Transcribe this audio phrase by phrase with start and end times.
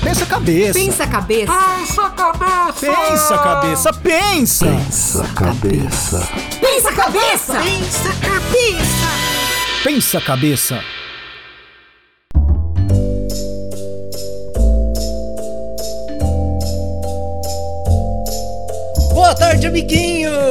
[0.00, 0.72] Pensa a cabeça.
[0.72, 1.52] Pensa a cabeça.
[1.52, 2.80] Pensa cabeça!
[2.80, 4.66] Pensa a cabeça, pensa.
[4.66, 6.28] Pensa cabeça.
[6.60, 7.60] Pensa a cabeça.
[7.62, 9.08] Pensa cabeça!
[9.84, 10.84] Pensa a cabeça.
[19.14, 19.68] Boa tarde,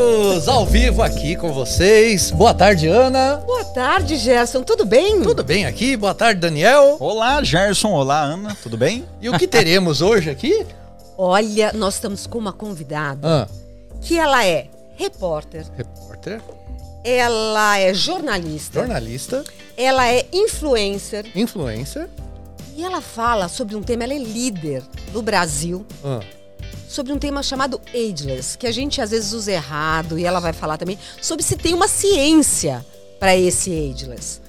[0.08, 0.48] amiguinhos!
[0.48, 2.32] Ao vivo aqui com vocês.
[2.32, 3.38] Boa tarde, Ana.
[3.46, 4.64] Boa tarde, Gerson.
[4.64, 5.22] Tudo bem?
[5.22, 5.96] Tudo bem aqui?
[5.98, 6.98] Boa tarde, Daniel.
[7.00, 7.92] Olá, Gerson.
[7.92, 8.56] Olá, Ana.
[8.62, 9.06] Tudo bem?
[9.22, 10.66] E o que teremos hoje aqui?
[11.18, 13.48] Olha, nós estamos com uma convidada Ah,
[14.02, 16.40] que ela é repórter, repórter,
[17.04, 19.44] ela é jornalista, jornalista,
[19.76, 22.08] ela é influencer influencer.
[22.76, 26.20] e ela fala sobre um tema, ela é líder no Brasil Ah,
[26.88, 30.54] sobre um tema chamado ageless, que a gente às vezes usa errado e ela vai
[30.54, 32.86] falar também sobre se tem uma ciência
[33.20, 34.42] para esse ageless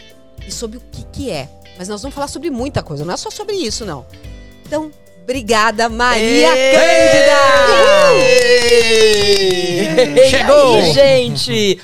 [0.47, 1.49] e sobre o que que é.
[1.77, 4.07] Mas nós vamos falar sobre muita coisa, não é só sobre isso não.
[4.65, 4.91] Então,
[5.23, 7.39] obrigada Maria Cândida.
[10.31, 10.77] Chegou!
[10.77, 11.81] E aí, gente!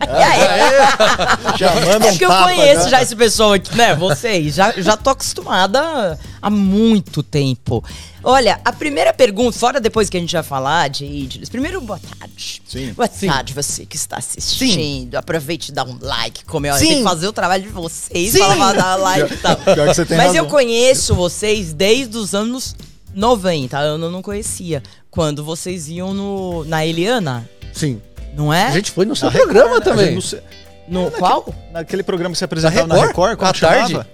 [0.08, 2.88] Olha, Já manda É um porque eu tapa, conheço né?
[2.90, 3.94] já esse pessoal aqui, né?
[3.94, 7.84] Vocês, já, já tô acostumada há muito tempo.
[8.22, 11.48] Olha, a primeira pergunta, fora depois que a gente vai falar de Idris.
[11.48, 12.62] Primeiro, boa tarde.
[12.66, 12.92] Sim.
[12.92, 13.28] Boa Sim.
[13.28, 15.16] tarde, você que está assistindo.
[15.16, 16.86] Aproveite e dá um like, como eu Sim.
[16.86, 18.32] tenho que fazer o trabalho de vocês.
[18.32, 18.38] Sim.
[18.38, 19.56] Dar like e tal.
[19.56, 20.44] Pior que você tem Mas razão.
[20.44, 22.74] eu conheço vocês desde os anos
[23.14, 23.78] 90.
[23.80, 24.82] Eu não conhecia.
[25.10, 28.00] Quando vocês iam no, na Eliana, Sim.
[28.34, 28.66] Não é?
[28.66, 29.76] A gente foi no seu Na Record, programa né?
[29.76, 30.04] A também.
[30.06, 30.40] gente não sei-
[30.88, 31.54] no qual?
[31.72, 33.08] Naquele programa que você apresentava na Record?
[33.30, 34.06] Record, como À chamava?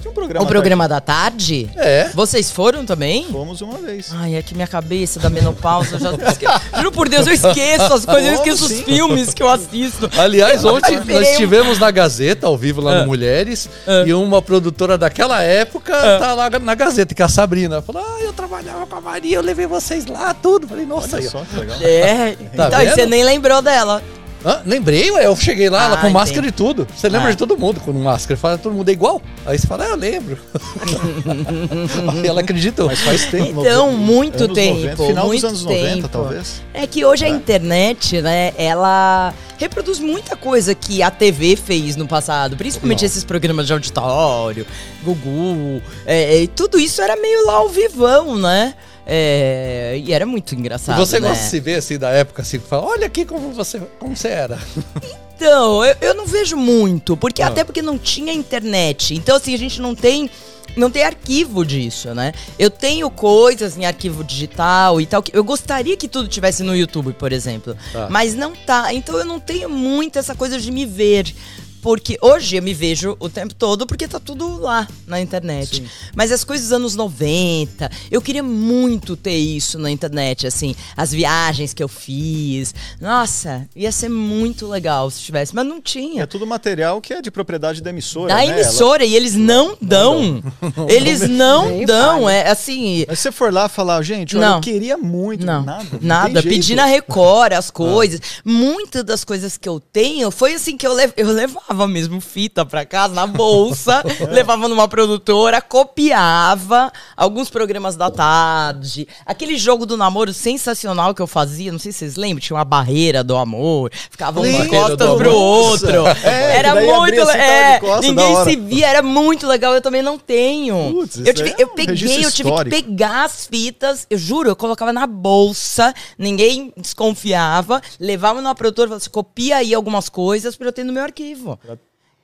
[0.00, 0.44] Tinha um programa.
[0.44, 1.68] O programa da tarde?
[1.76, 2.08] É.
[2.14, 3.26] Vocês foram também?
[3.30, 4.10] Fomos uma vez.
[4.14, 6.46] Ai, é que minha cabeça da menopausa eu já esque...
[6.78, 10.08] Juro por Deus, eu esqueço as coisas, eu esqueço os filmes que eu assisto.
[10.18, 13.00] Aliás, ontem Ai, nós estivemos na Gazeta, ao vivo lá Ah.
[13.02, 14.04] no Mulheres, Ah.
[14.06, 17.82] e uma produtora daquela época tá lá na Gazeta, que é a Sabrina.
[17.82, 20.66] Falou: Ah, eu trabalhava com a Maria, eu levei vocês lá, tudo.
[20.66, 21.76] Falei, nossa, Olha só que legal.
[21.82, 22.94] É, Tá então, e vendo?
[22.94, 24.02] você nem lembrou dela.
[24.44, 24.62] Hã?
[24.64, 26.14] lembrei, ué, eu cheguei lá, ela Ah, com entendi.
[26.14, 26.86] máscara e tudo.
[26.96, 27.30] Você lembra Ah.
[27.32, 28.38] de todo mundo com máscara.
[28.38, 29.20] Fala, todo mundo é igual.
[29.44, 30.38] Aí você fala, ah, eu lembro.
[32.12, 32.86] Aí ela acreditou.
[32.86, 33.60] Mas faz tempo.
[33.60, 36.08] Então, no- muito anos tempo, 90, final muito dos anos 90, tempo.
[36.08, 36.62] talvez.
[36.72, 42.06] É que hoje a internet, né, ela reproduz muita coisa que a TV fez no
[42.06, 44.66] passado, principalmente esses programas de auditório,
[45.04, 48.74] Gugu, é, é, tudo isso era meio lá ao vivão, né?
[49.06, 50.96] É, e era muito E engraçado.
[50.98, 51.28] você né?
[51.28, 54.28] gosta de se ver assim da época, assim, fala, olha aqui como você, como você
[54.28, 54.58] era.
[55.42, 57.46] Então, eu, eu não vejo muito, porque Ah.
[57.46, 59.14] até porque não tinha internet.
[59.14, 60.28] Então, assim, a gente não tem.
[60.76, 62.32] Não tem arquivo disso, né?
[62.58, 65.22] Eu tenho coisas em arquivo digital e tal.
[65.22, 67.74] que Eu gostaria que tudo tivesse no YouTube, por exemplo.
[67.90, 68.06] Tá.
[68.10, 68.92] Mas não tá.
[68.92, 71.34] Então eu não tenho muito essa coisa de me ver.
[71.82, 75.76] Porque hoje eu me vejo o tempo todo porque tá tudo lá na internet.
[75.76, 75.86] Sim.
[76.14, 81.10] Mas as coisas dos anos 90, eu queria muito ter isso na internet, assim, as
[81.12, 82.74] viagens que eu fiz.
[83.00, 86.26] Nossa, ia ser muito legal se tivesse, mas não É tinha.
[86.26, 88.28] tudo material que é de propriedade da emissora.
[88.28, 88.46] Da né?
[88.46, 90.42] emissora, e eles não dão.
[90.88, 92.28] Eles não dão.
[92.28, 93.04] É assim.
[93.08, 94.54] Mas se você for lá falar, gente, olha, Não.
[94.56, 95.44] eu queria muito.
[95.44, 95.84] Não, nada.
[95.92, 96.42] não nada.
[96.42, 98.20] Pedi na Record as coisas.
[98.44, 102.64] Muitas das coisas que eu tenho foi assim que eu, lev eu levava mesmo fita
[102.66, 109.06] pra casa, na bolsa, levava numa produtora, copiava alguns programas da tarde.
[109.24, 112.64] Aquele jogo do namoro sensacional que eu fazia, não sei se vocês lembram, tinha uma
[112.64, 116.06] barreira do amor, ficava um costas Do pro outro.
[116.24, 119.80] É, era muito assim, le- tava de é, ninguém se via, era muito legal, eu
[119.80, 120.92] também não tenho.
[120.92, 124.48] Putz, eu, tive- é eu um peguei, eu tive que pegar as fitas, eu juro,
[124.48, 130.08] eu colocava na bolsa, ninguém desconfiava, levava numa produtora e falava assim, copia aí algumas
[130.08, 131.59] coisas pra eu ter no meu arquivo.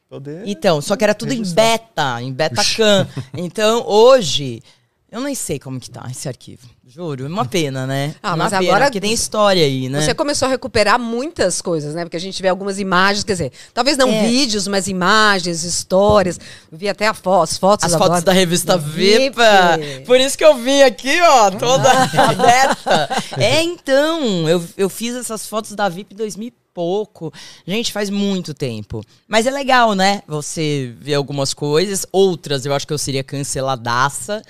[0.09, 1.63] Poder- Então, só que era tudo em Registrar.
[1.79, 3.09] beta, em betacan.
[3.35, 4.63] Então, hoje,
[5.11, 6.69] eu nem sei como que tá esse arquivo.
[6.89, 8.15] Juro, é uma pena, né?
[8.23, 10.01] Ah, uma mas pena, agora porque tem história aí, né?
[10.03, 12.05] Você começou a recuperar muitas coisas, né?
[12.05, 14.29] Porque a gente vê algumas imagens, quer dizer, talvez não É.
[14.29, 16.39] vídeos, mas imagens, histórias.
[16.71, 17.93] Vi até a fo as fotos.
[17.93, 19.31] As fotos da revista VIP.
[19.31, 19.81] Vipa.
[20.07, 21.91] Por isso que eu vim aqui, ó, toda
[22.23, 23.09] aberta.
[23.37, 27.33] É, então, eu, eu fiz essas fotos da VIP em 2000 e pouco.
[27.67, 29.03] Gente, faz muito tempo.
[29.27, 30.23] Mas é legal, né?
[30.29, 32.07] Você ver algumas coisas.
[32.13, 34.41] Outras eu acho que eu seria canceladaça.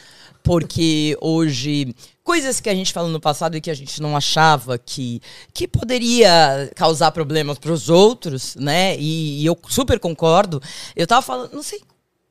[0.46, 4.78] Porque hoje, coisas que a gente falou no passado e que a gente não achava
[4.78, 5.20] que,
[5.52, 8.96] que poderia causar problemas para os outros, né?
[8.96, 10.62] E, e eu super concordo.
[10.94, 11.80] Eu tava falando, não sei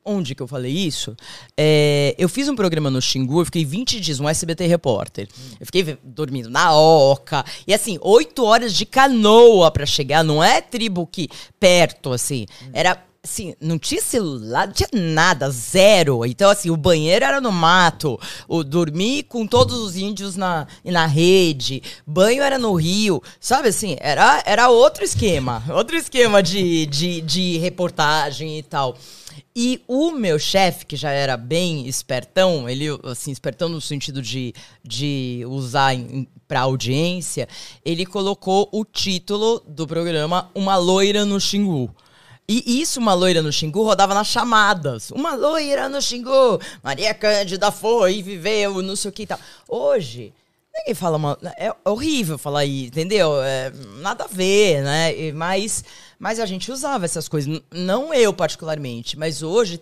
[0.02, 1.14] onde que eu falei isso?
[1.58, 5.28] É, eu fiz um programa no Xingu, eu fiquei 20 dias, um SBT repórter.
[5.60, 7.44] Eu fiquei dormindo na oca.
[7.66, 10.24] E assim, oito horas de canoa pra chegar.
[10.24, 11.28] Não é tribo que
[11.60, 12.46] perto, assim.
[12.72, 16.24] Era assim, não tinha celular, não tinha nada, zero.
[16.24, 18.18] Então, assim, o banheiro era no mato,
[18.48, 23.96] o dormir com todos os índios na, na rede, banho era no rio, sabe assim,
[24.00, 28.96] era, era outro esquema, outro esquema de, de, de reportagem e tal.
[29.54, 34.54] E o meu chefe, que já era bem espertão, ele, assim, espertão no sentido de,
[34.84, 35.94] de usar
[36.46, 37.48] pra audiência,
[37.84, 41.90] ele colocou o título do programa Uma Loira no Xingu.
[42.48, 45.10] E isso, uma loira no Xingu, rodava nas chamadas.
[45.10, 46.60] Uma loira no Xingu.
[46.82, 49.38] Maria Cândida foi, viveu, não sei o que e tal.
[49.68, 50.32] Hoje,
[50.72, 51.36] ninguém fala uma.
[51.56, 53.42] É horrível falar aí, entendeu?
[53.42, 55.32] É, nada a ver, né?
[55.32, 55.82] Mas,
[56.20, 57.60] mas a gente usava essas coisas.
[57.72, 59.80] Não eu, particularmente, mas hoje.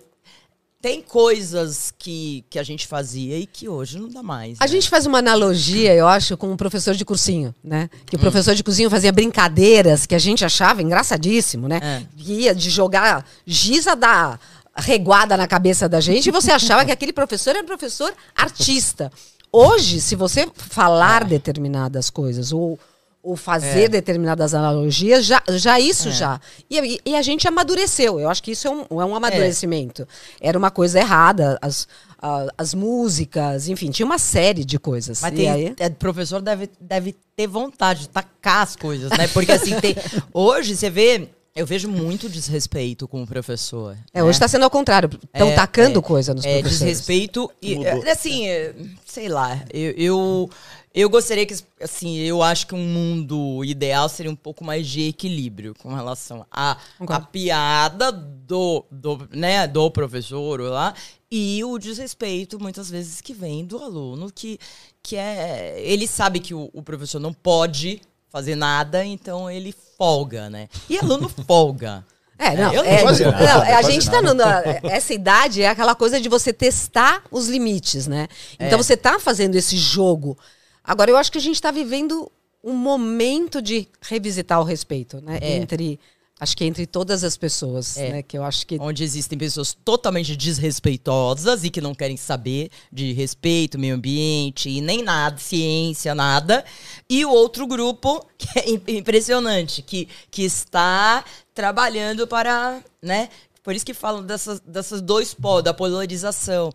[0.84, 4.58] Tem coisas que, que a gente fazia e que hoje não dá mais.
[4.60, 4.69] A né?
[4.69, 7.88] gente faz uma analogia, eu acho, com o professor de cursinho, né?
[7.90, 7.98] Hum.
[8.04, 11.81] Que o professor de cursinho fazia brincadeiras que a gente achava engraçadíssimo, né?
[11.82, 12.02] É.
[12.19, 14.38] Ia de jogar giz a dar
[14.76, 19.10] reguada na cabeça da gente e você achava que aquele professor era professor artista.
[19.50, 21.28] Hoje, se você falar É.
[21.28, 22.78] determinadas coisas ou,
[23.24, 26.12] ou fazer determinadas analogias, já, já isso É.
[26.12, 26.40] já.
[26.70, 28.20] E, e a gente amadureceu.
[28.20, 30.06] Eu acho que isso é um, é um amadurecimento.
[30.40, 31.58] Era uma coisa errada.
[31.62, 31.88] As,
[32.20, 35.20] a- as músicas, enfim, tinha uma série de coisas.
[35.22, 39.26] Mas E tem, aí- é, professor deve, deve ter vontade de tacar as coisas, né?
[39.28, 39.96] Porque assim, tem,
[40.32, 43.96] hoje você vê, eu vejo muito desrespeito com o professor.
[44.12, 45.08] É, hoje está sendo ao contrário.
[45.32, 46.78] Estão É, tacando é, coisa nos é, professores.
[46.78, 48.04] desrespeito e Mudou.
[48.04, 48.74] é, assim, é,
[49.06, 50.50] sei lá, eu, eu
[50.94, 55.08] eu gostaria que assim, eu acho que um mundo ideal seria um pouco mais de
[55.08, 56.76] equilíbrio com relação à
[57.08, 60.94] a, piada do, do, né, do professor lá
[61.31, 64.58] e o desrespeito muitas vezes que vem do aluno que
[65.02, 68.00] que é ele sabe que o, o professor não pode
[68.31, 70.69] fazer nada, então ele folga, né?
[70.91, 72.05] E aluno folga.
[72.37, 75.69] É, não, Eu não é, não, nada, a gente tá no, na- essa idade é
[75.69, 78.26] aquela coisa de você testar os limites, né?
[78.55, 78.82] Então É.
[78.82, 80.37] você tá fazendo esse jogo.
[80.84, 82.31] Agora eu acho que a gente tá vivendo
[82.62, 85.38] um momento de revisitar o respeito, né?
[85.40, 85.56] É.
[85.56, 85.98] Entre
[86.40, 88.10] acho que entre todas as pessoas, É.
[88.10, 92.70] né, que eu acho que onde existem pessoas totalmente desrespeitosas e que não querem saber
[92.92, 96.64] de respeito, meio ambiente e nem nada, ciência, nada.
[97.08, 103.28] E o outro grupo, que é im- impressionante, que, que está trabalhando para, né?
[103.62, 106.70] Por isso que falam dessas, dessas dois polos, da polarização.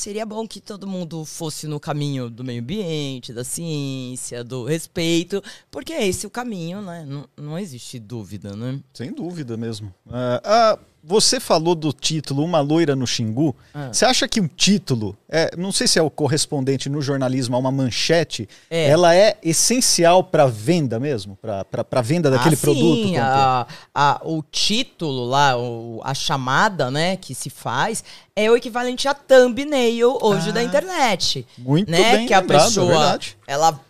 [0.00, 5.44] Seria bom que todo mundo fosse no caminho do meio ambiente, da ciência, do respeito,
[5.70, 7.04] porque é esse o caminho, né?
[7.06, 8.80] Não, não existe dúvida, né?
[8.94, 9.94] Sem dúvida mesmo.
[10.10, 13.56] Ah, ah, você falou do título Uma Loira no Xingu.
[13.72, 13.88] Ah.
[13.92, 17.58] Você acha que o título, é, não sei se é o correspondente no jornalismo a
[17.58, 18.88] uma manchete, É.
[18.88, 21.36] ela é essencial para venda mesmo?
[21.36, 23.02] Para a venda daquele Ah, produto?
[23.08, 28.04] sim, a, a- o título lá, o- a chamada, né, que se faz,
[28.36, 31.46] é o equivalente a thumbnail hoje da internet.
[31.58, 32.16] Muito né?
[32.18, 33.36] bem que a lembrado, é pessoa, verdade.
[33.46, 33.80] ela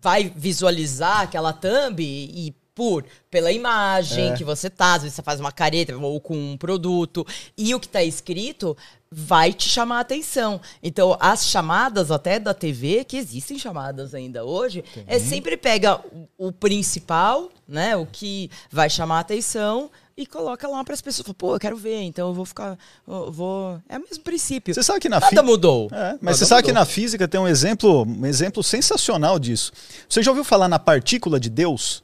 [0.00, 4.34] vai visualizar aquela thumb e por pela imagem É.
[4.36, 7.26] que você tá, às vezes você faz uma careta ou com um produto
[7.56, 8.76] e o que tá escrito
[9.10, 10.60] vai te chamar a atenção.
[10.82, 15.98] Então, as chamadas até da TV, que existem chamadas ainda hoje, é sempre pega
[16.38, 21.00] o, o principal, né, o que vai chamar a atenção e coloca lá para as
[21.00, 24.74] pessoas, pô, eu quero ver, então eu vou ficar, eu vou, é o mesmo princípio.
[24.74, 25.88] Você sabe que na Nada fi- mudou.
[25.92, 26.80] É, mas Nada você sabe que mudou.
[26.80, 29.72] na física tem um exemplo, um exemplo sensacional disso.
[30.08, 32.02] Você já ouviu falar na partícula de Deus?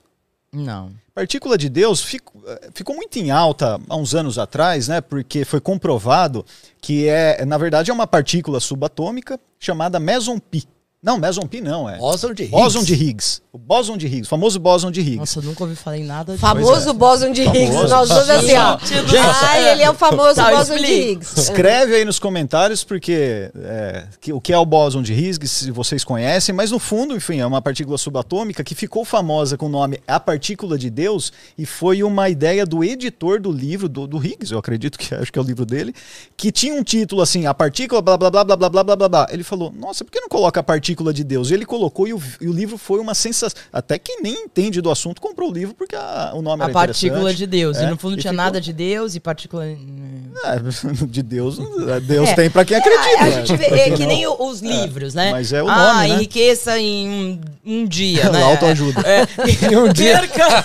[0.54, 0.92] Não.
[1.12, 5.00] Partícula de Deus fico- eh, ficou muito em alta há uns anos atrás, né?
[5.00, 6.44] Porque foi comprovado
[6.80, 10.64] que é, na verdade, é uma partícula subatômica chamada meson pi.
[11.04, 11.98] Não, meson pi não, é.
[11.98, 12.50] Bóson de Higgs.
[12.50, 13.42] Bóson de Higgs.
[13.52, 15.16] O bóson de Higgs, o famoso bóson de Higgs.
[15.18, 16.40] Nossa, eu nunca ouvi falar em nada disso.
[16.40, 17.66] famoso bóson de Higgs.
[17.74, 17.88] Famoso.
[17.94, 18.78] Nós dois assim, ó.
[18.78, 20.82] Gente, Ai, ele é o famoso Tá, bóson de.
[20.86, 21.38] Higgs.
[21.38, 25.70] Escreve aí nos comentários porque é, que- o que é o bóson de Higgs, se
[25.70, 29.68] vocês conhecem, mas no fundo, enfim, é uma partícula subatômica que ficou famosa com o
[29.68, 34.16] nome A Partícula de Deus e foi uma ideia do editor do livro do, do
[34.24, 35.94] Higgs, eu acredito que acho que é o livro dele,
[36.34, 39.08] que tinha um título assim, a partícula blá blá blá blá blá blá blá blá
[39.10, 39.26] blá.
[39.30, 42.12] Ele falou: "Nossa, por que não coloca a partícula de Deus?" E ele colocou e
[42.14, 45.52] o, e o livro foi uma sensação, até quem nem entende do assunto comprou o
[45.52, 47.38] livro porque a- o nome A era partícula interessante.
[47.38, 47.76] de Deus.
[47.78, 49.64] É, e no fundo não tinha ficou- nada de Deus e partícula.
[49.66, 49.76] É,
[51.08, 51.58] de Deus,
[52.06, 52.34] Deus É.
[52.34, 53.08] tem pra quem acredita.
[53.08, 53.46] É, a né?
[53.46, 55.30] gente vê, é que nem o- os livros, né?
[55.30, 56.14] mas é o ah, nome, né?
[56.16, 58.42] enriqueça em um, um dia, né?
[58.42, 59.00] Autoajuda.
[59.02, 59.24] É,
[59.72, 60.18] Em um dia.
[60.18, 60.64] perca,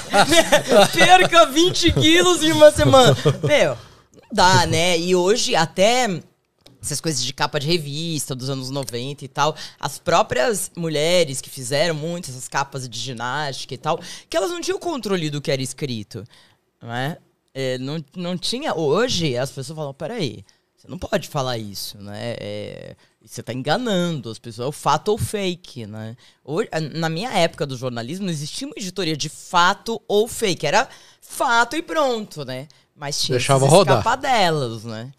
[0.93, 3.15] perca 20 quilos em uma semana.
[3.43, 3.77] Meu, não
[4.31, 4.98] dá, né?
[4.98, 6.21] E hoje até
[6.81, 11.50] essas coisas de capa de revista dos anos 90 e tal, as próprias mulheres que
[11.50, 15.51] fizeram muito essas capas de ginástica e tal, que elas não tinham controle do que
[15.51, 16.24] era escrito,
[16.81, 17.17] não é?
[17.53, 18.74] É, não, não tinha.
[18.75, 20.45] Hoje as pessoas falam: peraí,
[20.77, 22.36] você não pode falar isso, né?
[22.39, 26.15] É, você está enganando as pessoas, é o fato ou fake, né?
[26.43, 30.88] Hoje, na minha época do jornalismo, não existia uma editoria de fato ou fake, era
[31.21, 32.67] fato e pronto, né?
[32.95, 33.98] Mas tinha Deixava esses rodar.
[33.98, 35.12] escapadelas, né?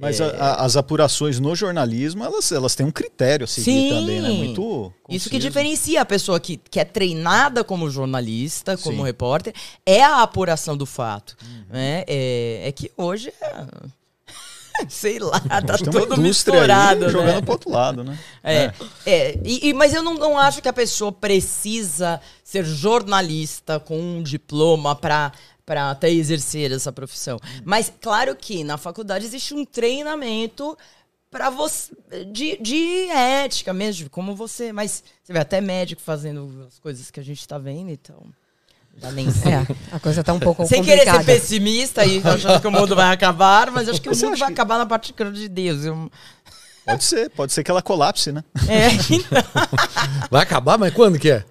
[0.00, 0.24] Mas É.
[0.24, 3.88] a- a- as apurações no jornalismo, elas, elas têm um critério a seguir Sim.
[3.90, 4.28] também, né?
[4.30, 4.92] Muito.
[5.08, 5.40] Isso que conciso.
[5.40, 9.04] diferencia a pessoa que, que é treinada como jornalista, como Sim.
[9.04, 9.52] repórter,
[9.84, 11.36] é a apuração do fato.
[11.42, 11.64] Uhum.
[11.70, 12.04] né?
[12.06, 13.64] É, é que hoje é.
[14.88, 17.06] Sei lá, tá tudo misturado.
[17.06, 17.40] aí jogando né?
[17.42, 18.16] pro outro lado, né?
[18.44, 18.72] É,
[19.04, 23.98] é, e, e- mas eu não, não acho que a pessoa precisa ser jornalista com
[23.98, 25.32] um diploma para
[25.68, 27.38] para até exercer essa profissão.
[27.62, 30.74] Mas claro que na faculdade existe um treinamento
[31.30, 31.92] para você
[32.32, 37.20] de, de ética mesmo, como você, mas você vê até médico fazendo as coisas que
[37.20, 38.16] a gente tá vendo, então
[38.96, 41.24] dá nem É, a coisa tá um pouco sem querer complicada.
[41.24, 44.48] ser pessimista e achando que o mundo vai acabar, mas acho que o mundo vai
[44.48, 45.84] que- acabar na partícula de Deus.
[45.84, 46.10] Eu-
[46.86, 48.42] Pode ser, pode ser que ela colapse, né?
[48.66, 49.42] é, então,
[50.32, 51.44] Vai acabar, mas quando que é?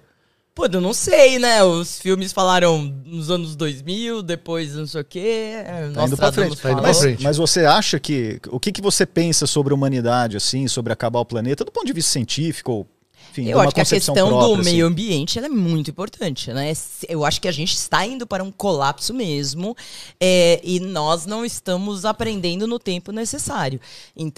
[0.58, 1.62] Pô, eu não sei, né?
[1.62, 5.52] Os filmes falaram nos anos 2000, depois não sei o quê.
[5.94, 6.56] Tá indo pra frente.
[6.56, 7.22] tá indo pra Mas, frente.
[7.22, 8.40] mas você acha que.
[8.50, 11.86] O que, que você pensa sobre a humanidade, assim, sobre acabar o planeta, do ponto
[11.86, 12.72] de vista científico?
[12.72, 12.86] ou,
[13.30, 14.64] Enfim, Eu uma acho que a questão própria, do assim?
[14.72, 16.72] meio ambiente ela é muito importante, né?
[17.08, 19.76] Eu acho que a gente está indo para um colapso mesmo
[20.20, 23.80] é, e nós não estamos aprendendo no tempo necessário.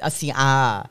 [0.02, 0.86] Assim, a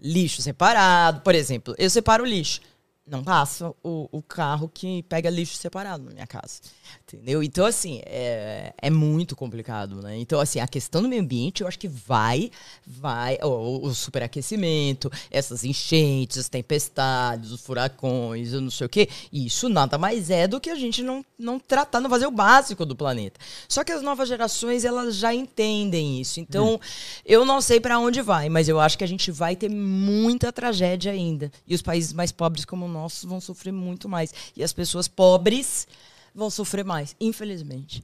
[0.00, 2.62] lixo separado, por exemplo, eu separo o lixo.
[3.06, 6.60] Não passa o, o carro que pega lixo separado na minha casa.
[7.06, 7.42] Entendeu?
[7.42, 10.16] Então, assim, é, é muito complicado, né?
[10.16, 12.50] Então, assim, a questão do meio ambiente, eu acho que vai,
[12.86, 19.08] vai, o, o superaquecimento, essas enchentes, as tempestades, os furacões, eu não sei o quê,
[19.32, 22.86] isso nada mais é do que a gente não, não tratar, não fazer o básico
[22.86, 23.38] do planeta.
[23.68, 26.40] Só que as novas gerações, elas já entendem isso.
[26.40, 26.80] Então,
[27.26, 30.52] eu não sei para onde vai, mas eu acho que a gente vai ter muita
[30.52, 31.52] tragédia ainda.
[31.66, 34.32] E os países mais pobres como o nosso vão sofrer muito mais.
[34.56, 35.86] E as pessoas pobres
[36.34, 38.02] vão sofrer mais, infelizmente.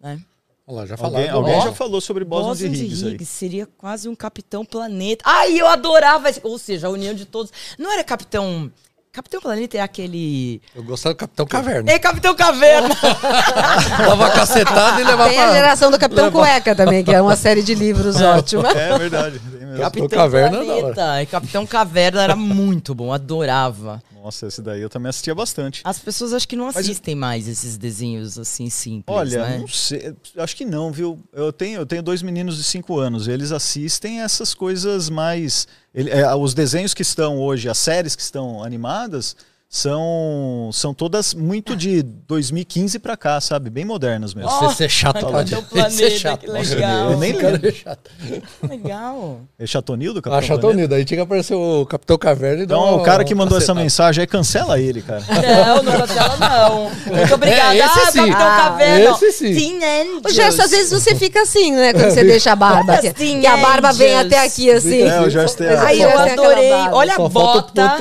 [0.00, 0.20] Né?
[0.66, 1.34] Olha lá, já Alguém, falaram.
[1.36, 3.24] alguém Ó, já falou sobre bóson de Higgs, aí.
[3.24, 5.24] seria quase um capitão planeta.
[5.26, 7.52] Ai, eu adorava, esse- ou seja, a união de todos.
[7.78, 8.70] Não era capitão.
[9.12, 10.62] Capitão Planeta é aquele.
[10.72, 11.90] Eu gostava do Capitão Caverna.
[11.90, 12.94] É Capitão Caverna!
[13.98, 17.60] Dava cacetada e levava Tem a geração do Capitão Cueca também, que é uma série
[17.60, 18.70] de livros ótima.
[18.70, 19.40] É verdade.
[19.78, 20.80] Capitão Caverna é da hora.
[20.94, 21.22] Planeta.
[21.22, 24.02] E Capitão Caverna era muito bom, adorava.
[24.22, 25.80] Nossa, esse daí eu também assistia bastante.
[25.84, 29.58] As pessoas acho que não assistem mais esses desenhos assim simples, Olha, né?
[29.58, 31.18] não sei, acho que não, viu?
[31.32, 35.66] Eu tenho, eu tenho dois meninos de 5 anos, eles assistem essas coisas mais.
[35.94, 39.34] ele- é, os desenhos que estão hoje, as séries que estão animadas,
[39.72, 43.70] são, são todas muito de 2015 pra cá, sabe?
[43.70, 44.50] Bem modernas mesmo.
[44.50, 46.40] Você ser chato, Capitão pode Planeta, ser chato.
[46.40, 47.10] que Nossa, legal.
[47.12, 47.68] eu nem lembro.
[47.68, 48.10] é chato.
[48.68, 49.40] Legal.
[49.56, 50.76] É Chatonildo, Ah, Capitão Chato Planeta?
[50.80, 50.94] Unido.
[50.96, 53.56] Aí tinha que aparecer o Capitão Caverna e dar Então, uma- o cara que mandou
[53.58, 55.22] essa mensagem aí, cancela ele, cara.
[55.28, 56.90] Não, não cancela não.
[57.16, 57.74] Muito obrigada.
[57.76, 58.18] É, esse ah, sim.
[58.18, 59.10] Capitão Ah, Caverna.
[59.10, 59.54] esse sim.
[59.54, 60.22] Teen Angels.
[60.24, 61.92] O Gerson, às vezes você fica assim, né?
[61.92, 62.94] Quando você deixa a barba.
[62.94, 65.02] Assim, Teen que a barba vem até aqui, assim.
[65.02, 66.72] É, o Gerson tem a- Ai, Só eu adorei.
[66.90, 67.96] Olha a bota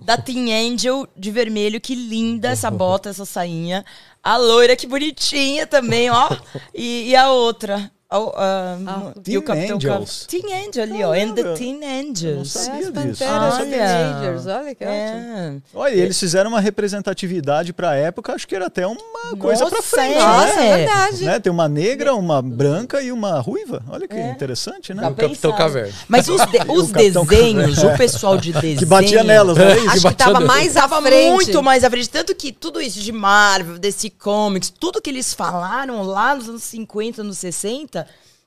[0.00, 1.80] da Teen Angel de vermelho.
[1.80, 3.84] Que linda essa bota, essa sainha.
[4.22, 6.28] A loira, que bonitinha também, ó.
[6.74, 7.90] E, e a outra.
[8.12, 10.26] O, ah, e Teen o Capitão Angels.
[10.26, 11.12] Ca- Teen Angel ali, ó.
[11.12, 11.52] And the.
[11.54, 12.50] Teen Eu não Angels.
[12.50, 13.24] sabia disso.
[13.24, 13.64] Olha.
[13.66, 14.96] teenagers, olha que ótimo.
[14.96, 15.56] É.
[15.72, 19.76] Olha, e eles fizeram uma representatividade pra época, acho que era até uma coisa pra
[19.78, 20.18] Nossa, frente, é.
[20.18, 20.66] Nossa, né?
[20.72, 21.24] é verdade.
[21.24, 21.38] Né?
[21.40, 23.82] Tem uma negra, uma branca e uma ruiva.
[23.88, 25.02] Olha que interessante, né?
[25.02, 25.52] Tá O Capitão.
[25.56, 25.92] Caverna.
[26.08, 28.78] Mas os, de- os Capitão desenhos, o pessoal de desenho.
[28.78, 29.88] Que batia nelas, é isso?
[29.90, 31.30] Acho que tava mais à frente.
[31.30, 32.08] muito mais à frente.
[32.10, 36.62] Tanto que tudo isso de Marvel, DC Comics, tudo que eles falaram lá nos anos
[36.64, 37.99] 50, anos 60,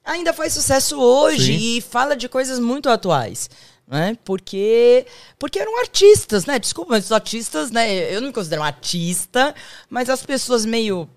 [0.03, 3.49] ainda faz sucesso hoje e fala de coisas muito atuais.
[3.87, 4.17] Né?
[4.23, 5.05] Porque,
[5.37, 6.57] porque eram artistas, né?
[6.57, 8.13] Desculpa, mas os artistas, né?
[8.13, 9.53] Eu não me considero um artista,
[9.89, 11.07] mas as pessoas meio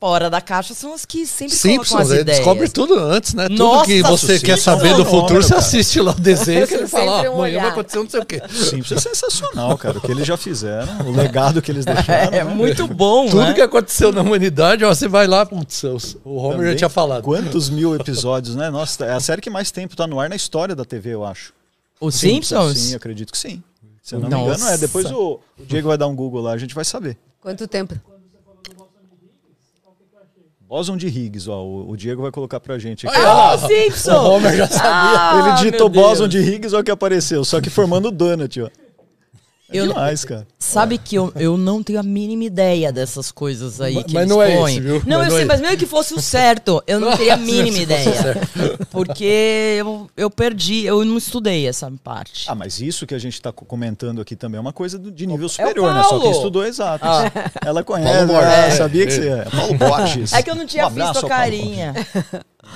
[0.00, 2.38] fora da caixa são as que sempre colocam Simpsons, as ele ideias.
[2.38, 3.48] descobre tudo antes, né?
[3.48, 6.66] Tudo Nossa, que você Simpsons quer saber é do futuro, você assiste lá o desenho
[6.68, 8.40] que ele fala, ó, um amanhã vai acontecer não sei o quê.
[8.48, 9.98] Simples é sensacional, cara.
[9.98, 12.32] O que eles já fizeram, o legado que eles deixaram.
[12.32, 12.44] É né?
[12.44, 13.54] muito bom, Tudo né?
[13.54, 16.76] que aconteceu na humanidade, ó, você vai lá, putz, o Homer já Também.
[16.76, 17.24] tinha falado.
[17.24, 18.70] Quantos mil episódios, né?
[18.70, 21.24] Nossa, é a série que mais tempo tá no ar na história da TV, eu
[21.24, 21.52] acho.
[22.00, 22.78] Os Simpsons?
[22.78, 23.62] Sim, acredito que sim.
[24.00, 24.60] Se eu não me Nossa.
[24.60, 24.78] engano, é.
[24.78, 27.18] Depois o, o Diego vai dar um Google lá, a gente vai saber.
[27.40, 27.94] Quanto tempo?
[30.68, 31.62] Bóson de Higgs, ó.
[31.64, 33.16] O, o Diego vai colocar pra gente aqui.
[33.16, 34.14] Ah, os Simpsons!
[34.18, 34.90] O Homer já sabia.
[34.92, 37.42] Ah, Ele digitou bóson de Higgs, olha o que apareceu.
[37.42, 38.68] Só que formando o donut, ó.
[39.70, 40.46] É Eu- demais, cara.
[40.58, 44.22] Sabe que eu, eu não tenho a mínima ideia dessas coisas aí Mas- que mas
[44.22, 44.72] eles não é põem.
[44.72, 45.02] esse, viu?
[45.06, 47.34] Não, Mas eu não sei, é mas mesmo que fosse o certo, eu não teria
[47.34, 48.36] a mínima ideia.
[48.90, 52.46] Porque eu, eu perdi, eu não estudei essa parte.
[52.48, 55.26] Ah, mas isso que a gente está comentando aqui também é uma coisa do- de
[55.26, 56.02] nível superior, né?
[56.02, 57.04] Só que estudou exato.
[57.04, 57.24] Ah.
[57.64, 59.16] Ela conhece, é, É, sabia que é.
[59.16, 59.44] você é.
[59.44, 60.32] Paulo Borges.
[60.32, 61.94] É que eu não tinha Um visto a carinha.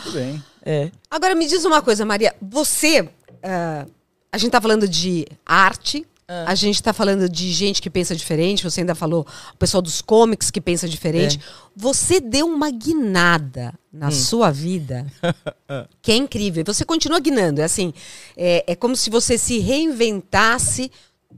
[0.04, 0.42] Tudo bem.
[0.64, 0.90] É.
[1.10, 2.34] Agora me diz uma coisa, Maria.
[2.40, 3.08] Você.
[3.42, 3.86] ah,
[4.30, 6.06] a gente tá falando de arte.
[6.28, 6.44] Ah.
[6.48, 8.62] A gente tá falando de gente que pensa diferente.
[8.64, 11.38] Você ainda falou o pessoal dos comics que pensa diferente.
[11.76, 14.12] Você deu uma guinada na Hum.
[14.12, 15.06] sua vida
[16.00, 16.64] que é incrível.
[16.66, 17.60] Você continua guinando.
[17.60, 17.92] É assim,
[18.36, 20.90] é, é como se você se reinventasse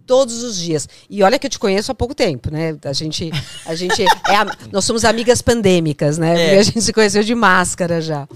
[0.06, 0.88] todos os dias.
[1.08, 2.76] E olha que eu te conheço há pouco tempo, né?
[2.84, 3.30] A gente,
[3.64, 6.32] a gente é a- nós somos amigas pandêmicas, né?
[6.34, 6.44] É.
[6.46, 8.28] Porque a gente se conheceu de máscara já.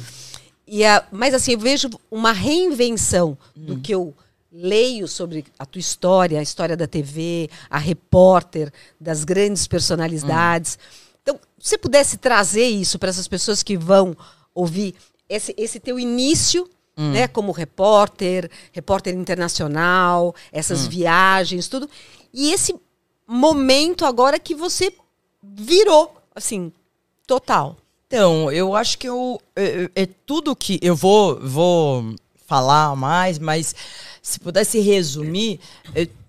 [0.66, 3.80] E a, mas assim, eu vejo uma reinvenção do Hum.
[3.80, 4.14] que eu
[4.50, 10.78] leio sobre a tua história, a história da TV, a repórter, das grandes personalidades.
[11.22, 14.16] Então, se você pudesse trazer isso para essas pessoas que vão
[14.54, 14.94] ouvir
[15.28, 21.88] esse, esse teu início, né, como repórter, repórter internacional, essas viagens, tudo,
[22.34, 22.74] e esse
[23.24, 24.92] momento agora que você
[25.40, 26.72] virou, assim,
[27.26, 27.76] total.
[28.08, 32.16] Então, eu acho que eu, é, é tudo que eu vou, vou
[32.48, 33.74] falar mais, mas
[34.20, 35.60] se pudesse resumir,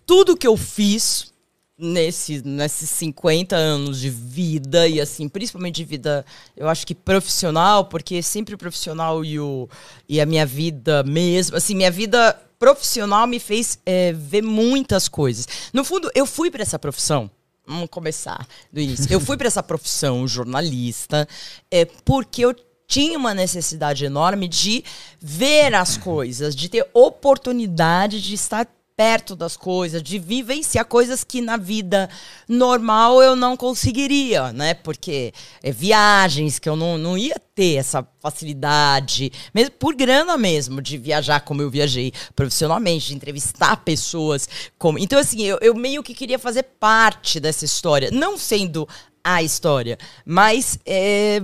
[0.05, 1.31] tudo que eu fiz
[1.77, 6.25] nesse, nesses 50 anos de vida, e assim, principalmente de vida,
[6.57, 9.69] eu acho que profissional, porque sempre o profissional e, o,
[10.07, 15.47] e a minha vida mesmo, assim, minha vida profissional me fez é, ver muitas coisas.
[15.71, 17.31] No fundo, eu fui para essa profissão.
[17.65, 19.05] Vamos começar do início.
[19.09, 21.27] Eu fui para essa profissão, jornalista,
[21.71, 22.53] é, porque eu
[22.89, 24.83] tinha uma necessidade enorme de
[25.21, 28.67] ver as coisas, de ter oportunidade de estar
[28.97, 32.09] perto das coisas, de vivenciar coisas que na vida
[32.49, 34.73] normal eu não conseguiria, né?
[34.73, 35.31] Porque
[35.63, 40.97] é, viagens que eu não, não ia ter essa facilidade, mesmo por grana mesmo, de
[40.97, 44.49] viajar como eu viajei profissionalmente, de entrevistar pessoas.
[44.77, 44.99] Como...
[44.99, 48.85] Então, assim, eu, eu meio que queria fazer parte dessa história, não sendo
[49.23, 51.41] a história, mas é,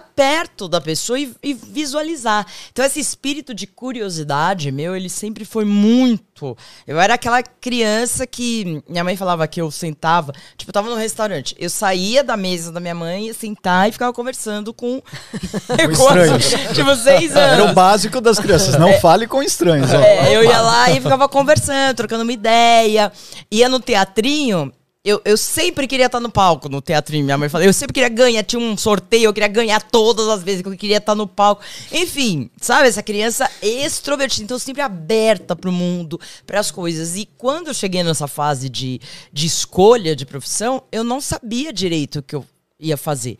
[0.00, 2.46] tá perto da pessoa e, e visualizar.
[2.70, 6.56] Então, esse espírito de curiosidade meu, ele sempre foi muito.
[6.86, 10.96] Eu era aquela criança que minha mãe falava que eu sentava, tipo, eu tava no
[10.96, 15.02] restaurante, eu saía da mesa da minha mãe, ia sentar e ficava conversando com.
[15.90, 16.44] estranhos.
[16.74, 17.58] tipo, seis anos.
[17.58, 18.76] Era o básico das crianças.
[18.76, 19.92] Não fale com estranhos.
[19.92, 23.12] É, eu ia lá e ficava conversando, trocando uma ideia.
[23.50, 24.72] Ia no teatrinho.
[25.04, 27.24] Eu, eu sempre queria estar no palco no teatrinho.
[27.24, 28.44] Minha mãe falou, eu sempre queria ganhar.
[28.44, 31.60] Tinha um sorteio, eu queria ganhar todas as vezes que eu queria estar no palco.
[31.90, 32.86] Enfim, sabe?
[32.86, 37.16] Essa criança extrovertida, então sempre aberta para o mundo, para as coisas.
[37.16, 39.00] E quando eu cheguei nessa fase de,
[39.32, 42.46] de escolha de profissão, eu não sabia direito o que eu
[42.78, 43.38] ia fazer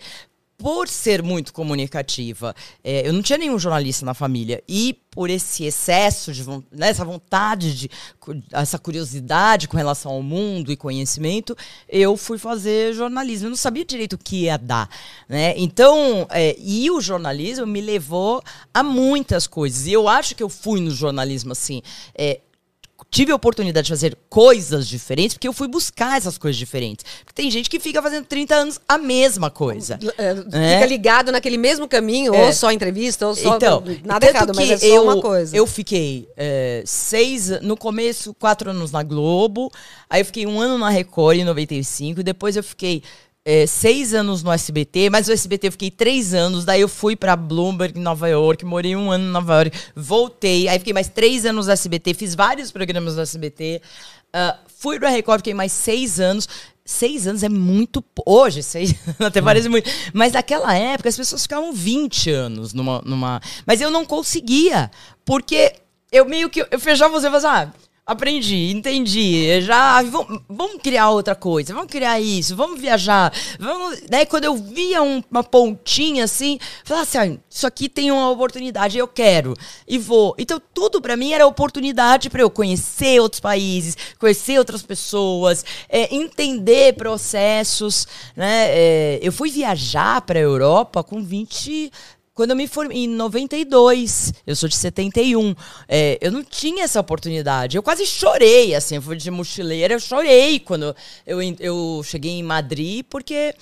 [0.62, 4.62] por ser muito comunicativa, é, eu não tinha nenhum jornalista na família.
[4.68, 7.90] E por esse excesso de né, essa vontade de
[8.52, 11.56] essa curiosidade com relação ao mundo e conhecimento,
[11.88, 13.46] eu fui fazer jornalismo.
[13.46, 14.88] Eu não sabia direito o que ia dar,
[15.28, 15.52] né?
[15.56, 18.40] Então, é, e o jornalismo me levou
[18.72, 19.88] a muitas coisas.
[19.88, 21.82] E eu acho que eu fui no jornalismo assim.
[22.14, 22.38] é,
[23.12, 27.04] tive a oportunidade de fazer coisas diferentes, porque eu fui buscar essas coisas diferentes.
[27.22, 29.98] Porque tem gente que fica fazendo 30 anos a mesma coisa.
[30.16, 30.74] É, É.
[30.76, 32.46] Fica ligado naquele mesmo caminho, É.
[32.46, 33.56] ou só entrevista, ou só.
[33.56, 35.54] então, nada errado, mas é só eu, uma coisa.
[35.54, 39.70] Eu fiquei é, seis, no começo, quatro anos na Globo,
[40.08, 43.02] aí eu fiquei um ano na Record em 95, e depois eu fiquei
[43.44, 47.16] é, seis anos no SBT, mas no SBT eu fiquei três anos, daí eu fui
[47.16, 51.44] pra Bloomberg Nova York, morei um ano em Nova York, voltei, aí fiquei mais três
[51.44, 53.82] anos no SBT, fiz vários programas no SBT,
[54.32, 56.48] ah, fui pra Record, fiquei mais seis anos.
[56.84, 58.02] Seis anos é muito.
[58.26, 59.88] Hoje, seis até parece muito.
[60.12, 63.00] Mas naquela época as pessoas ficavam 20 anos numa.
[63.04, 63.40] numa...
[63.66, 64.90] Mas eu não conseguia.
[65.24, 65.74] Porque
[66.10, 66.66] eu meio que.
[66.70, 69.60] Eu fechava você e falava assim, ah, aprendi, entendi.
[69.62, 70.02] Já.
[70.02, 73.32] Vamos, vamos criar outra coisa, vamos criar isso, vamos viajar.
[73.58, 74.00] Vamos.
[74.08, 78.30] Daí quando eu via um- uma pontinha assim, falava assim, ah, isso aqui tem uma
[78.30, 79.54] oportunidade, eu quero.
[79.86, 80.34] E vou.
[80.38, 86.14] Então tudo pra mim era oportunidade pra eu conhecer outros países, conhecer outras pessoas, é,
[86.14, 88.66] entender processos, né?
[88.70, 91.90] É, eu fui viajar pra Europa com 20
[92.34, 95.54] quando eu me formei em 92, eu sou de 71,
[95.86, 97.76] é, eu não tinha essa oportunidade.
[97.76, 102.42] Eu quase chorei, assim, eu fui de mochileira, eu chorei quando eu, eu cheguei em
[102.42, 103.54] Madrid, porque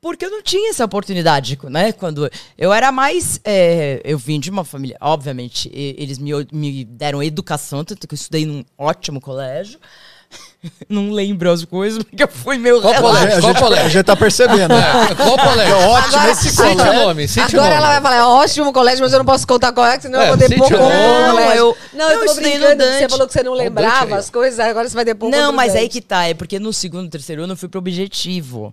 [0.00, 1.92] porque eu não tinha essa oportunidade, né?
[1.92, 3.40] Quando eu era mais.
[3.44, 8.16] é, eu vim de uma família, obviamente, eles me, me deram educação, tanto que eu
[8.16, 9.78] estudei num ótimo colégio.
[10.88, 13.28] Não lembro as coisas, porque eu fui meu Qual colégio?
[13.28, 13.86] a, Qual gente, colégio?
[13.86, 14.72] a gente tá percebendo.
[14.74, 15.76] É, Qual colégio?
[15.76, 16.92] ótimo Agora- esse Cite o colégio.
[16.94, 17.76] nome, cite o Agora nome.
[17.76, 20.24] ela vai falar, é ótimo colégio, mas eu não posso contar qual é, senão É,
[20.24, 21.30] eu vou ter cite pouco o nome.
[21.30, 21.56] colégio.
[21.58, 24.88] Eu- Não, eu eu tô brincando, você falou que você não lembrava as coisas, agora
[24.88, 27.42] você vai ter pouco Não, mas aí que tá, é porque no segundo e terceiro
[27.42, 28.72] ano eu fui pro objetivo.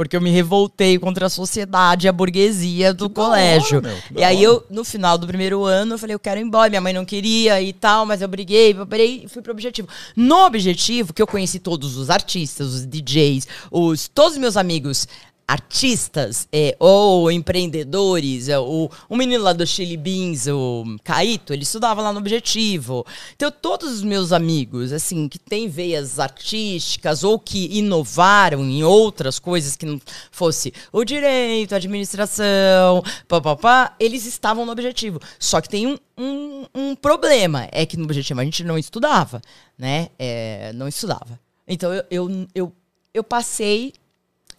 [0.00, 3.82] Porque eu me revoltei contra a sociedade a burguesia do colégio.
[3.82, 4.46] meu, que da e aí hora.
[4.46, 6.70] eu, no final do primeiro ano, eu falei, eu quero ir embora.
[6.70, 9.86] Minha mãe não queria e tal, mas eu briguei, briguei e fui pro objetivo.
[10.16, 15.06] No objetivo, que eu conheci todos os artistas, os DJs, os, todos os meus amigos
[15.50, 21.64] artistas é, ou empreendedores, é, o, o menino lá do Chili Beans, o Caíto, ele
[21.64, 23.04] estudava lá no Objetivo.
[23.34, 29.40] Então, todos os meus amigos, assim, que têm veias artísticas ou que inovaram em outras
[29.40, 35.18] coisas que não fosse o direito, a administração, papapá, eles estavam no Objetivo.
[35.36, 39.42] Só que tem um, um, um problema, é que no Objetivo a gente não estudava,
[39.76, 40.10] né?
[40.16, 41.40] É, não estudava.
[41.66, 42.72] Então, eu, eu, eu,
[43.12, 43.92] eu passei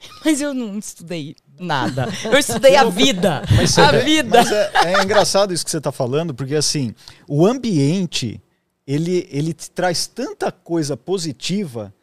[0.25, 2.07] mas eu não estudei nada.
[2.23, 3.43] Eu estudei a vida.
[3.55, 4.43] você a vê- vida.
[4.43, 6.93] Mas é, é engraçado isso que você está falando, porque assim,
[7.27, 8.41] o ambiente,
[8.85, 11.93] ele, ele te traz tanta coisa positiva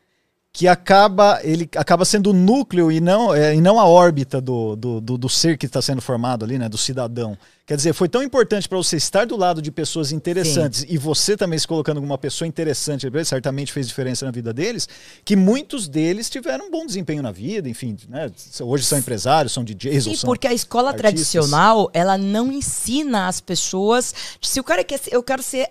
[0.59, 4.75] que acaba ele acaba sendo o núcleo e não, é, e não a órbita do,
[4.75, 7.38] do, do, do ser que está sendo formado ali, né, do cidadão.
[7.64, 11.37] Quer dizer, foi tão importante para você estar do lado de pessoas interessantes e você
[11.37, 14.88] também se colocando como uma pessoa interessante, certamente fez diferença na vida deles,
[15.25, 18.29] que muitos deles tiveram um bom desempenho na vida, enfim, né,
[18.61, 21.31] hoje são empresários, são DJs, ou Sim, são porque a escola artistas.
[21.31, 24.12] tradicional, ela não ensina as pessoas.
[24.42, 25.68] Se o cara quer ser, eu quero ser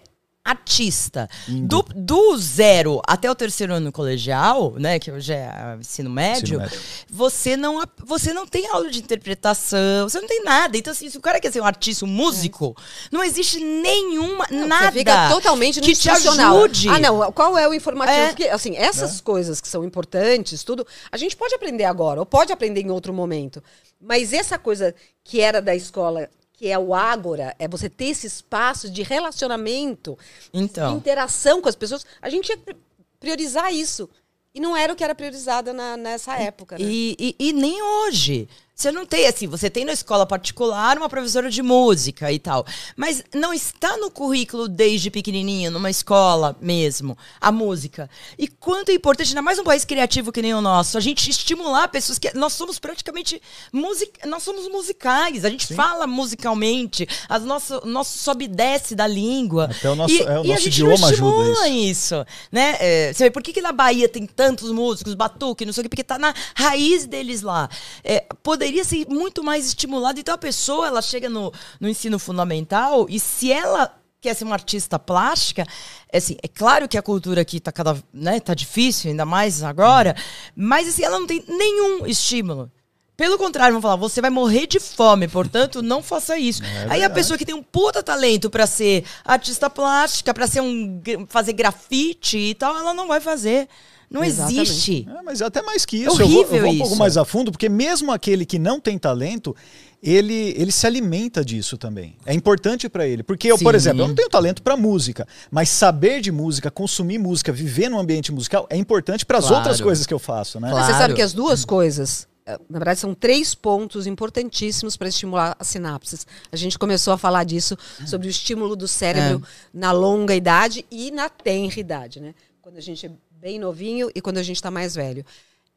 [0.49, 1.29] artista.
[1.47, 6.79] Do, do zero até o terceiro ano colegial, né, que hoje é ensino médio, médio.
[7.10, 10.77] você não você não tem aula de interpretação, você não tem nada.
[10.77, 12.75] Então assim, se o cara quer ser um artista, um músico,
[13.12, 16.89] não existe nenhuma nada Você fica totalmente no que te ajude.
[16.89, 17.31] Ah, não.
[17.31, 18.17] Qual é o informativo?
[18.17, 18.27] É.
[18.27, 22.51] Porque, assim, essas coisas que são importantes, tudo, a gente pode aprender agora, ou pode
[22.51, 23.63] aprender em outro momento.
[23.99, 28.26] Mas essa coisa que era da escola, que é o ágora, é você ter esse
[28.28, 30.17] espaço de relacionamento,
[30.54, 30.91] Então.
[30.91, 32.76] de interação com as pessoas, a gente ia pri-
[33.20, 34.10] priorizar isso.
[34.54, 36.84] E não era o que era priorizado na- nessa época, né?
[36.84, 38.50] E, e- e nem hoje.
[38.77, 42.63] Você não tem, assim, você tem na escola particular uma professora de música e tal.
[42.95, 48.07] Mas não está no currículo desde pequenininho, numa escola mesmo, a música.
[48.37, 51.27] E quanto é importante, ainda mais um país criativo que nem o nosso, a gente
[51.27, 52.31] estimular pessoas que.
[52.37, 53.41] Nós somos praticamente.
[53.73, 59.07] Music, nós somos musicais, a gente fala musicalmente, as nosso, nosso sobe e desce da
[59.07, 59.71] língua.
[59.75, 62.77] Até o nosso- e, é, o e nosso gente idioma ajuda estimula isso, né?
[62.79, 65.83] É, você vê, por que, que na Bahia tem tantos músicos, batuque, não sei o
[65.85, 67.67] que, porque tá na raiz deles lá.
[68.03, 68.23] É,
[68.67, 70.19] poderia ser muito mais estimulado.
[70.19, 74.56] Então a pessoa, ela chega no, no ensino fundamental e se ela quer ser uma
[74.56, 75.65] artista plástica,
[76.12, 79.63] é assim, é claro que a cultura aqui tá cada, né, tá difícil, ainda mais
[79.63, 80.15] agora,
[80.56, 82.69] mas assim, ela não tem nenhum estímulo.
[83.15, 86.62] Pelo contrário, vão falar, você vai morrer de fome, portanto, não faça isso.
[86.88, 91.01] Aí a pessoa que tem um puta talento pra ser artista plástica, pra ser um
[91.27, 93.67] fazer grafite e tal, ela não vai fazer.
[94.10, 94.62] Não Exatamente.
[94.62, 95.08] existe.
[95.10, 97.17] É, mas até mais que É isso, eu vou, eu horrível vou um pouco mais
[97.17, 99.54] a fundo, porque mesmo aquele que não tem talento,
[100.02, 102.15] ele, ele se alimenta disso também.
[102.26, 103.22] É importante para ele.
[103.22, 103.78] Porque eu, por Sim.
[103.78, 108.00] exemplo, eu não tenho talento para música, mas saber de música, consumir música, viver num
[108.00, 109.58] ambiente musical é importante para as Claro.
[109.58, 110.70] outras coisas que eu faço, né?
[110.70, 110.86] Claro.
[110.86, 115.54] Você sabe que as duas coisas, eh, na verdade, são três pontos importantíssimos para estimular
[115.60, 116.26] as sinapses.
[116.50, 119.43] A gente começou a falar disso, sobre o estímulo do cérebro
[119.74, 122.34] na longa idade e na tenra idade, né?
[122.62, 125.26] Quando a gente é bem novinho e quando a gente está mais velho.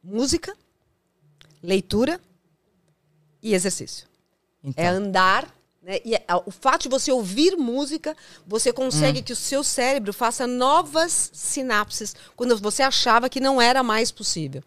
[0.03, 0.55] Música,
[1.61, 2.19] leitura
[3.41, 4.07] e exercício.
[4.63, 5.55] Então, É andar.
[5.81, 5.99] Né?
[6.05, 10.45] E é- o fato de você ouvir música, você consegue que o seu cérebro faça
[10.45, 14.63] novas sinapses quando você achava que não era mais possível.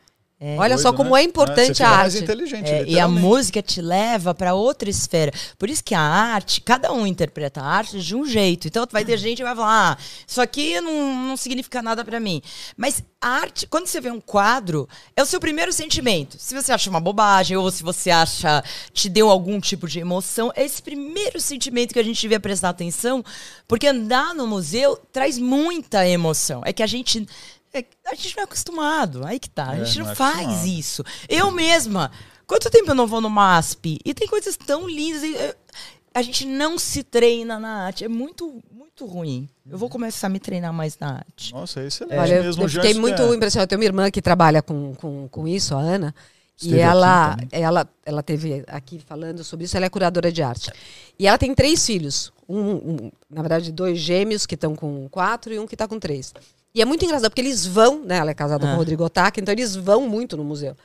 [0.58, 1.22] Olha só como né?
[1.22, 2.24] é importante fica a mais arte.
[2.24, 5.32] inteligente, É, e a música te leva para outra esfera.
[5.58, 8.68] Por isso que a arte, cada um interpreta a arte de um jeito.
[8.68, 12.20] Então vai ter gente que vai falar, ah, isso aqui não, não significa nada para
[12.20, 12.42] mim.
[12.76, 16.36] Mas a arte, quando você vê um quadro, é o seu primeiro sentimento.
[16.38, 20.52] Se você acha uma bobagem ou se você acha te deu algum tipo de emoção,
[20.54, 23.24] é esse primeiro sentimento que a gente devia prestar atenção,
[23.66, 26.60] porque andar no museu traz muita emoção.
[26.66, 27.26] É que a gente
[27.74, 29.70] é, a gente não é acostumado, aí que tá.
[29.70, 30.66] A É, gente não não, é faz acostumado.
[30.68, 31.04] isso.
[31.28, 32.10] Eu mesma,
[32.46, 33.98] quanto tempo eu não vou no MASP?
[34.04, 35.22] E tem coisas tão lindas.
[35.22, 35.54] e, eh,
[36.14, 38.04] a gente não se treina na arte.
[38.04, 39.48] É muito, muito ruim.
[39.68, 41.52] Eu vou começar a me treinar mais na arte.
[41.52, 42.62] Nossa, é excelente Olha, eu, mesmo.
[42.62, 43.64] eu já fiquei muito é- impressionada.
[43.64, 46.14] Eu tenho uma irmã que trabalha com, com, com isso, a Ana.
[46.56, 49.76] Esteve e ela, ela, ela teve aqui falando sobre isso.
[49.76, 50.70] Ela é curadora de arte.
[51.18, 52.32] E ela tem três filhos.
[52.48, 55.98] Um, um- na verdade, dois gêmeos que estão com quatro e um que está com
[55.98, 56.32] três.
[56.74, 58.16] E é muito engraçado, porque eles vão, né?
[58.16, 58.70] Ela é casada Ah.
[58.70, 60.76] com o Rodrigo Otaki, então eles vão muito no museu.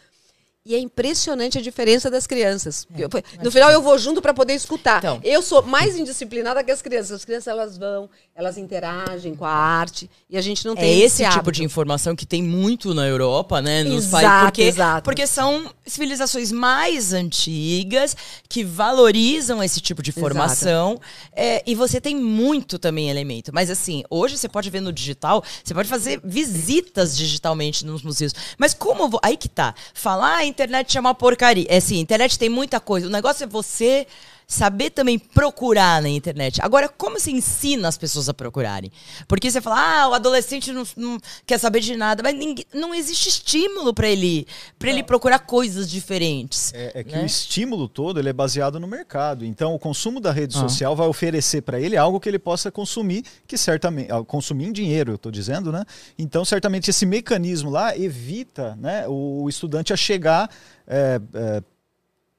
[0.66, 2.86] E é impressionante a diferença das crianças.
[2.96, 3.10] Eu-
[3.42, 4.98] no final eu vou junto para poder escutar.
[5.00, 5.20] Então.
[5.24, 7.12] Eu sou mais indisciplinada que as crianças.
[7.12, 11.02] As crianças elas vão, elas interagem com a arte e a gente não É tem
[11.02, 11.52] esse tipo hábito.
[11.54, 13.84] de informação que tem muito na Europa, né?
[13.84, 14.44] Nos Exato, países.
[14.46, 15.04] Porque, exato.
[15.06, 18.16] porque são civilizações mais antigas
[18.48, 21.00] que valorizam esse tipo de informação.
[21.32, 23.52] É, e você tem muito também elemento.
[23.54, 28.34] Mas assim, hoje você pode ver no digital, você pode fazer visitas digitalmente nos museus.
[28.58, 29.04] Mas como.
[29.04, 29.74] eu vou- Aí que tá.
[29.94, 31.66] Falar internet é uma porcaria.
[31.70, 33.08] É assim, internet tem muita coisa.
[33.08, 34.06] O negócio é você
[34.52, 36.60] saber também procurar na internet.
[36.64, 38.92] Agora, como se ensina as pessoas a procurarem?
[39.28, 42.92] Porque você fala, ah, o adolescente não, não quer saber de nada, mas ninguém- não
[42.96, 44.48] existe estímulo para ele,
[44.80, 46.74] para ele procurar coisas diferentes.
[46.74, 47.22] É, é que né?
[47.22, 49.46] o estímulo todo ele é baseado no mercado.
[49.46, 50.62] Então, o consumo da rede Ah.
[50.62, 54.72] social vai oferecer para ele algo que ele possa consumir, que certamente ah, consumir em
[54.72, 55.86] dinheiro, eu estou dizendo, né?
[56.18, 60.50] Então, certamente esse mecanismo lá evita, né, o estudante a chegar
[60.88, 61.64] é, é,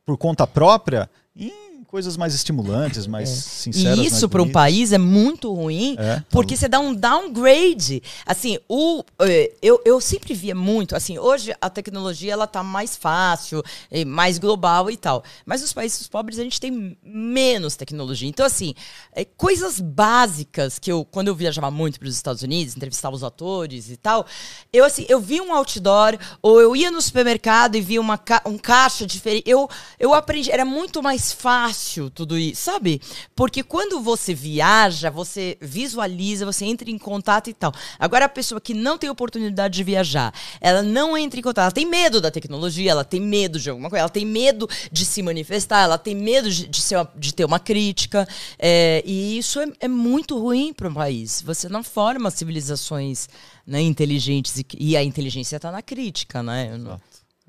[0.04, 3.98] por conta própria em coisas mais estimulantes, mais sinceras.
[3.98, 8.00] E isso para um país é muito ruim, É, porque você dá um downgrade.
[8.24, 12.96] Assim, o, eh, eu, eu sempre via muito, assim, hoje a tecnologia ela tá mais
[12.96, 13.62] fácil,
[14.06, 15.24] mais global e tal.
[15.44, 18.28] Mas nos países pobres a gente tem menos tecnologia.
[18.28, 18.74] Então, assim,
[19.12, 23.24] eh, coisas básicas que eu, quando eu viajava muito para os Estados Unidos, entrevistava os
[23.24, 24.24] atores e tal,
[24.72, 28.56] eu assim, eu vi um outdoor, ou eu ia no supermercado e via uma um
[28.56, 29.42] caixa diferente.
[29.48, 31.79] Eu, eu aprendi, era muito mais fácil
[32.14, 33.00] tudo isso, sabe?
[33.34, 37.72] Porque quando você viaja, você visualiza, você entra em contato e tal.
[37.98, 41.72] Agora, a pessoa que não tem oportunidade de viajar, ela não entra em contato, ela
[41.72, 45.22] tem medo da tecnologia, ela tem medo de alguma coisa, ela tem medo de se
[45.22, 48.26] manifestar, ela tem medo de, de, uma- de ter uma crítica.
[48.58, 51.42] é, e isso é, é muito ruim para um país.
[51.42, 53.28] Você não forma civilizações
[53.66, 56.76] né, inteligentes e, e a inteligência está na crítica, né?
[56.76, 57.00] Não-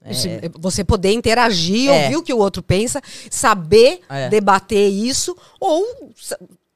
[0.10, 0.28] Isso,
[0.60, 2.04] Você poder interagir, É.
[2.04, 4.30] ouvir o que o outro pensa, saber É.
[4.30, 5.86] debater isso ou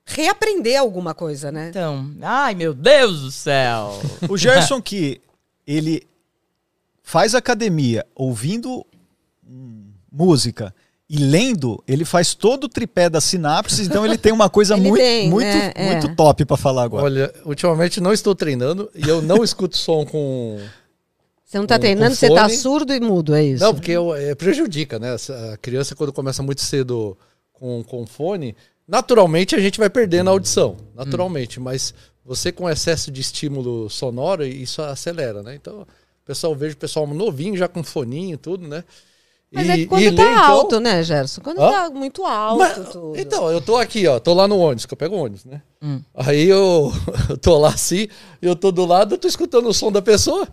[0.06, 1.70] reaprender alguma coisa, né?
[1.70, 4.00] Então, ai meu Deus do céu.
[4.30, 5.20] O Gerson que
[5.66, 6.04] ele
[7.02, 8.86] faz academia ouvindo
[10.12, 10.74] música
[11.10, 14.96] e lendo, ele faz todo o tripé das sinapses, então ele tem uma coisa muito,
[14.98, 15.92] tem, muito, é, é.
[15.92, 17.04] muito top para falar agora.
[17.04, 20.60] Olha, ultimamente não estou treinando e eu não escuto som com.
[21.56, 22.58] Você não tá Com- treinando, com você tá fone.
[22.58, 23.64] surdo e mudo, é isso?
[23.64, 25.16] Não, porque eu- é, prejudica, né?
[25.54, 27.18] A criança, quando começa muito cedo
[27.54, 28.54] com, com fone,
[28.86, 30.76] naturalmente a gente vai perdendo a audição.
[30.94, 31.58] Naturalmente.
[31.60, 31.94] Mas
[32.26, 35.56] você com excesso de estímulo sonoro, isso acelera, né?
[35.56, 35.88] Então,
[36.26, 38.84] pessoal vejo o pessoal novinho já com foninho e tudo, né?
[39.50, 41.40] Mas E- é que quando tá lê, então- alto, né, Gerson?
[41.40, 41.72] Quando Hã?
[41.72, 43.14] tá muito alto, Mas- tudo.
[43.18, 45.62] Então, eu tô aqui, ó, tô lá no ônibus, que eu pego o ônibus, né?
[45.82, 46.02] Hum.
[46.16, 46.92] Aí eu,
[47.30, 48.10] eu tô lá assim,
[48.42, 50.46] eu tô do lado, eu tô escutando o som da pessoa.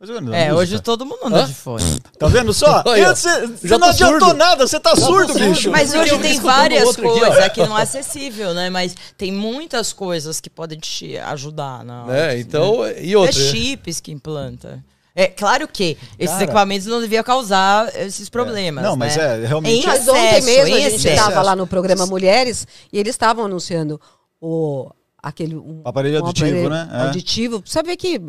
[0.00, 0.54] É, música.
[0.54, 1.46] hoje todo mundo anda Hã?
[1.46, 1.98] de fone.
[2.16, 2.84] Tá vendo só?
[2.86, 4.34] Você não tô adiantou surdo.
[4.34, 5.48] nada, você tá Já tô surdo, surdo.
[5.48, 5.70] bicho.
[5.72, 8.70] Mas hoje tem várias outro aqui, coisas que não é acessível, né?
[8.70, 12.38] Mas tem muitas coisas que podem te ajudar na Né?
[12.38, 13.32] Então, e É outra.
[13.32, 14.84] chips que implanta.
[15.16, 16.44] É claro que esses Cara.
[16.44, 18.84] equipamentos não deviam causar esses problemas.
[18.84, 19.42] Não, mas né?
[19.42, 23.00] é, realmente- Em Mas ontem excesso, mesmo a gente estava lá no programa Mulheres e
[23.00, 24.00] eles estavam anunciando
[24.40, 24.88] o
[25.20, 26.88] aquele um, Aparelho um auditivo, aparelho né?
[26.92, 27.02] É.
[27.06, 27.62] Auditivo.
[27.66, 28.20] Sabe que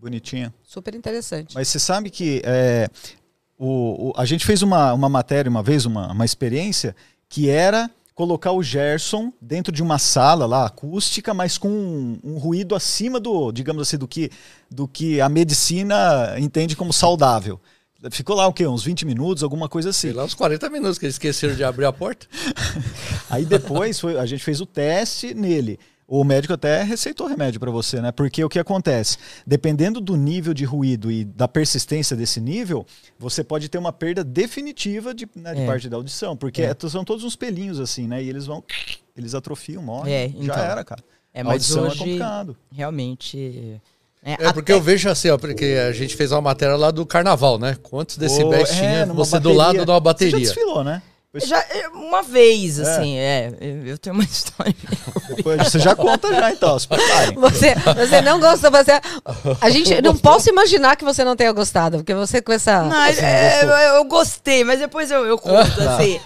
[0.00, 0.52] Bonitinho.
[0.62, 1.54] super interessante.
[1.54, 2.88] Mas você sabe que é,
[3.58, 6.94] o, o- a gente fez uma, uma matéria uma vez, uma, uma experiência,
[7.28, 12.38] que era colocar o Gerson dentro de uma sala lá, acústica, mas com um, um
[12.38, 14.30] ruído acima do, digamos assim, do que,
[14.70, 17.60] do que a medicina entende como saudável.
[18.12, 18.66] Ficou lá o quê?
[18.66, 20.08] Uns 20 minutos, alguma coisa assim.
[20.08, 22.26] Sei lá, uns 40 minutos que eles esqueceram de abrir a porta.
[23.30, 25.78] Aí depois foi- a gente fez o teste nele.
[26.10, 28.10] O médico até receitou remédio para você, né?
[28.10, 29.18] Porque o que acontece?
[29.46, 32.86] Dependendo do nível de ruído e da persistência desse nível,
[33.18, 35.66] você pode ter uma perda definitiva de, né, de É.
[35.66, 36.34] parte da audição.
[36.34, 36.74] Porque É.
[36.88, 38.22] são todos uns pelinhos assim, né?
[38.22, 38.64] E eles vão.
[39.14, 40.14] Eles atrofiam, morrem.
[40.14, 40.56] É, Já então.
[40.58, 41.04] era, cara.
[41.34, 42.56] É, a mas audição é hoje complicado.
[42.72, 43.36] realmente.
[44.22, 46.90] né, É porque até- eu vejo assim, ó, porque a gente fez uma matéria lá
[46.90, 47.76] do carnaval, né?
[47.82, 50.38] Quantos decibéis é, tinha você do lado de uma Você já bateria?
[50.38, 51.02] desfilou, né?
[51.34, 53.52] Já, é, uma vez, assim, é.
[53.60, 54.74] eu- eu tenho uma história.
[55.62, 56.78] Você já conta já, então.
[56.78, 58.92] Você, você não gostou, você.
[59.60, 62.82] A gente não posso imaginar que você não tenha gostado, porque você com essa.
[62.82, 66.18] Não, é, eu, eu gostei, mas depois eu, eu conto, assim.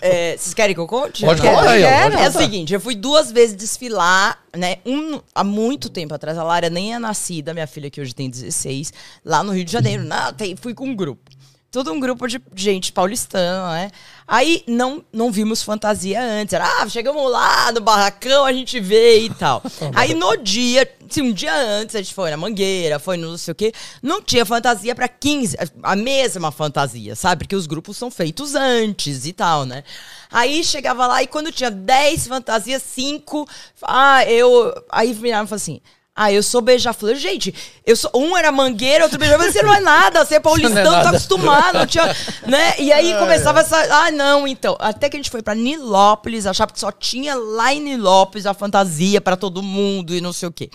[0.00, 1.24] É, vocês querem que eu conte?
[1.24, 4.76] Pode contar aí, pode É o seguinte, eu fui duas vezes desfilar, né?
[4.86, 6.38] Um, há muito tempo atrás.
[6.38, 8.92] A Lara nem é nascida, minha filha que hoje tem 16,
[9.24, 10.04] lá no Rio de Janeiro.
[10.04, 11.28] Não, tem, fui com um grupo.
[11.72, 13.90] todo um grupo de gente paulistana, né?
[14.26, 16.54] Aí não, não vimos fantasia antes.
[16.54, 19.62] Era, ah, chegamos lá no barracão, a gente vê e tal.
[19.94, 23.38] Aí no dia, se um dia antes a gente foi na Mangueira, foi no não
[23.38, 27.44] sei o quê, não tinha fantasia pra 15, a mesma fantasia, sabe?
[27.44, 29.84] Porque os grupos são feitos antes e tal, né?
[30.30, 33.46] Aí chegava lá e quando tinha 10 fantasias, 5,
[33.82, 34.72] ah, eu.
[34.90, 35.80] Aí viraram e falaram assim.
[36.16, 37.16] Ah, eu sou beija-flor.
[37.16, 37.52] Gente,
[37.84, 39.50] eu sou, um era mangueira, outro beija-flor.
[39.50, 41.86] Você não é nada, você é paulistano, tá acostumado.
[41.88, 42.04] Tinha,
[42.46, 42.74] né?
[42.78, 43.76] E aí começava essa.
[43.76, 44.76] Ah, não, então.
[44.78, 48.54] Até que a gente foi pra Nilópolis, achava que só tinha lá em Nilópolis a
[48.54, 50.70] fantasia pra todo mundo e não sei o quê.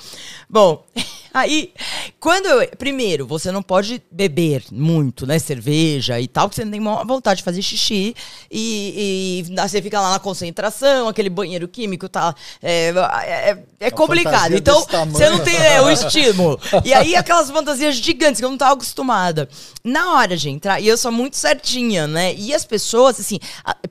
[0.50, 0.84] Bom,
[1.34, 1.74] aí,
[2.20, 2.68] quando eu.
[2.78, 5.40] Primeiro, você não pode beber muito, né?
[5.40, 8.16] Cerveja e tal, porque você não tem vontade de fazer xixi.
[8.52, 12.36] E, e você fica lá na concentração, aquele banheiro químico tá.
[12.62, 12.94] É,
[13.26, 14.54] é, é complicado.
[14.56, 16.60] Então, você não tem é, o estímulo.
[16.84, 19.48] E aí, aquelas fantasias gigantes que eu não tava acostumada.
[19.84, 22.34] Na hora de entrar, e eu sou muito certinha, né?
[22.36, 23.40] E as pessoas, assim,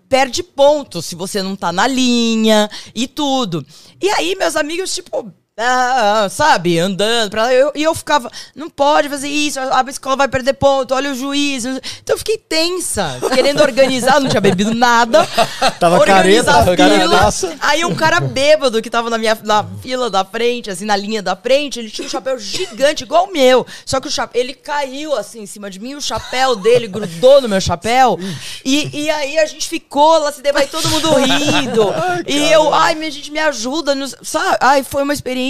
[0.08, 3.64] perde ponto se você não tá na linha e tudo.
[4.00, 5.32] E aí, meus amigos, tipo.
[5.60, 7.52] Ah, sabe, andando pra lá.
[7.52, 11.14] Eu- E eu, ficava, não pode fazer isso, a escola vai perder ponto, olha o
[11.14, 11.64] juiz.
[11.64, 15.26] Então eu fiquei tensa, querendo organizar, não tinha bebido nada.
[15.80, 16.64] Tava careta, a
[17.00, 17.20] fila.
[17.60, 21.20] Aí um cara bêbado que tava na minha na fila da frente, assim, na linha
[21.22, 23.66] da frente, ele tinha um chapéu gigante, igual o meu.
[23.84, 27.40] Só que o chapéu, ele caiu assim em cima de mim, o chapéu dele grudou
[27.40, 28.18] no meu chapéu.
[28.64, 31.92] E, e aí a gente ficou lá se debatendo, todo mundo rindo.
[32.26, 33.94] e eu, ai, minha gente, me ajuda.
[34.22, 34.56] Sabe?
[34.60, 35.47] Ai, foi uma experiência.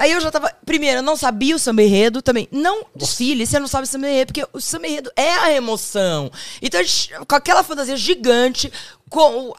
[0.00, 0.50] Aí eu já tava.
[0.64, 2.48] Primeiro, eu não sabia o samba enredo também.
[2.50, 6.32] Não desfile, você não sabe o samba enredo, porque o samba enredo é a emoção.
[6.62, 6.80] Então,
[7.28, 8.72] com aquela fantasia gigante,
[9.10, 9.52] com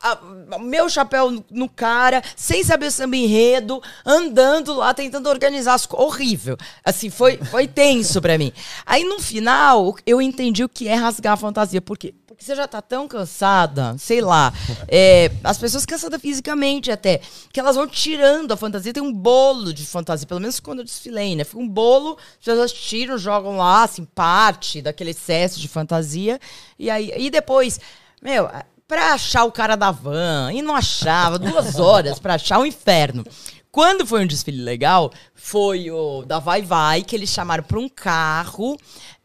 [0.56, 5.76] o meu chapéu no, no cara, sem saber o samba enredo, andando lá, tentando organizar
[5.76, 6.08] as coisas.
[6.08, 6.58] Horrível.
[6.84, 8.52] Assim, foi, foi tenso pra mim.
[8.84, 11.82] Aí no final, eu entendi o que é rasgar a fantasia.
[11.82, 12.16] Por quê?
[12.42, 14.52] Porque você já tá tão cansada, sei lá.
[14.90, 17.22] é, as pessoas cansadas fisicamente até,
[17.54, 18.92] que elas vão tirando a fantasia.
[18.92, 21.44] Tem um bolo de fantasia, pelo menos quando eu desfilei, né?
[21.44, 26.40] Fica um bolo, as pessoas tiram, jogam lá, assim, parte daquele excesso de fantasia.
[26.80, 27.80] E aí, e depois,
[28.22, 28.50] meu,
[28.88, 33.24] pra achar o cara da van, e não achava, duas horas pra achar o inferno.
[33.72, 37.88] Quando foi um desfile legal, foi o da Vai Vai, que eles chamaram para um
[37.88, 38.78] carro,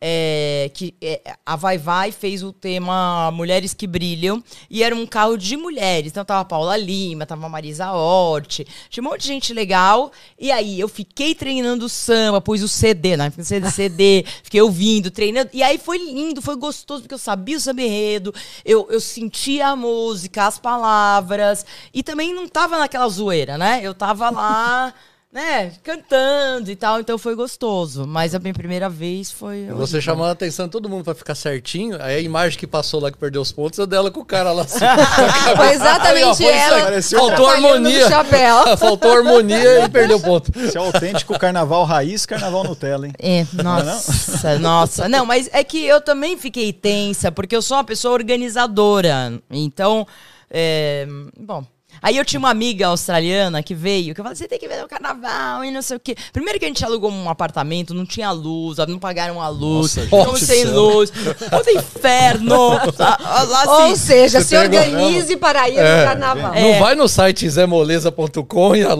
[0.08, 4.40] é, que é, a Vai Vai fez o tema Mulheres que Brilham,
[4.70, 6.12] e era um carro de mulheres.
[6.12, 10.12] Então tava a Paula Lima, tava a Marisa Hort, tinha um monte de gente legal.
[10.38, 13.32] E aí eu fiquei treinando samba, pus o CD, né?
[13.42, 15.50] CD, CD, fiquei ouvindo, treinando.
[15.52, 18.32] E aí foi lindo, foi gostoso, porque eu sabia o samba enredo,
[18.64, 23.80] eu, eu sentia a música, as palavras, e também não tava naquela zoeira, né?
[23.82, 24.94] Eu tava lá,
[25.36, 28.06] né, cantando e tal, então foi gostoso.
[28.06, 29.66] Mas a minha primeira vez foi.
[29.66, 32.98] Você chamando a atenção de todo mundo pra ficar certinho, aí a imagem que passou
[33.02, 34.78] lá que perdeu os pontos é dela com o cara lá assim.
[35.54, 36.34] Foi exatamente Aí, ó,
[36.86, 37.26] foi isso ela.
[37.28, 38.08] Faltou harmonia.
[38.78, 40.50] Faltou harmonia e perdeu ponto.
[40.58, 43.12] Esse é o autêntico carnaval raiz, carnaval Nutella, hein?
[43.18, 45.08] É, nossa, nossa.
[45.08, 49.38] Não, mas é que eu também fiquei tensa, porque eu sou uma pessoa organizadora.
[49.50, 50.06] Então,
[50.50, 51.06] é,
[51.38, 51.62] bom.
[52.02, 54.84] Aí eu tinha uma amiga australiana que veio, que eu falei, você tem que ver
[54.84, 56.14] o carnaval e não sei o quê.
[56.32, 60.40] Primeiro que a gente alugou um apartamento, não tinha luz, não pagaram a luz, ficamos
[60.40, 60.72] sem céu.
[60.74, 61.10] luz.
[61.10, 62.68] Puta inferno.
[62.98, 66.00] Lá, lá, Ou assim, seja, se pegou- organize para ir É.
[66.00, 66.54] no carnaval.
[66.54, 68.94] Não vai no site zemoleza.com e lá,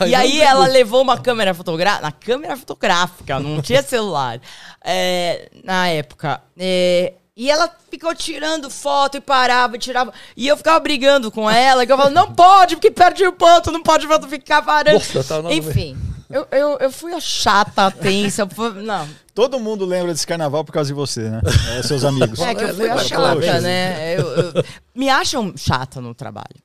[0.00, 0.04] ó.
[0.04, 4.40] E aí ela levou uma câmera fotográfica, na câmera fotográfica, não tinha celular,
[4.84, 6.40] é, na época.
[6.58, 10.12] É, e ela ficou tirando foto e parava e tirava.
[10.36, 13.72] E eu ficava brigando com ela, que eu falava, não pode, porque perde o ponto,
[13.72, 14.94] não pode ficar parando.
[15.12, 15.98] Nossa, tá Enfim,
[16.30, 18.48] eu, eu, eu fui a chata, a tensa.
[18.76, 21.40] Não, Todo mundo lembra desse carnaval por causa de você, né?
[21.76, 22.38] É, seus amigos.
[22.38, 24.14] é que eu fui a chata, né?
[24.16, 26.62] Eu- eu- me acham chata no trabalho.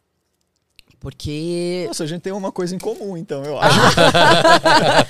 [0.99, 3.79] Porque Nossa, a gente tem uma coisa em comum, então, eu acho.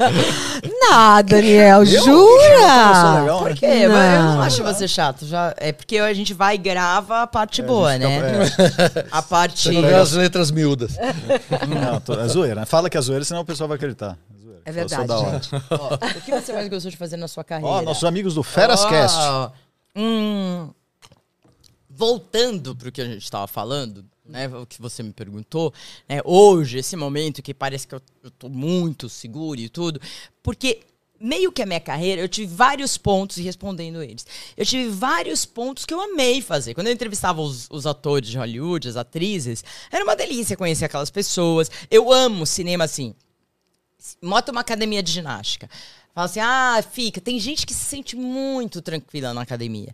[0.90, 2.50] Nada, Daniel, Eu jura?
[2.50, 3.40] legal, né?
[3.40, 3.66] Por quê?
[3.66, 4.42] Eu não Não.
[4.42, 5.26] acho você chato.
[5.26, 8.46] Já, é porque a gente vai e grava a parte boa, É, a gente né?
[8.46, 9.64] fica- A parte.
[9.64, 10.98] Você não vê as letras miúdas.
[10.98, 11.14] é,
[11.66, 12.62] não, tô- é zoeira.
[12.62, 12.66] né?
[12.66, 14.18] Fala que é zoeira, senão o pessoal vai acreditar.
[14.36, 14.62] É zoeira.
[14.66, 15.32] É Eu verdade, da hora.
[15.42, 15.50] gente.
[15.72, 17.72] Ó, o que você mais gostou de fazer na sua carreira?
[17.72, 19.18] Ó, nossos amigos do Ferascast.
[19.20, 19.52] Ó,
[19.96, 20.70] hum,
[21.90, 24.48] voltando pro que a gente estava falando, né?
[24.48, 25.74] O que você me perguntou,
[26.08, 26.22] né?
[26.24, 28.02] Hoje, esse momento que parece que eu,
[28.38, 30.02] tô muito seguro e tudo,
[30.44, 30.82] porque
[31.20, 34.26] meio que a minha carreira, eu tive vários pontos e respondendo eles.
[34.56, 36.74] Eu tive vários pontos que eu amei fazer.
[36.74, 41.10] Quando eu entrevistava os, os atores de Hollywood, as atrizes, era uma delícia conhecer aquelas
[41.10, 41.72] pessoas.
[41.90, 43.16] Eu amo cinema assim
[44.22, 45.70] monta uma academia de ginástica.
[46.14, 47.22] Fala assim, ah, fica.
[47.22, 49.94] Tem gente que se sente muito tranquila na academia.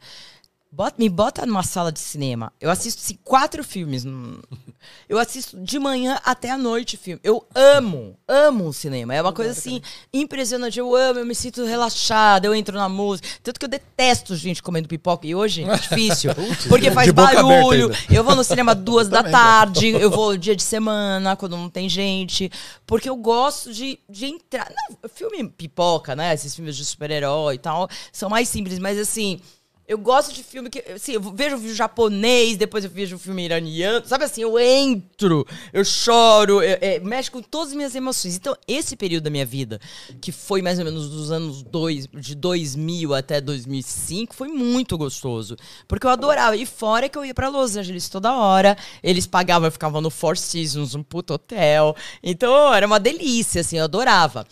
[0.75, 2.51] Bota, me bota numa sala de cinema.
[2.59, 4.03] Eu assisto assim, quatro filmes.
[5.07, 7.21] Eu assisto de manhã até a noite filme.
[7.23, 9.13] Eu amo, amo o cinema.
[9.13, 9.79] É uma coisa assim
[10.11, 10.79] impressionante.
[10.79, 13.27] Eu amo, eu me sinto relaxada, eu entro na música.
[13.43, 15.27] Tanto que eu detesto gente comendo pipoca.
[15.27, 16.31] E hoje é difícil.
[16.67, 17.91] porque faz barulho.
[18.09, 19.31] Eu vou no cinema duas da também.
[19.31, 19.89] tarde.
[19.89, 22.51] Eu vou dia de semana, quando não tem gente.
[22.87, 24.71] Porque eu gosto de, de entrar.
[24.89, 26.33] Não, filme pipoca, né?
[26.33, 27.87] Esses filmes de super-herói e tal.
[28.11, 29.39] São mais simples, mas assim.
[29.85, 30.79] Eu gosto de filme que.
[30.93, 34.05] Assim, eu vejo filme japonês, depois eu vejo filme iraniano.
[34.07, 38.37] Sabe assim, eu entro, eu choro, eu, é, mexe com todas as minhas emoções.
[38.37, 39.81] Então, esse período da minha vida,
[40.21, 45.57] que foi mais ou menos dos anos dois, de 2000 até 2005, foi muito gostoso.
[45.85, 46.55] Porque eu adorava.
[46.55, 50.09] E fora que eu ia pra Los Angeles toda hora, eles pagavam, eu ficava no
[50.09, 51.93] Four Seasons, um puto hotel.
[52.23, 54.47] Então, era uma delícia, assim, eu adorava.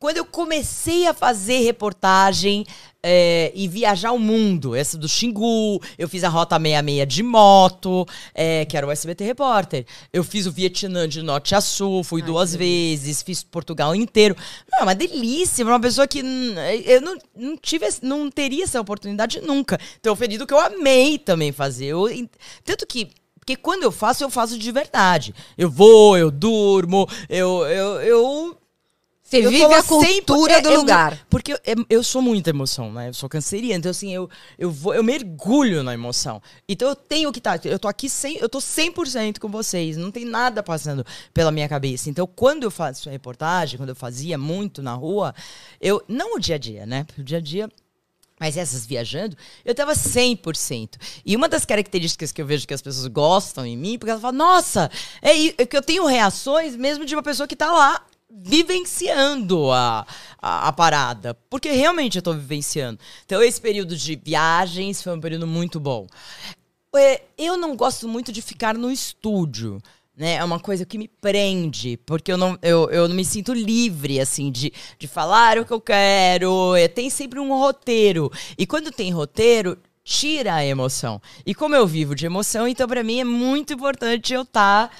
[0.00, 2.64] Quando eu comecei a fazer reportagem
[3.02, 8.06] é, e viajar o mundo, essa do Xingu, eu fiz a Rota 66 de moto,
[8.32, 9.84] é, que era o SBT Repórter.
[10.12, 14.36] Eu fiz o Vietnã de norte a sul, fui duas vezes, fiz Portugal inteiro.
[14.70, 18.80] Não, é uma delícia, uma pessoa que hum, eu não, não tive, não teria essa
[18.80, 19.80] oportunidade nunca.
[19.98, 21.86] Então, período que eu amei também fazer.
[21.86, 22.06] Eu,
[22.64, 23.10] tanto que
[23.48, 25.34] porque quando eu faço, eu faço de verdade.
[25.56, 27.66] Eu vou, eu durmo, eu.
[27.66, 28.57] eu, eu
[29.28, 31.26] Você eu vive a cultura sempre- do é- é mu- lugar.
[31.28, 33.08] porque eu, é- eu sou muita emoção, né?
[33.10, 36.40] Eu sou canceriana, então assim, eu, eu, vou, eu mergulho na emoção.
[36.66, 40.10] Então eu tenho que estar, eu tô aqui, 100, eu tô 100% com vocês, não
[40.10, 41.04] tem nada passando
[41.34, 42.08] pela minha cabeça.
[42.08, 45.34] Então quando eu faço a reportagem, quando eu fazia muito na rua,
[45.78, 47.04] eu, não o dia a dia, né?
[47.18, 47.68] O dia a dia
[48.40, 50.90] mas essas viajando, eu tava 100%.
[51.26, 54.22] E uma das características que eu vejo que as pessoas gostam em mim, porque elas
[54.22, 54.88] falam, nossa,
[55.20, 58.00] é, é que eu tenho reações mesmo de uma pessoa que tá lá
[58.30, 60.06] vivenciando a,
[60.40, 61.34] a, a parada.
[61.48, 62.98] Porque realmente eu tô vivenciando.
[63.24, 66.06] Então, esse período de viagens foi um período muito bom.
[66.94, 69.80] É, Eu não gosto muito de ficar no estúdio.
[70.16, 70.34] Né?
[70.34, 74.18] É uma coisa que me prende, porque eu não, eu, eu não me sinto livre,
[74.18, 76.74] assim, de, de falar o que eu quero.
[76.74, 78.30] É, tem sempre um roteiro.
[78.58, 81.20] E quando tem roteiro, tira a emoção.
[81.46, 84.90] E como eu vivo de emoção, então para mim é muito importante eu estar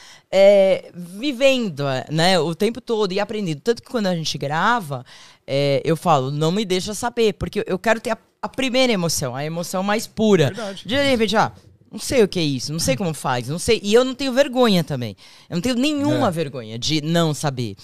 [0.95, 3.61] vivendo né, o tempo todo e aprendendo.
[3.61, 5.05] Tanto que quando a gente grava,
[5.47, 9.35] é, eu falo, não me deixa saber, porque eu quero ter a, a primeira emoção,
[9.35, 10.53] a emoção mais pura.
[10.87, 11.53] De repente, ah,
[11.91, 13.81] não sei o que é isso, não sei como faz, não sei.
[13.83, 15.16] E eu não tenho vergonha também.
[15.49, 17.76] Eu não tenho nenhuma vergonha de não saber.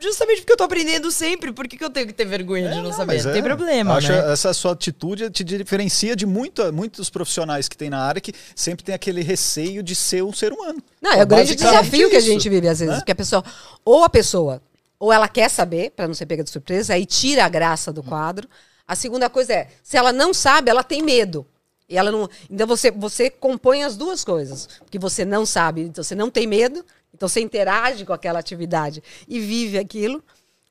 [0.00, 2.80] Justamente porque eu tô aprendendo sempre, por que, que eu tenho que ter vergonha de
[2.80, 3.14] não, saber?
[3.14, 3.34] mas Não é.
[3.34, 4.32] tem problema, Acho né?
[4.32, 8.84] essa sua atitude te diferencia de muita, muitos profissionais que tem na área que sempre
[8.84, 10.82] tem aquele receio de ser um ser humano.
[11.00, 12.92] Não, é o grande desafio que a isso, gente vive às vezes.
[12.94, 13.00] né?
[13.00, 13.44] Porque a pessoa,
[13.84, 14.60] ou a pessoa,
[14.98, 18.02] ou ela quer saber, para não ser pega de surpresa, aí tira a graça do
[18.02, 18.48] quadro.
[18.86, 21.46] A segunda coisa é, se ela não sabe, ela tem medo.
[21.88, 22.28] E ela não.
[22.50, 24.68] Então você, você compõe as duas coisas.
[24.80, 26.84] Porque você não sabe, então você não tem medo,
[27.14, 30.22] então você interage com aquela atividade e vive aquilo.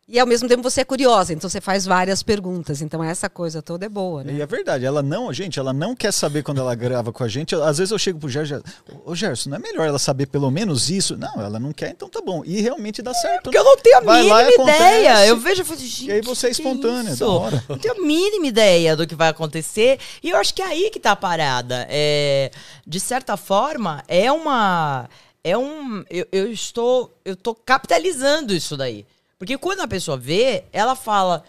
[0.06, 2.82] E ao mesmo tempo você é curiosa, então você faz várias perguntas.
[2.82, 4.34] Então essa coisa toda é boa, né?
[4.34, 7.28] E é verdade, ela não, gente, ela não quer saber quando ela grava com a
[7.30, 7.56] gente.
[7.56, 8.62] Às vezes eu chego pro Gerson,
[9.06, 11.16] ô Gerson, não é melhor ela saber pelo menos isso?
[11.18, 12.44] Não, ela não quer, então tá bom.
[12.46, 13.44] E realmente dá certo.
[13.44, 15.12] Porque eu não tenho a Vai lá mínima ideia.
[15.14, 15.30] acontece.
[15.30, 17.64] Eu vejo e falo, gente, E aí você é que espontânea, da hora.
[17.70, 20.00] Não tenho a mínima ideia do que vai acontecer.
[20.22, 21.88] E eu acho que é aí que tá a parada.
[21.89, 22.52] É,
[22.86, 25.10] de certa forma, é uma.
[25.44, 26.06] É um.
[26.10, 27.14] Eu, eu estou.
[27.26, 29.06] Eu tô capitalizando isso daí.
[29.38, 31.44] Porque quando a pessoa vê, ela fala.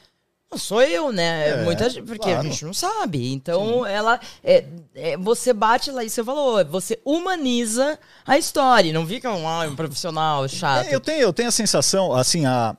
[0.51, 1.49] Não sou eu, né?
[1.49, 2.49] É, Muita gente, porque a claro.
[2.49, 3.33] gente não sabe.
[3.33, 4.21] Então, ela.
[4.43, 4.65] É,
[4.95, 8.93] é, você bate lá e você falou, você humaniza a história.
[8.93, 10.87] Não fica um, ah, um profissional chato.
[10.87, 12.77] É, eu, tenho, eu tenho a sensação, assim, a,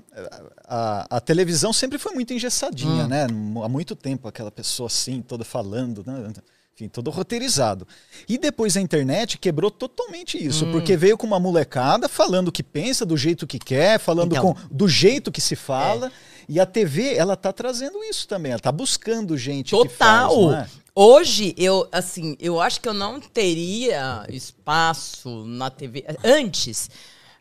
[0.65, 3.27] a, a televisão sempre foi muito engessadinha, né?
[3.63, 6.31] Há muito tempo, aquela pessoa assim, toda falando, né?
[6.75, 7.87] Enfim, todo roteirizado.
[8.27, 12.61] E depois a internet quebrou totalmente isso, porque veio com uma molecada falando o que
[12.61, 14.53] pensa, do jeito que quer, falando Então.
[14.53, 16.11] com, do jeito que se fala.
[16.49, 20.51] E a TV, ela tá trazendo isso também, ela tá buscando gente Total.
[20.51, 20.69] faz, é?
[20.93, 26.05] Hoje, eu, assim, eu acho que eu não teria espaço na TV.
[26.23, 26.89] Antes,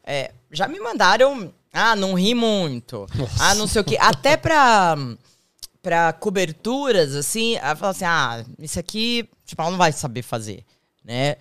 [0.05, 1.53] é, já me mandaram.
[1.73, 3.05] Ah, não ri muito.
[3.41, 3.97] Ah, não sei o quê.
[4.01, 4.97] Até pra,
[5.85, 10.65] pra coberturas, assim, ela fala assim: ah, isso aqui, tipo, ela não vai saber fazer,
[11.05, 11.37] né?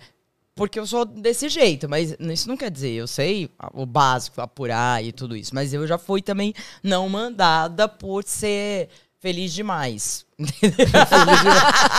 [0.54, 5.02] Porque eu sou desse jeito, mas isso não quer dizer, eu sei o básico, apurar
[5.02, 8.88] e tudo isso, mas eu já fui também não mandada por ser
[9.18, 10.24] feliz demais.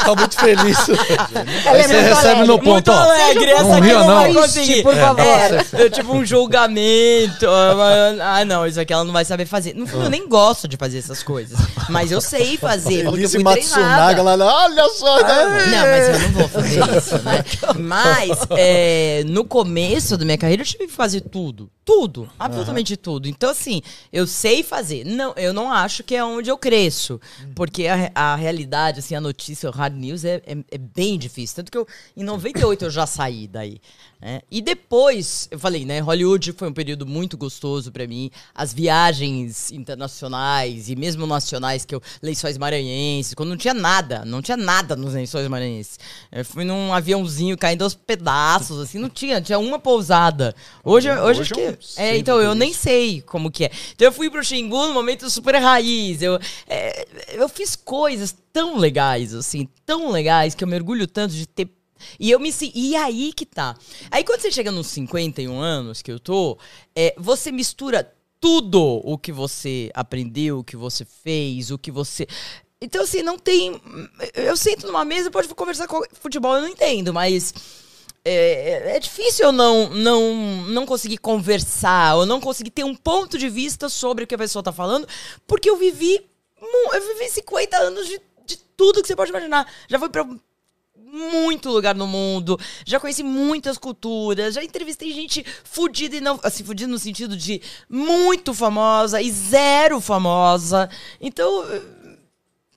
[0.03, 0.77] Tá muito feliz.
[0.89, 2.47] Ela Aí é você recebe alegre.
[2.47, 2.95] no ponto, Muito ó.
[2.95, 4.41] alegre, essa Não aqui ria, não vai não.
[4.41, 4.83] conseguir.
[4.83, 5.25] Por favor.
[5.25, 7.45] É, é tipo um julgamento.
[8.21, 9.73] Ah, não, isso aqui ela não vai saber fazer.
[9.73, 11.57] No fundo, eu nem gosto de fazer essas coisas.
[11.89, 14.43] Mas eu sei fazer, porque eu fui Matsunaga treinada.
[14.45, 15.21] lá, olha só.
[15.21, 15.65] né?
[15.71, 17.45] Não, mas eu não vou fazer isso, né?
[17.79, 21.69] Mas é, no começo da minha carreira eu tive que fazer tudo.
[21.85, 22.27] Tudo.
[22.39, 23.27] Absolutamente tudo.
[23.27, 23.79] Então, assim,
[24.11, 25.05] eu sei fazer.
[25.05, 27.21] Não, eu não acho que é onde eu cresço.
[27.53, 31.17] Porque a, re- a realidade, assim, a notícia, o hard news é, é, é bem
[31.17, 31.57] difícil.
[31.57, 33.79] Tanto que eu, em 98 eu já saí daí.
[34.21, 34.41] Né?
[34.49, 35.99] E depois, eu falei, né?
[35.99, 38.31] Hollywood foi um período muito gostoso pra mim.
[38.53, 42.01] As viagens internacionais e mesmo nacionais, que eu.
[42.21, 45.99] Lençóis Maranhenses, quando não tinha nada, não tinha nada nos Lençóis Maranhenses.
[46.31, 50.55] Eu fui num aviãozinho caindo aos pedaços, assim, não tinha, tinha uma pousada.
[50.83, 52.01] Hoje, hoje, Hoje acho é que.
[52.01, 53.71] É, então, eu nem sei como que é.
[53.93, 56.21] Então eu fui pro Xingu no momento super raiz.
[56.21, 61.45] Eu, é, eu fiz coisas tão legais, assim, tão legais, que eu mergulho tanto de
[61.45, 61.69] ter.
[62.19, 63.75] E eu me E aí que tá.
[64.11, 66.57] Aí quando você chega nos 51 anos que eu tô,
[66.95, 72.27] é, você mistura tudo o que você aprendeu, o que você fez, o que você.
[72.79, 73.81] Então, assim, não tem.
[74.33, 77.53] Eu sento numa mesa, pode conversar com futebol, eu não entendo, mas
[78.23, 80.35] é, é difícil eu não, não,
[80.67, 84.37] não conseguir conversar, ou não conseguir ter um ponto de vista sobre o que a
[84.37, 85.07] pessoa tá falando,
[85.47, 86.19] porque eu vivi,
[86.93, 89.71] eu vivi 50 anos de, de tudo que você pode imaginar.
[89.87, 90.27] Já fui pra
[91.15, 96.39] muito lugar no mundo, já conheci muitas culturas, já entrevistei gente fudida e não.
[96.43, 100.89] Assim, fudida no sentido de muito famosa e zero famosa.
[101.19, 101.65] Então,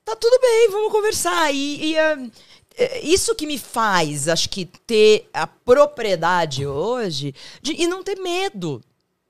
[0.04, 1.52] tá tudo bem, vamos conversar.
[1.52, 2.30] E, e, eh,
[2.76, 8.16] eh, isso que me faz, acho que, ter a propriedade hoje de, e não ter
[8.16, 8.80] medo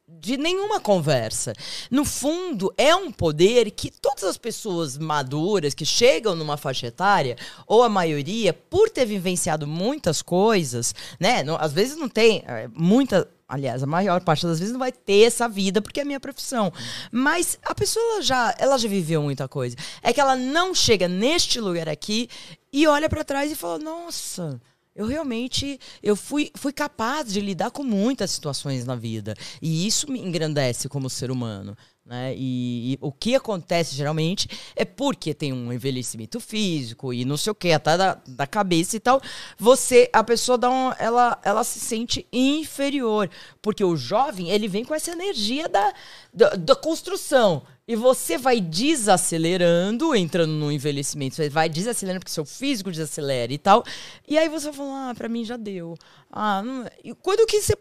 [0.09, 1.53] de nenhuma conversa.
[1.91, 7.37] No fundo, é um poder que todas as pessoas maduras que chegam numa faixa etária,
[7.67, 11.43] ou a maioria, por ter vivenciado muitas coisas, né?
[11.43, 13.29] não- às vezes não tem é, muita.
[13.47, 16.21] Aliás, a maior parte das vezes não vai ter essa vida, porque é a minha
[16.21, 16.71] profissão.
[17.11, 19.75] Mas a pessoa já, ela já viveu muita coisa.
[20.03, 22.29] É que ela não chega neste lugar aqui
[22.71, 24.61] e olha pra trás e fala: Nossa,
[24.99, 29.37] eu realmente eu fui, fui capaz de lidar com muitas situações na vida.
[29.63, 31.77] E isso me engrandece como ser humano.
[32.05, 32.35] Né?
[32.37, 37.53] E, e o que acontece geralmente é porque tem um envelhecimento físico e não sei
[37.53, 39.23] o que, até da, da cabeça e tal.
[39.57, 43.31] Você, a pessoa dá um, ela, ela se sente inferior.
[43.63, 45.95] Porque o jovem, ele vem com essa energia da,
[46.35, 47.63] da, da construção.
[47.89, 51.37] E você vai desacelerando, entrando no envelhecimento.
[51.37, 53.83] Você vai desacelerando porque seu físico desacelera e tal.
[54.29, 55.97] E aí você fala, ah, pra mim já deu.
[56.31, 56.85] Ah, não...
[57.03, 57.75] E quando que você.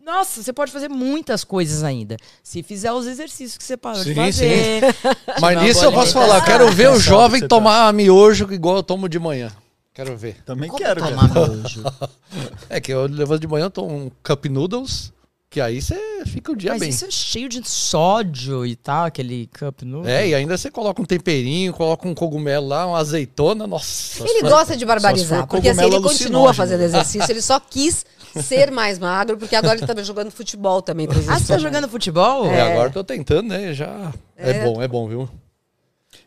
[0.00, 2.16] Nossa, você pode fazer muitas coisas ainda.
[2.40, 4.82] Se fizer os exercícios que você parou de Sim, fazer.
[5.40, 6.40] Mas uma nisso eu posso falar.
[6.44, 7.56] Quero ver o jovem você tá.
[7.56, 9.50] tomar miojo igual eu tomo de manhã.
[9.92, 10.40] Quero ver.
[10.44, 11.48] Também Como quero, tomar cara.
[11.48, 11.82] miojo?
[12.70, 15.12] É que eu levanto de manhã, eu tomo um cup noodles,
[15.50, 16.88] que aí você fica o dia Mas bem.
[16.90, 20.10] isso é cheio de sódio e tal, aquele cup noodle.
[20.10, 24.28] É, e ainda você coloca um temperinho, coloca um cogumelo lá, uma azeitona, nossa.
[24.28, 28.04] Ele gosta de barbarizar, porque assim, ele continua fazendo exercício, ele só quis
[28.42, 31.08] ser mais magro, porque agora ele tá jogando futebol também.
[31.26, 32.46] Ah, você tá jogando futebol?
[32.46, 33.72] É, agora eu tô tentando, né?
[33.72, 34.12] Já.
[34.36, 34.64] É, É.
[34.64, 35.28] bom, é bom, viu?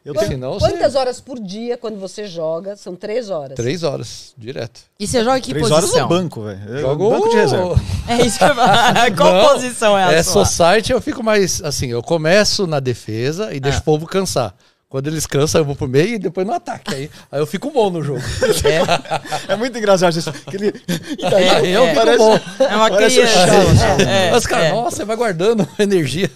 [0.04, 0.98] Eu tenho, Senão Quantas você...
[0.98, 2.76] horas por dia, quando você joga?
[2.76, 3.56] São três horas.
[3.56, 4.82] Três horas, direto.
[5.00, 6.10] E você joga em que três horas posição?
[6.10, 6.60] no banco, velho.
[6.70, 7.76] Eu- Jogo Banco de reserva.
[8.08, 8.56] É isso que eu.
[9.16, 10.44] Qual Não, posição é a É sua?
[10.46, 13.82] society, eu fico mais assim, eu começo na defesa e deixo Ah.
[13.82, 14.56] o povo cansar.
[14.90, 16.94] Quando eles cansam, eu vou pro meio e depois no ataque.
[16.94, 18.20] Aí, aí eu fico bom no jogo.
[19.48, 20.30] É muito engraçado isso.
[20.30, 20.74] Aquele...
[21.32, 21.94] É, eu é.
[21.96, 22.40] fico bom.
[22.60, 23.48] É uma Parece criança.
[23.48, 23.82] Chaves.
[24.06, 24.72] É, é, Mas, cara, é.
[24.74, 26.30] nossa, você vai guardando energia.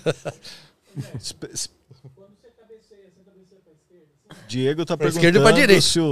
[4.47, 5.81] Diego tá Pra perguntando esquerda pra direita.
[5.81, 6.09] se o...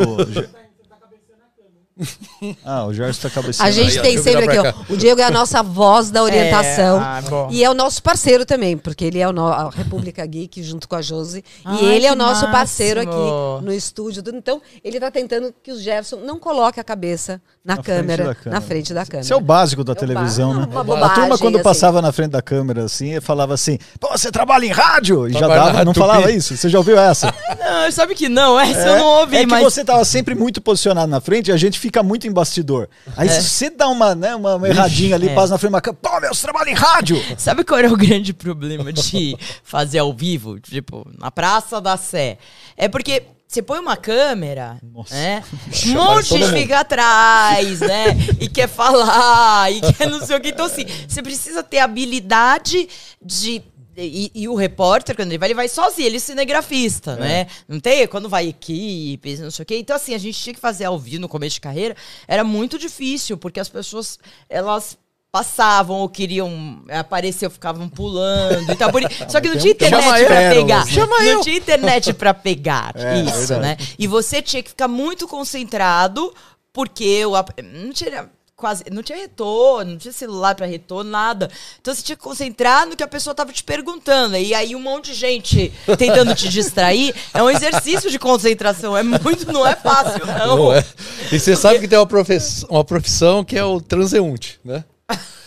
[2.65, 3.69] Ah, o Gerson tá cabeceando.
[3.69, 4.57] A gente tem eu sempre aqui,
[4.89, 6.97] ó, o Diego é a nossa voz da orientação.
[6.97, 7.21] É, ah.
[7.51, 10.87] E é o nosso parceiro também, porque ele é o no, a República Geek junto
[10.89, 11.43] com a Josi.
[11.63, 13.55] Ai, e ele é o nosso parceiro máximo.
[13.55, 14.23] aqui no estúdio.
[14.33, 18.51] Então, ele tá tentando que o Jefferson não coloque a cabeça na, Na câmera, câmera.
[18.51, 19.21] na frente da câmera.
[19.23, 20.67] Isso é o básico da É televisão, né?
[20.69, 21.63] uma a bobagem, turma, quando assim.
[21.63, 25.27] passava na frente da câmera, assim, falava assim: Pô, você trabalha em rádio?
[25.27, 26.05] E já Trabalha dava, não Tupi.
[26.07, 26.57] falava isso.
[26.57, 27.33] Você já ouviu essa?
[27.63, 29.63] Não, sabe que não, essa eu É, não ouvi, é que mas.
[29.63, 32.87] você tava sempre muito posicionado na frente e a gente fica muito em bastidor.
[33.17, 35.35] Aí se você dá uma, né, uma, uma erradinha ali, É.
[35.35, 37.21] passa na frente da câmera, pô, meu, você trabalha em rádio!
[37.37, 40.59] Sabe qual era o grande problema de fazer ao vivo?
[40.61, 42.37] Tipo, na Praça da Sé.
[42.77, 45.13] É porque você põe uma câmera, Nossa.
[45.13, 45.43] né?
[45.87, 48.05] Um monte de fica atrás, né?
[48.39, 50.49] E quer falar, e quer não sei o que.
[50.49, 52.87] Então, assim, você precisa ter habilidade
[53.21, 53.61] de
[53.95, 57.47] E, e o repórter, quando ele vai, ele vai sozinho, ele é cinegrafista, né?
[57.67, 59.77] Não tem, quando vai equipe, não sei o quê.
[59.77, 61.95] Então, assim, a gente tinha que fazer ao vivo no começo de carreira.
[62.27, 64.17] Era muito difícil, porque as pessoas,
[64.49, 64.97] elas
[65.31, 68.91] passavam ou queriam aparecer, ou ficavam pulando e tal.
[68.91, 69.01] Por...
[69.29, 70.87] Só que não tinha internet pérolas, pegar.
[70.87, 71.41] Chama não eu.
[71.41, 73.61] tinha internet pra pegar É, isso, verdade.
[73.61, 73.77] né?
[73.97, 76.33] E você tinha que ficar muito concentrado,
[76.71, 78.29] porque o, ap- não tinha
[78.63, 81.51] quase, não tinha retorno, não tinha celular pra retorno, nada.
[81.81, 84.37] Então você tinha que concentrar no que a pessoa tava te perguntando.
[84.37, 89.03] E aí um monte de gente tentando te distrair, é um exercício de concentração, é
[89.03, 90.55] muito, não é fácil, não.
[90.55, 90.85] Não é.
[91.29, 94.85] E você sabe que tem uma profissão, uma profissão que é o transeunte, né?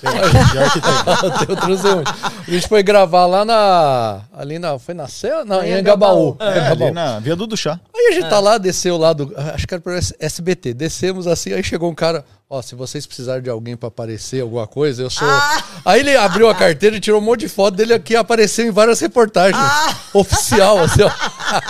[0.00, 1.46] Pior que tem.
[1.46, 2.12] tem o transeunte.
[2.46, 4.22] A gente foi gravar lá na.
[4.32, 4.78] Ali na.
[4.78, 5.44] Foi na Serra?
[5.44, 5.72] Não, em.
[5.72, 6.36] Angabaú.
[6.38, 7.80] É, ali na Viaduto do Chá.
[7.94, 9.32] Aí a gente tá lá, desceu lá do.
[9.54, 10.74] Acho que era pro SBT.
[10.74, 12.24] Descemos assim, aí chegou um cara.
[12.48, 15.26] Ó, se vocês precisarem de alguém pra aparecer, alguma coisa, eu sou.
[15.84, 18.64] Aí ele abriu a carteira e tirou um monte de foto dele aqui e apareceu
[18.64, 19.60] em várias reportagens.
[20.14, 21.10] Oficial, assim, ó.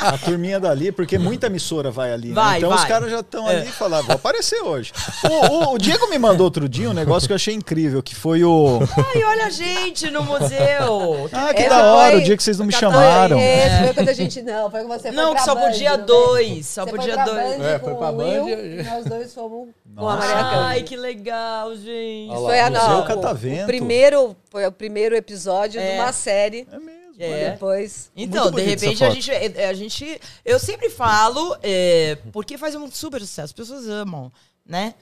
[0.07, 2.29] A turminha dali, porque muita emissora vai ali.
[2.29, 2.35] né?
[2.35, 2.89] Vai, Então os vai.
[2.89, 4.93] caras já estão ali e falaram, vou aparecer hoje.
[5.24, 8.14] O, o- o Diego me mandou outro dia um negócio que eu achei incrível, que
[8.14, 8.79] foi o.
[9.14, 11.31] Ai, olha a gente no museu.
[11.33, 13.39] Ah, que Essa da hora, foi- o dia que vocês não me chamaram.
[13.41, 14.43] Esse foi quando a gente.
[14.43, 17.14] Não, foi quando você Não, foi que pra só Band, não dois, só Você podia
[17.14, 17.57] foi pra dois.
[17.59, 20.26] Band É, foi pra o Will, Band e- e nós dois fomos Nossa.
[20.26, 22.30] Ai, que legal, gente.
[22.30, 23.62] Olha lá, Foi a Museu não, Catavento.
[23.62, 25.92] o primeiro, foi o primeiro episódio É.
[25.94, 26.66] de uma série.
[26.70, 26.97] É mesmo.
[27.18, 27.51] É.
[27.53, 28.11] Depois.
[28.14, 30.20] Então, de repente, a gente, é, a gente.
[30.44, 34.30] Eu sempre falo, é, porque faz um super sucesso, as pessoas amam,
[34.66, 34.94] né?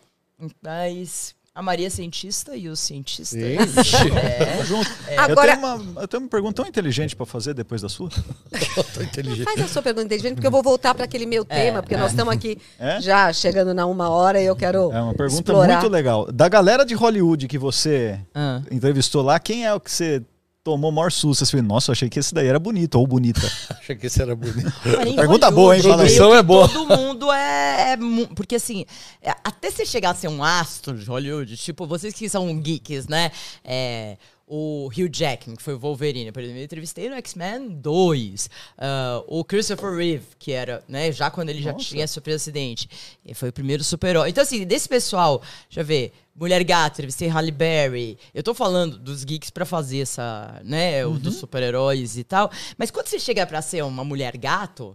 [0.62, 3.32] Mas a Maria é cientista e os cientistas.
[3.32, 3.94] Ixi.
[4.14, 4.90] É, Junto.
[5.16, 8.08] Agora- Eu, tenho uma, eu tenho uma pergunta tão inteligente pra fazer depois da sua.
[9.00, 9.44] Inteligente.
[9.44, 12.10] Faz a sua pergunta inteligente, porque eu vou voltar para aquele meu tema, porque nós
[12.10, 13.00] estamos aqui É?
[13.00, 14.90] já chegando na uma hora e eu quero.
[14.92, 15.78] É uma pergunta explorar.
[15.80, 16.26] muito legal.
[16.32, 18.60] Da galera de Hollywood que você Ah.
[18.70, 20.22] entrevistou lá, quem é o que você
[20.64, 21.44] tomou maior susto?
[21.44, 23.40] Você falou, nossa, achei que esse daí era bonito ou bonita.
[23.78, 24.72] Achei que isso era bonito.
[25.14, 25.82] Pergunta boa, hein?
[25.82, 26.66] Meio Produção é boa.
[26.66, 27.96] Todo mundo é, é
[28.34, 28.86] Porque assim,
[29.20, 33.06] é, até você chegar a ser um astro de Hollywood, tipo, vocês que são geeks,
[33.06, 33.30] né?
[33.62, 38.50] É, o Hugh Jackman, que foi o Wolverine, por exemplo, eu entrevistei no X-Men 2.
[38.78, 41.84] Ah, o Christopher Reeve, que era, né, já quando ele já Nossa.
[41.84, 42.88] tinha sofrido acidente.
[43.24, 44.28] Ele foi o primeiro super-herói.
[44.30, 46.12] Então, assim, desse pessoal, deixa eu ver.
[46.36, 48.18] Mulher Gato, entrevistei Halle Berry.
[48.34, 51.18] Eu tô falando dos geeks pra fazer essa, né, o Uhum.
[51.18, 52.50] dos super-heróis e tal.
[52.76, 54.92] Mas quando você chega pra ser uma mulher gato,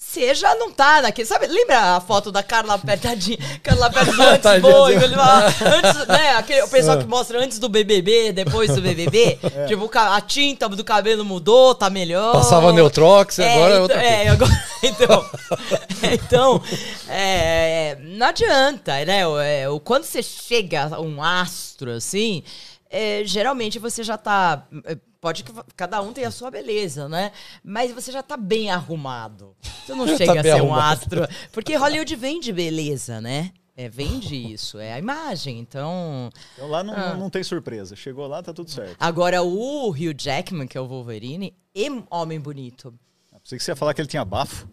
[0.00, 1.26] você já não tá naquele.
[1.26, 3.36] Sabe, lembra a foto da Carla apertadinha?
[3.62, 4.28] Carla apertadinha
[4.94, 5.46] antes fala,
[5.76, 6.30] antes, né?
[6.36, 9.38] Aquele, o pessoal que mostra antes do BBB, depois do BBB.
[9.42, 9.66] É.
[9.66, 12.32] Tipo, a tinta do cabelo mudou, tá melhor.
[12.32, 14.08] Passava Neutrox, agora é então- outra coisa.
[14.14, 15.30] é, agora, então,
[16.12, 16.62] então
[17.08, 19.26] é, não adianta, né?
[19.26, 22.44] O- é, o- quando você chega a um astro assim,
[22.88, 24.62] é, geralmente você já tá.
[25.18, 27.32] É, Pode que cada um tem a sua beleza, né?
[27.64, 29.56] Mas você já tá bem arrumado.
[29.84, 30.92] Você não Já chega tá a ser um arrumado.
[31.00, 31.28] astro.
[31.52, 33.52] Porque Hollywood vende beleza, né?
[33.76, 35.58] É, vende isso, é a imagem.
[35.60, 36.30] Então.
[36.54, 37.14] Então lá não, Ah.
[37.14, 37.94] não tem surpresa.
[37.94, 38.96] Chegou lá, tá tudo certo.
[38.98, 42.92] Agora, o Hugh Jackman, que é o Wolverine, é um homem bonito.
[43.42, 44.68] Pensei que você ia falar que ele tinha bafo.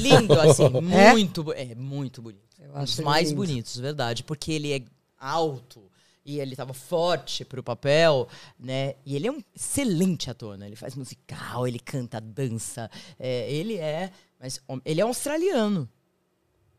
[0.00, 1.12] Lindo, assim, É?
[1.12, 2.44] muito, bo- é muito bonito.
[2.60, 3.40] Eu Um dos acho mais lindo.
[3.40, 4.82] bonitos, verdade, porque ele é
[5.18, 5.82] alto
[6.26, 8.96] e ele tava forte pro papel, né?
[9.06, 10.66] E ele é um excelente ator, né?
[10.66, 14.10] Ele faz musical, ele canta, dança, é, ele é,
[14.40, 15.88] mas ele é um australiano.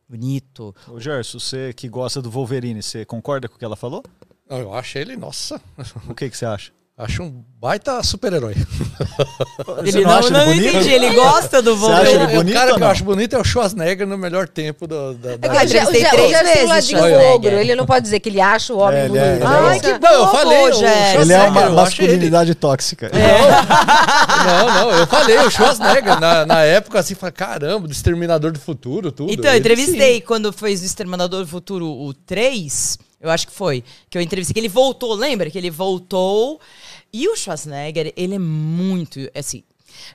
[0.07, 0.75] Bonito.
[0.87, 4.03] Ô, Gerson, você que gosta do Wolverine, você concorda com o que ela falou?
[4.49, 5.61] Não, eu acho ele, nossa,
[6.09, 6.71] O que, que você acha?
[6.97, 8.55] acho um baita super-herói.
[9.85, 10.75] Ele não, acha não, ele bonito?
[10.77, 12.23] entendi, ele gosta do Você acha Wolverine.
[12.23, 12.87] ele É, bonito o cara que eu não?
[12.87, 16.01] acho bonito é o Schwarzenegger no melhor tempo do, da, da- É que eu entrevistei
[16.01, 16.93] Ge- o três vezes,
[17.33, 19.23] ogro, ele não pode dizer que ele acha o homem É, ele bonito.
[19.23, 21.21] é- ele é- Ai, que Não, eu falei, o Gerson.
[21.21, 23.11] Ele é uma eu masculinidade tóxica.
[24.45, 28.59] Não, não, eu falei, o Schwarzenegger, na, na época, assim, falei, caramba, do Exterminador do
[28.59, 29.31] Futuro, tudo.
[29.31, 33.53] Então, eu Ele, entrevistei quando fez o Exterminador do Futuro o 3, eu acho que
[33.53, 35.49] foi, que eu entrevistei, que ele voltou, lembra?
[35.49, 36.59] Que ele voltou.
[37.11, 39.63] E o Schwarzenegger, ele é muito, assim...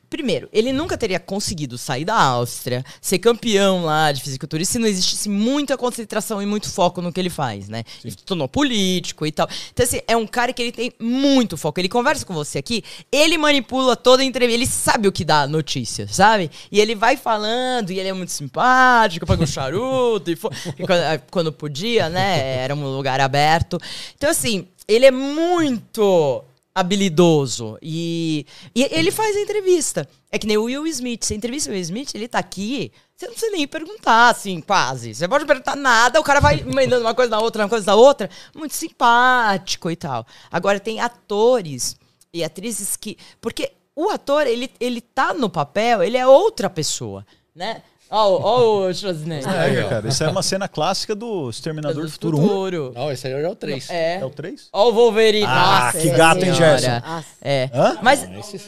[0.09, 4.87] Primeiro, ele nunca teria conseguido sair da Áustria, ser campeão lá de fisiculturismo, se não
[4.87, 7.83] existisse muita concentração e muito foco no que ele faz, né?
[8.05, 9.49] Ele se tornou político e tal.
[9.73, 11.81] Então, assim, é um cara que ele tem muito foco.
[11.81, 15.47] Ele conversa com você aqui, ele manipula toda a entrevista, ele sabe o que dá
[15.47, 16.51] notícia, sabe?
[16.71, 20.35] E ele vai falando, e ele é muito simpático, paga um charuto, e,
[20.79, 22.59] e quando, quando podia, né?
[22.59, 23.81] Era um lugar aberto.
[24.17, 26.45] Então, assim, ele é muito
[26.75, 27.79] habilidoso.
[27.83, 30.09] E, e ele faz a entrevista.
[30.31, 31.25] É que nem o Will Smith.
[31.25, 35.15] Você entrevista o Will Smith, ele tá aqui, você não precisa nem perguntar, assim, quase.
[35.15, 37.95] Você pode perguntar nada, o cara vai emendando uma coisa na outra, uma coisa na
[37.95, 38.29] outra.
[38.55, 40.27] Muito simpático e tal.
[40.51, 41.97] Agora, tem atores
[42.33, 43.17] e atrizes que.
[43.41, 47.83] Porque o ator, ele, ele tá no papel, ele é outra pessoa, né?
[48.15, 49.49] Ó, o Schwarzenegger.
[49.49, 52.43] É, cara, isso é uma cena clássica do Exterminador do Futuro 1.
[52.43, 52.93] Futuro.
[52.95, 53.89] Não, esse aí é o 3.
[53.89, 54.17] É.
[54.21, 54.69] É o 3?
[54.71, 55.47] Ó o Wolverine.
[55.49, 56.53] Ah, Nossa que gato, hein.
[56.53, 57.01] Gerson?
[57.01, 57.27] Nossa.
[57.41, 57.71] É.
[57.73, 57.99] Hã?
[58.03, 58.61] Mas Esse...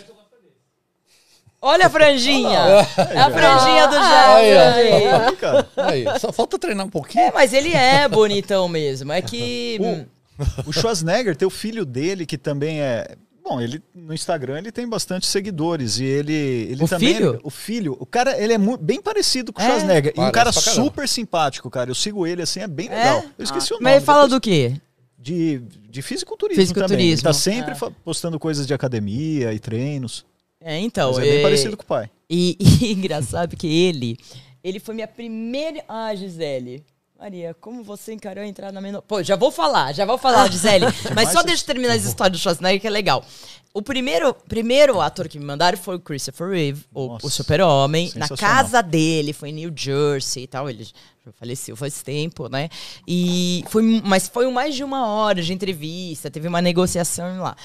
[1.61, 2.59] olha a franjinha.
[2.59, 3.97] É a franjinha do.
[3.97, 5.27] Gerson.
[5.29, 5.69] Aí, cara.
[5.77, 7.25] Aí, só falta treinar um pouquinho.
[7.25, 9.13] É, mas ele é bonitão mesmo.
[9.13, 9.79] É que.
[9.79, 10.07] hum,
[10.67, 13.17] O Schwarzenegger tem o filho dele que também é.
[13.45, 17.41] Bom, ele no Instagram ele tem bastante seguidores e ele, ele O também filho?
[17.45, 19.67] o filho, o cara ele é bem parecido com o É?
[19.69, 21.91] Schwarzenegger e um Parece cara super simpático, cara.
[21.91, 22.95] Eu sigo ele assim, é bem é?
[22.97, 23.23] legal.
[23.39, 23.85] Eu esqueci Ah, o nome.
[23.85, 24.81] Mas ele fala depois- do quê?
[25.19, 27.07] de de fisiculturismo, também.
[27.07, 27.23] Ele Fisiculturismo.
[27.23, 30.25] tá sempre fa- postando coisas de academia e treinos.
[30.61, 31.11] É, então.
[31.13, 32.11] Mas é bem é- parecido com o pai.
[32.29, 34.17] E, e engraçado que ele,
[34.63, 35.85] ele foi minha primeira.
[35.87, 36.83] Ah, Gisele.
[37.25, 39.01] Maria, como você encarou entrar na menor.
[39.01, 40.85] Pô, já vou falar, já vou falar, Gisele.
[41.15, 43.25] Mas só deixa eu terminar essa história do Schwarzenegger, que é legal.
[43.73, 48.13] O primeiro, primeiro ator que me mandaram foi o Christopher Reeve, o, Nossa, o super-homem,
[48.15, 50.69] na casa dele, foi em New Jersey e tal.
[50.69, 50.87] Ele
[51.33, 52.69] faleceu faz tempo, né?
[53.09, 57.57] E foi, mas foi mais de uma hora de entrevista, teve uma negociação lá.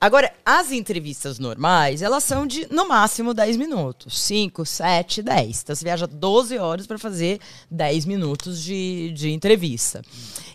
[0.00, 4.20] Agora, as entrevistas normais, elas são de, no máximo, 10 minutos.
[4.20, 5.62] 5, 7, 10.
[5.62, 7.38] Então, você viaja 12 horas para fazer
[7.70, 10.02] 10 minutos de, de entrevista.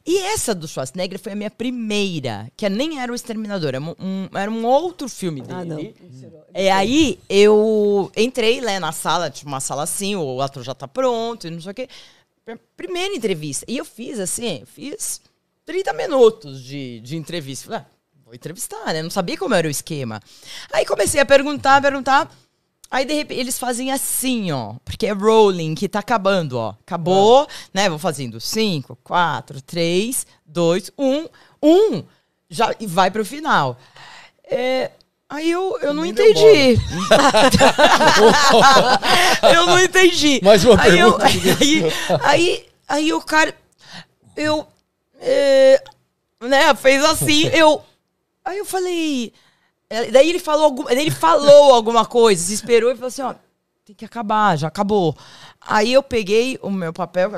[0.06, 3.96] E essa do Schwarzenegger foi a minha primeira, que nem era o Exterminador, era um,
[4.00, 5.54] um- era um outro filme dele.
[5.60, 5.78] Ah, não.
[6.54, 10.88] É aí eu entrei né, na sala, tipo uma sala assim, o ator já tá
[10.88, 11.88] pronto e não sei o quê.
[12.48, 13.66] Pr- Primeira entrevista.
[13.68, 15.20] E eu fiz assim, fiz
[15.66, 17.66] 30 minutos de, de entrevista.
[17.66, 17.86] Falei, ah,
[18.24, 19.04] vou entrevistar, né?
[19.04, 20.22] Não sabia como era o esquema.
[20.72, 22.34] Aí comecei a perguntar, perguntar.
[22.90, 24.76] Aí, de repente, eles fazem assim, ó.
[24.86, 26.70] Porque é rolling, que tá acabando, ó.
[26.70, 27.90] Acabou, né?
[27.90, 31.28] Vou fazendo 5, 4, 3, 2, 1.
[31.62, 32.04] 1.
[32.50, 33.78] Já e vai pro final.
[34.46, 34.92] É,
[35.30, 36.80] aí eu, eu não entendi.
[39.54, 40.40] eu não entendi.
[40.44, 41.26] Mais uma aí eu- pergunta.
[41.60, 41.84] aí,
[42.24, 43.54] aí, aí o cara.
[44.36, 44.68] Eu.
[45.20, 45.84] é,
[46.42, 47.84] né, fez assim, eu.
[48.46, 49.34] Aí eu falei.
[49.90, 53.22] é, Daí ele falou, algum, daí ele falou alguma coisa, se esperou e falou assim:
[53.24, 53.34] ó,
[53.86, 55.18] tem que acabar, já acabou.
[55.60, 57.32] Aí eu peguei o meu papel,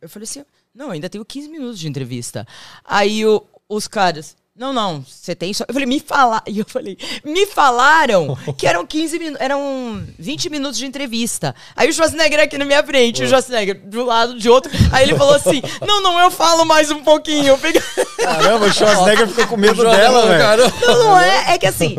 [0.00, 0.44] eu falei assim:
[0.74, 2.46] não, ainda tenho 15 minutos de entrevista.
[2.84, 3.22] Aí
[3.68, 4.36] os caras.
[4.58, 5.64] Não, não, você tem só.
[5.68, 6.42] Eu falei, me falar.
[6.48, 11.54] E eu falei, me falaram que eram 15 minutos, eram 20 minutos de entrevista.
[11.76, 14.70] Aí o Schwarzenegger aqui na minha frente, o Schwarzenegger do lado de outro.
[14.92, 17.48] Aí ele falou assim: Não, não, eu falo mais um pouquinho.
[17.48, 17.82] Eu peguei.
[18.18, 20.40] Caramba, o Schwarzenegger ficou com medo dela, velho.
[20.40, 20.72] cara.
[20.86, 21.54] Não, não é.
[21.54, 21.98] É que assim,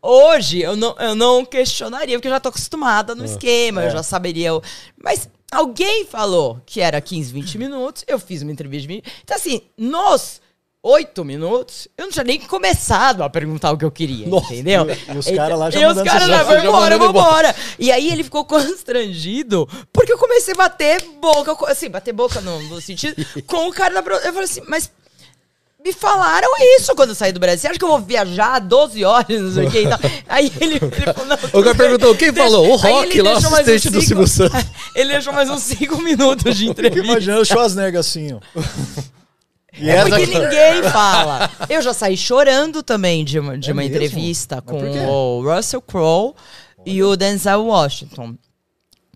[0.00, 4.02] hoje eu não, eu não questionaria, porque eu já tô acostumada no esquema, eu já
[4.02, 4.54] saberia.
[4.54, 4.62] o-
[5.02, 9.04] Mas alguém falou que era 15, 20 minutos, eu fiz uma entrevista de 20.
[9.24, 10.40] Então, assim, nos
[10.86, 14.86] oito minutos, eu não tinha nem começado a perguntar o que eu queria, entendeu?
[15.12, 17.54] e os caras lá já E os caras lá, vamos embora.
[17.76, 22.62] E aí ele ficou constrangido, porque eu comecei a bater boca, assim, bater boca no,
[22.68, 23.16] no sentido,
[23.46, 24.10] com o cara da...
[24.16, 24.90] Eu falei assim, mas
[25.84, 27.60] me falaram isso quando eu saí do Brasil.
[27.60, 29.98] Você acha que eu vou viajar 12 horas, não sei o que e tal?
[30.28, 32.70] Aí ele, ele falou, não, tudo cara perguntou, quem falou?
[32.70, 34.64] O Rock lá, assistente do Silvio Santos.
[34.94, 37.06] Ele deixou mais uns 5 minutos de entrevista.
[37.06, 38.62] imaginando o Schwarzenegger assim, ó.
[39.78, 41.50] E É essa- porque ninguém fala.
[41.68, 43.94] Eu já saí chorando também de uma, de É uma mesmo?
[43.96, 46.34] entrevista com o Russell Crowe
[46.84, 48.36] e o Denzel Washington.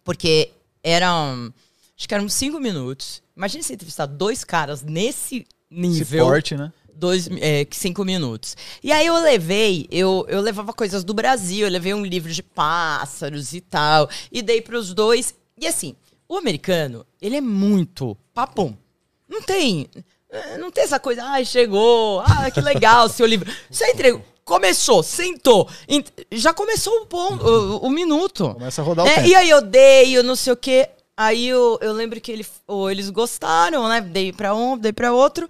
[0.05, 0.51] Porque
[0.83, 1.53] eram.
[1.97, 3.23] Acho que eram cinco minutos.
[3.37, 6.27] Imagina você entrevistar dois caras nesse Esse nível.
[6.27, 6.73] porte, né?
[6.95, 8.57] Dois, é, cinco minutos.
[8.83, 12.43] E aí eu levei, eu, eu levava coisas do Brasil, eu levei um livro de
[12.43, 15.35] pássaros e tal, e dei pros dois.
[15.59, 15.95] E assim,
[16.29, 18.75] o americano, ele é muito papum.
[19.29, 19.87] Não tem,
[20.59, 23.51] não tem essa coisa, ai, chegou, ah, que legal seu livro.
[23.71, 28.53] Você entregou, começou, sentou, ent- já começou o, ponto, o, o minuto.
[28.55, 29.29] Começa a rodar o É, tempo.
[29.29, 30.89] E aí eu dei, eu não sei o quê.
[31.17, 34.01] Aí eu, eu lembro que ele, ou eles gostaram, né?
[34.01, 35.47] Dei pra um, dei pra outro.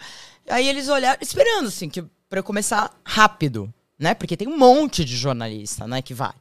[0.49, 4.15] Aí eles olharam, esperando, assim, que, pra eu começar rápido, né?
[4.15, 6.33] Porque tem um monte de jornalista, né, que vai.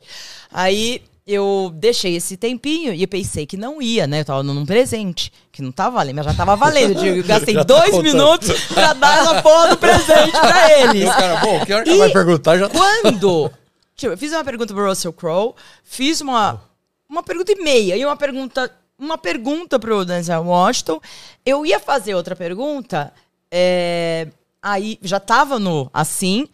[0.52, 4.22] Aí eu deixei esse tempinho e pensei que não ia, né?
[4.22, 7.06] Eu tava dando um presente, que não tava valendo, mas já tava valendo.
[7.06, 8.04] Eu gastei tá dois contando.
[8.04, 11.08] minutos pra dar essa porra do presente pra E eles.
[11.08, 12.80] o cara, bom, que hora que E vai perguntar já tá.
[12.80, 13.52] Quando?
[13.96, 15.54] Tipo, eu fiz uma pergunta pro Russell Crowe,
[15.84, 16.60] fiz uma,
[17.08, 21.00] uma pergunta e meia e uma pergunta, uma pergunta pro Denzel Washington.
[21.46, 23.14] Eu ia fazer outra pergunta,
[23.52, 24.30] é,
[24.64, 26.48] aí já tava no assim.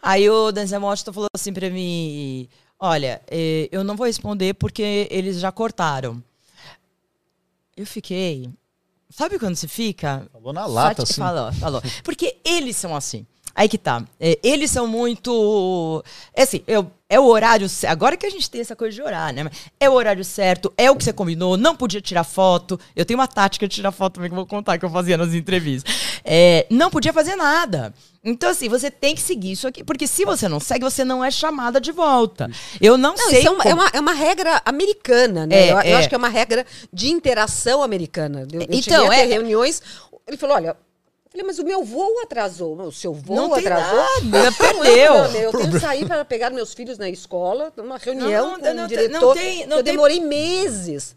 [0.00, 2.48] Aí o Denzel Washington falou assim pra mim:
[2.84, 6.20] Olha, eh, eu não vou responder porque eles já cortaram.
[7.76, 8.50] Eu fiquei.
[9.08, 10.28] Sabe quando você fica?
[10.32, 11.20] Falou na lata, Só te- assim.
[11.20, 11.82] Falou, falou.
[12.02, 13.24] Porque eles são assim.
[13.54, 14.02] Aí que tá.
[14.18, 16.02] É, eles são muito.
[16.34, 17.66] É assim, eu, é o horário.
[17.86, 19.50] Agora que a gente tem essa coisa de horário, né?
[19.78, 22.80] É o horário certo, é o que você combinou, não podia tirar foto.
[22.96, 25.18] Eu tenho uma tática de tirar foto também que eu vou contar que eu fazia
[25.18, 25.94] nas entrevistas.
[26.24, 27.92] É, não podia fazer nada.
[28.24, 29.84] Então, assim, você tem que seguir isso aqui.
[29.84, 32.48] Porque se você não segue, você não é chamada de volta.
[32.80, 33.44] Eu não, Não, sei.
[33.44, 35.56] é uma, é, uma, é uma regra americana, né?
[35.56, 35.94] É, eu, eu é.
[35.94, 38.46] acho que é uma regra de interação americana.
[38.50, 39.82] Eu, eu Então, ter é- reuniões.
[40.26, 40.76] Ele falou: olha.
[41.32, 42.78] Eu falei, mas o meu voo atrasou.
[42.82, 43.96] O seu voo Não atrasou?
[43.96, 45.12] nada, Não perdeu.
[45.14, 48.64] problema, Eu tenho que sair para pegar meus filhos na escola, numa reunião Não, com
[48.66, 49.20] não, o não tem- diretor.
[49.20, 51.16] não tem- não eu tem- demorei meses.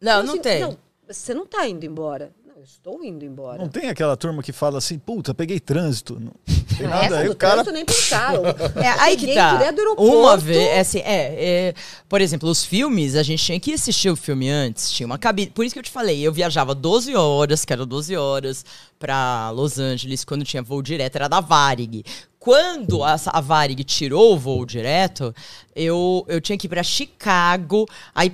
[0.00, 0.60] Não, Eu não assim, tem.
[0.62, 0.76] Não,
[1.08, 2.32] você não está indo embora.
[2.62, 3.58] Eu estou indo embora.
[3.58, 6.20] Não tem aquela turma que fala assim, puta, peguei trânsito.
[6.20, 6.30] Não
[6.78, 7.06] tem Não, nada.
[7.06, 7.54] essa Aí do o cara.
[7.54, 8.42] trânsito nem pensaram.
[8.80, 9.58] É, aí que tá.
[9.98, 11.74] Uma vez, é assim, é, é,
[12.08, 15.50] Por exemplo, os filmes, a gente tinha que assistir o filme antes, tinha uma cabine.
[15.50, 18.64] Por isso que eu te falei, eu viajava 12 horas, que eram 12 horas,
[18.96, 22.04] pra Los Angeles, quando tinha voo direto, era da Varig.
[22.38, 25.34] Quando a, a Varig tirou o voo direto,
[25.74, 28.32] eu, eu tinha que ir pra Chicago, aí.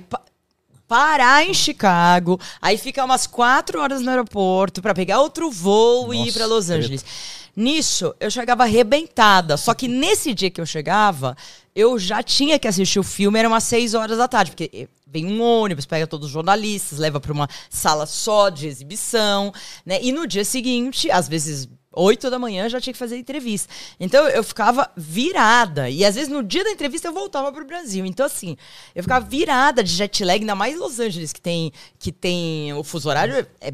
[0.89, 6.13] Pa- Parar em Chicago, aí ficar umas quatro horas no aeroporto pra pegar outro voo
[6.13, 6.79] e ir Nossa, pra Los treta.
[6.83, 7.05] Angeles.
[7.55, 9.55] Nisso, eu chegava arrebentada.
[9.57, 11.35] Só que nesse dia que eu chegava,
[11.75, 14.87] eu já tinha que assistir o filme, era umas seis horas da tarde, porque eh,
[15.05, 19.51] vem um ônibus, pega todos os jornalistas, leva para uma sala só de exibição,
[19.85, 19.99] né?
[20.01, 21.67] E no dia seguinte, às vezes.
[21.99, 23.71] Oito da manhã já tinha que fazer entrevista.
[23.99, 25.89] Então eu ficava virada.
[25.89, 28.05] E às vezes no dia da entrevista eu voltava pro Brasil.
[28.05, 28.55] Então, assim,
[28.95, 32.83] eu ficava virada de jet lag, ainda mais Los Angeles, que tem, que tem o
[32.83, 33.45] fuso horário.
[33.61, 33.71] É,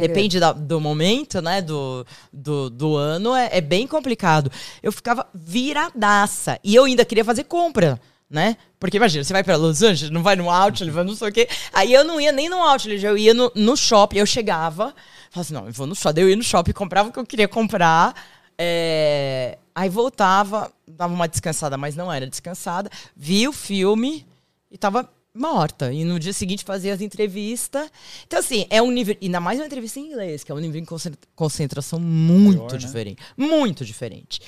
[0.00, 1.60] depende da- do momento, né?
[1.60, 4.50] Do, do, do ano, é, é bem complicado.
[4.82, 6.58] Eu ficava viradaça.
[6.62, 8.00] E eu ainda queria fazer compra.
[8.30, 8.56] Né?
[8.80, 11.32] Porque imagina, você vai pra Los Angeles, não vai no Outlet, vai não sei o
[11.32, 11.48] quê.
[11.72, 14.92] Aí eu não ia nem no Outlet, eu ia no, no shopping, eu chegava,
[15.34, 16.14] falava assim, não, eu vou no shopping.
[16.14, 18.14] Daí eu ia no shopping, comprava o que eu queria comprar.
[18.56, 22.88] é, Aí voltava, dava uma descansada, mas não era descansada.
[23.16, 24.24] Via o filme
[24.70, 25.92] e tava morta.
[25.92, 27.90] E no dia seguinte fazia as entrevistas.
[28.24, 29.16] Então, assim, é um nível.
[29.20, 32.72] Ainda mais uma entrevista em inglês, que é um nível de concent- concentração muito Maior,
[32.72, 32.78] né?
[32.78, 33.22] diferente.
[33.36, 34.40] Muito diferente.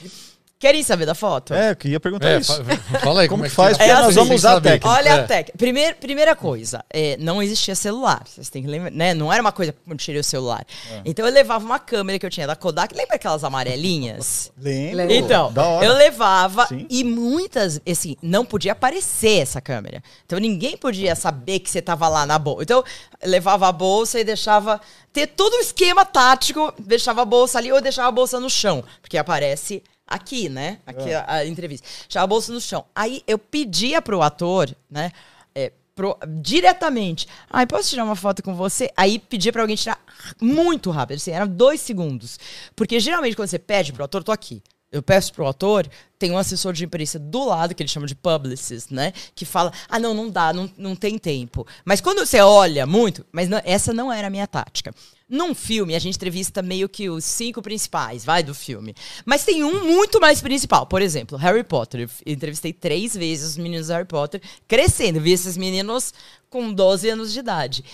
[0.59, 1.53] Querem saber da foto?
[1.53, 2.65] É, eu queria perguntar É, isso.
[2.65, 3.77] fa- fala aí como, Como é que faz?
[3.77, 3.89] tira.
[3.89, 4.89] Porque nós assim, vamos usar a técnica.
[4.89, 5.13] Olha É.
[5.21, 5.59] a técnica.
[5.59, 8.23] Primeira, primeira coisa, é, não existia celular.
[8.27, 9.13] Vocês têm que lembrar, né?
[9.13, 10.65] Não era uma coisa quando tirei o celular.
[10.91, 11.03] É.
[11.05, 12.95] Então eu levava uma câmera que eu tinha da Kodak.
[12.97, 14.51] Lembra aquelas amarelinhas?
[14.59, 15.13] Lembro.
[15.13, 15.85] Então, da hora.
[15.85, 16.87] eu levava Sim.
[16.89, 20.03] e muitas, assim, não podia aparecer essa câmera.
[20.25, 22.63] Então ninguém podia saber que você tava lá na bolsa.
[22.63, 22.85] Então,
[23.23, 24.81] eu levava a bolsa e deixava
[25.13, 28.83] ter todo o esquema tático, deixava a bolsa ali ou deixava a bolsa no chão,
[29.03, 30.79] porque aparece aqui, né?
[30.87, 31.17] Aqui É.
[31.17, 31.87] a, a entrevista.
[32.03, 32.85] Deixava a bolsa no chão.
[32.95, 35.11] Aí eu pedia pro ator, né?
[35.55, 37.27] é, pro- diretamente.
[37.51, 38.91] Ai, posso tirar uma foto com você?
[38.97, 39.99] Aí pedia pra alguém tirar
[40.41, 42.39] muito rápido, assim, eram dois segundos.
[42.75, 44.63] Porque geralmente quando você pede pro ator, tô aqui.
[44.93, 45.87] Eu peço pro ator,
[46.19, 49.13] tem um assessor de imprensa do lado, que ele chama de publicist, né?
[49.35, 51.67] Que fala, ah, não, não dá, não, não tem tempo.
[51.85, 54.95] Mas quando você olha muito, mas não- essa não era a minha tática.
[55.29, 58.95] Num filme, a gente entrevista meio que os cinco principais, vai, do filme.
[59.25, 60.87] Mas tem um muito mais principal.
[60.87, 62.03] Por exemplo, Harry Potter.
[62.03, 65.21] Eu entrevistei três vezes os meninos do Harry Potter, crescendo.
[65.21, 66.15] Vi esses meninos
[66.49, 67.85] com 12 anos de idade.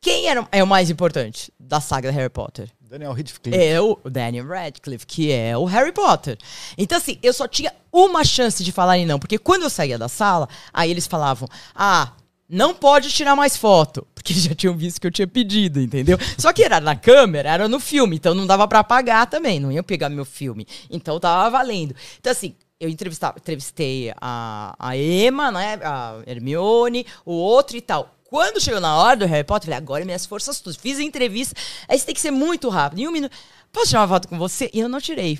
[0.00, 2.70] Quem era, é o mais importante da saga Harry Potter?
[2.80, 3.56] Daniel Radcliffe.
[3.56, 6.38] É o Daniel Radcliffe, que é o Harry Potter.
[6.78, 9.18] Então, assim, eu só tinha uma chance de falar em não.
[9.18, 12.12] Porque quando eu saía da sala, aí eles falavam: Ah,
[12.50, 14.06] não pode tirar mais foto.
[14.14, 16.18] Porque já tinham visto que eu tinha pedido, entendeu?
[16.36, 19.70] Só que era na câmera, era no filme, então não dava pra apagar também, não
[19.70, 20.66] ia pegar meu filme.
[20.90, 21.94] Então tava valendo.
[22.18, 22.54] Então, assim.
[22.82, 25.78] Eu entrevistei a, a Emma, né?
[25.84, 28.16] A Hermione, o outro e tal.
[28.24, 30.78] Quando chegou na hora do Harry Potter, eu falei, agora minhas forças todas.
[30.78, 31.54] Fiz a entrevista,
[31.86, 33.00] aí você tem que ser muito rápido.
[33.00, 33.36] Em um minuto.
[33.72, 34.68] Posso tirar uma foto com você?
[34.74, 35.38] E eu não tirei.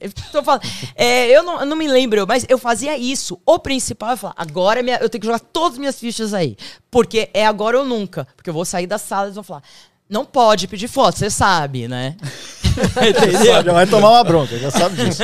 [0.00, 0.62] Eu tô falando.
[0.96, 3.40] É, eu, não, eu não me lembro, mas eu fazia isso.
[3.46, 6.56] O principal é falar, agora minha- eu tenho que jogar todas as minhas fichas aí.
[6.90, 8.26] Porque é agora ou nunca.
[8.36, 9.62] Porque eu vou sair da sala e vão falar.
[10.08, 12.16] Não pode pedir foto, você sabe, né?
[13.08, 13.44] Entendeu?
[13.64, 15.22] Já vai tomar uma bronca, já sabe disso.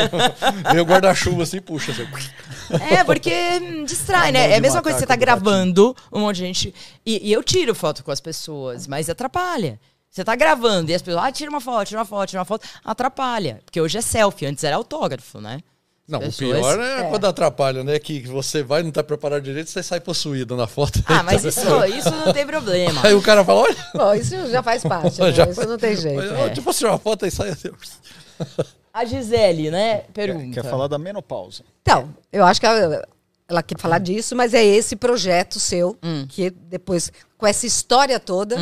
[0.72, 1.92] Vem o guarda-chuva assim, puxa.
[1.92, 2.06] Assim.
[2.94, 3.30] É, porque
[3.86, 4.50] distrai, Mão né?
[4.52, 6.74] É a mesma coisa que você tá gravando um monte de gente.
[7.06, 9.78] E, e eu tiro foto com as pessoas, mas atrapalha.
[10.12, 12.44] Você tá gravando e as pessoas, ah, tira uma foto, tira uma foto, tira uma
[12.44, 12.68] foto.
[12.84, 13.60] Atrapalha.
[13.64, 15.60] Porque hoje é selfie, antes era autógrafo, né?
[16.06, 17.98] Não, o Pessoas- pior é, quando atrapalha, né?
[17.98, 21.02] Que você vai, não tá preparado direito, você sai possuído na foto.
[21.06, 23.00] Ah, mas isso, isso não tem problema.
[23.06, 25.32] Aí o cara fala, olha, Bom, isso já faz parte, né?
[25.32, 26.18] Já Isso não tem jeito.
[26.18, 26.50] olha, é.
[26.50, 27.70] tipo, tirar uma foto e sai assim.
[28.92, 30.02] A Gisele, né?
[30.12, 30.60] Pergunta.
[30.60, 31.62] Quer falar da menopausa.
[31.80, 33.08] Então, eu acho que ela,
[33.48, 35.96] ela quer falar disso, mas é esse projeto seu,
[36.28, 38.58] que depois, com essa história toda,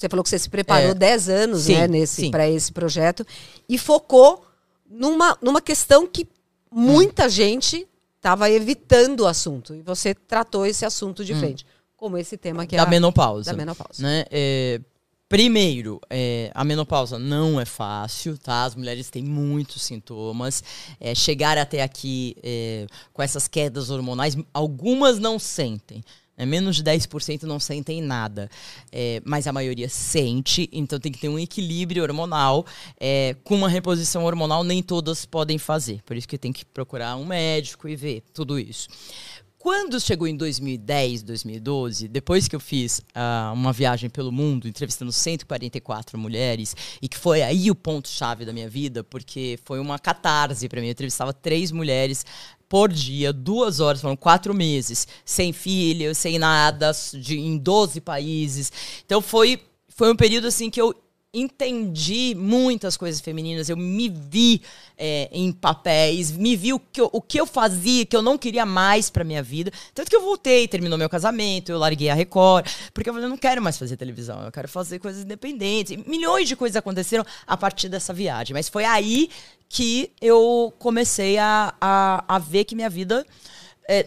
[0.00, 0.94] você falou que você se preparou É.
[0.94, 3.26] 10 anos Sim, né, nesse para esse projeto
[3.68, 4.44] e focou
[4.88, 6.26] numa, numa questão que
[6.72, 7.86] muita gente
[8.16, 9.74] estava evitando o assunto.
[9.74, 11.66] E você tratou esse assunto de frente.
[11.96, 13.50] Como esse tema que é da a- menopausa.
[13.50, 14.02] da menopausa.
[14.02, 14.24] Né?
[14.30, 14.80] É,
[15.28, 18.64] primeiro, é, a menopausa não é fácil, tá?
[18.64, 20.62] As mulheres têm muitos sintomas.
[20.98, 26.02] É, chegar até aqui é, com essas quedas hormonais, algumas não sentem.
[26.40, 26.46] Né?
[26.46, 28.48] menos de 10% não sentem nada.
[28.90, 32.66] É, mas a maioria sente, então tem que ter um equilíbrio hormonal.
[32.98, 36.02] É, com uma reposição hormonal, nem todas podem fazer.
[36.02, 38.88] Por isso que tem que procurar um médico e ver tudo isso.
[39.60, 45.12] Quando chegou em 2010, 2012, depois que eu fiz ah, uma viagem pelo mundo, entrevistando
[45.12, 50.66] 144 mulheres, e que foi aí o ponto-chave da minha vida, porque foi uma catarse
[50.66, 50.86] para mim.
[50.86, 52.24] Eu entrevistava três mulheres
[52.70, 58.72] por dia, duas horas, foram quatro meses, sem filho, sem nada, de, em 12 países.
[59.04, 60.94] Então foi, foi um período assim que eu
[61.32, 64.62] entendi muitas coisas femininas, eu me vi
[64.98, 68.36] é, em papéis, me vi o que, eu, o que eu fazia, que eu não
[68.36, 69.70] queria mais pra minha vida.
[69.94, 73.30] Tanto que eu voltei, terminou meu casamento, eu larguei a Record, porque eu falei, eu
[73.30, 75.92] não quero mais fazer televisão, eu quero fazer coisas independentes.
[75.92, 79.30] E milhões de coisas aconteceram a partir dessa viagem, mas foi aí
[79.68, 83.24] que eu comecei a, a, a ver que minha vida
[83.90, 84.06] é,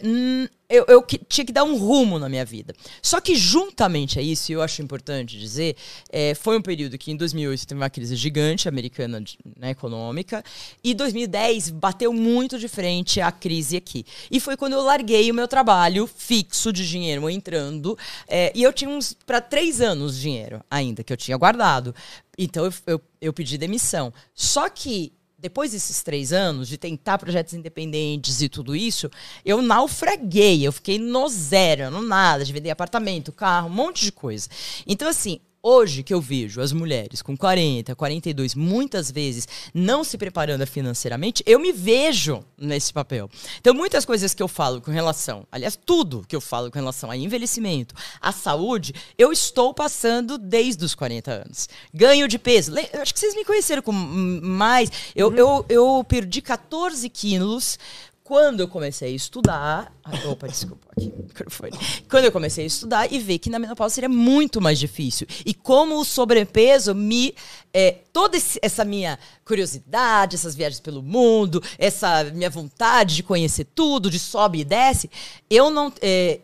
[0.68, 2.74] eu, eu tinha que dar um rumo na minha vida.
[3.02, 5.76] Só que, juntamente a isso, e eu acho importante dizer,
[6.10, 10.42] é, foi um período que em 2008 teve uma crise gigante americana de- né, econômica,
[10.82, 14.06] e 2010 bateu muito de frente a crise aqui.
[14.30, 18.72] E foi quando eu larguei o meu trabalho fixo de dinheiro entrando, é, e eu
[18.72, 21.94] tinha uns para três anos de dinheiro ainda, que eu tinha guardado.
[22.38, 24.12] Então eu, eu, eu pedi demissão.
[24.34, 25.12] Só que
[25.44, 29.10] depois desses três anos de tentar projetos independentes e tudo isso,
[29.44, 30.66] eu naufraguei.
[30.66, 34.48] Eu fiquei no zero, no nada, de vender apartamento, carro, um monte de coisa.
[34.86, 35.38] Então, assim.
[35.66, 41.42] Hoje que eu vejo as mulheres com 40, 42, muitas vezes não se preparando financeiramente,
[41.46, 43.30] eu me vejo nesse papel.
[43.62, 47.10] Então, muitas coisas que eu falo com relação, aliás, tudo que eu falo com relação
[47.10, 51.66] a envelhecimento, a saúde, eu estou passando desde os 40 anos.
[51.94, 52.74] Ganho de peso.
[53.00, 54.92] Acho que vocês me conheceram com mais.
[55.16, 57.78] Eu, eu, eu perdi 14 quilos
[58.24, 59.92] quando eu comecei a estudar.
[60.02, 61.72] Ai, opa, desculpa, aqui, microfone.
[62.08, 65.26] Quando eu comecei a estudar e ver que na menopausa seria muito mais difícil.
[65.44, 67.34] E como o sobrepeso me.
[67.72, 73.66] é, toda esse- essa minha curiosidade, essas viagens pelo mundo, essa minha vontade de conhecer
[73.74, 75.10] tudo, de sobe e desce,
[75.50, 75.92] eu não.
[76.00, 76.40] é,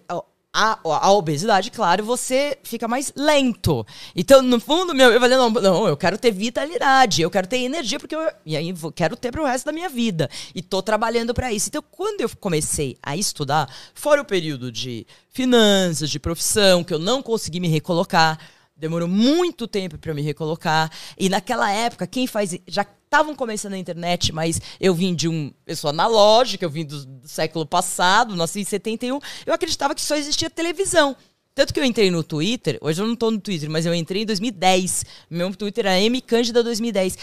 [0.53, 3.87] a, a obesidade, claro, você fica mais lento.
[4.17, 7.59] Então, no fundo, meu, eu falei, não, não, eu quero ter vitalidade, eu quero ter
[7.59, 10.29] energia, porque eu e aí vou, quero ter pro resto da minha vida.
[10.55, 11.69] E tô trabalhando para isso.
[11.69, 16.99] Então, quando eu comecei a estudar, fora o período de finanças, de profissão, que eu
[16.99, 18.39] não consegui me recolocar,
[18.77, 20.91] demorou muito tempo para me recolocar.
[21.17, 22.59] E naquela época, quem faz.
[22.67, 25.53] Já estavam começando a internet, mas eu vim de um.
[25.67, 29.19] Eu sou analógica, eu vim do, do século passado, nasci em 71.
[29.45, 31.17] Eu acreditava que só existia televisão.
[31.53, 34.23] Tanto que eu entrei no Twitter, hoje eu não estou no Twitter, mas eu entrei
[34.23, 35.05] em 2010.
[35.29, 37.19] Meu Twitter era M Cândida 2010.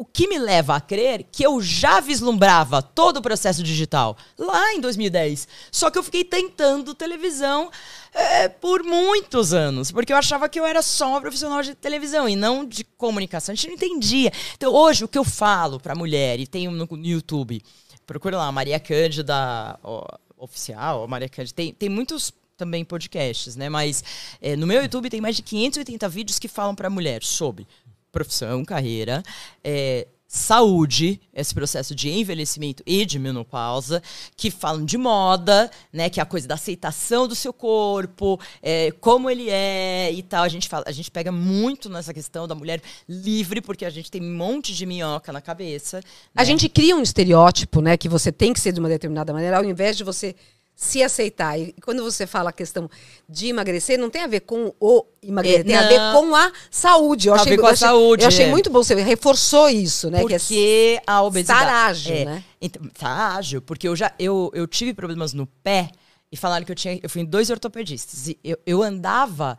[0.00, 4.72] O que me leva a crer que eu já vislumbrava todo o processo digital lá
[4.72, 5.48] em 2010.
[5.72, 7.68] Só que eu fiquei tentando televisão
[8.14, 12.28] é, por muitos anos, porque eu achava que eu era só uma profissional de televisão
[12.28, 13.52] e não de comunicação.
[13.52, 14.32] A gente não entendia.
[14.54, 17.60] Então, hoje, o que eu falo para mulher, e tem no, YouTube,
[18.06, 23.68] procura lá, Maria Cândida ó, Oficial, Maria Cândida, tem, tem muitos também podcasts, né?
[23.68, 24.02] Mas
[24.42, 27.66] é, no meu YouTube tem mais de 580 vídeos que falam para mulher sobre
[28.10, 29.22] profissão, carreira,
[29.62, 34.02] é, saúde, esse processo de envelhecimento e de menopausa,
[34.36, 38.90] que falam de moda, né, que é a coisa da aceitação do seu corpo, é,
[39.00, 40.44] como ele é e tal.
[40.44, 44.10] A gente fala, a gente pega muito nessa questão da mulher livre, porque a gente
[44.10, 46.00] tem um monte de minhoca na cabeça.
[46.36, 46.44] A né?
[46.44, 47.96] gente cria um estereótipo, né?
[47.96, 50.36] Que você tem que ser de uma determinada maneira, ao invés de você
[50.80, 51.58] se aceitar.
[51.58, 52.88] E quando você fala a questão
[53.28, 56.52] de emagrecer, não tem a ver com o emagrecer, É, tem a ver com a
[56.70, 57.26] saúde.
[57.26, 58.48] Eu Tem a achei, ver com eu a achei- saúde, Eu achei é.
[58.50, 60.18] muito bom, você reforçou isso, né?
[60.24, 61.62] que é Porque a obesidade.
[61.64, 62.44] estar ágil, é, né?
[62.60, 65.90] Então, tá ágil, porque eu já eu, eu tive problemas no pé
[66.30, 67.00] e falaram que eu tinha.
[67.02, 68.28] Eu fui em dois ortopedistas.
[68.28, 69.58] E eu, eu andava.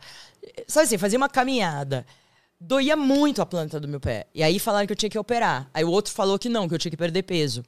[0.66, 2.06] Sabe assim, fazia uma caminhada.
[2.58, 4.26] Doía muito a planta do meu pé.
[4.34, 5.68] E aí falaram que eu tinha que operar.
[5.74, 7.62] Aí o outro falou que não, que eu tinha que perder peso.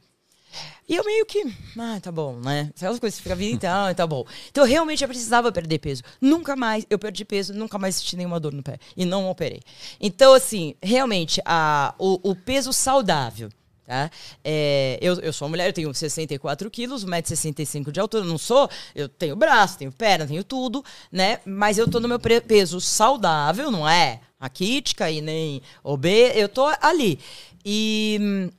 [0.89, 1.43] E eu meio que,
[1.79, 2.71] ah, tá bom, né?
[2.77, 4.25] Aquelas coisas fica a vida inteira, tá bom.
[4.51, 6.03] Então, realmente, eu precisava perder peso.
[6.21, 8.79] Nunca mais, eu perdi peso, nunca mais senti nenhuma dor no pé.
[8.97, 9.61] E não operei.
[10.01, 13.49] Então, assim, realmente, a, o, o peso saudável,
[13.87, 14.11] tá?
[14.45, 18.25] É, eu, eu sou uma mulher, eu tenho 64 quilos, 1,65m de altura.
[18.25, 21.41] Não sou, eu tenho braço, tenho perna, tenho tudo, né?
[21.45, 26.67] Mas eu tô no meu peso saudável, não é raquítica e nem obê, eu tô
[26.81, 27.19] ali.
[27.65, 28.51] E...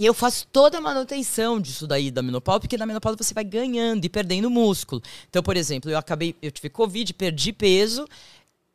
[0.00, 3.44] E eu faço toda a manutenção disso daí da menopausa, porque na menopausa você vai
[3.44, 5.02] ganhando e perdendo músculo.
[5.28, 8.08] Então, por exemplo, eu acabei, eu tive Covid, perdi peso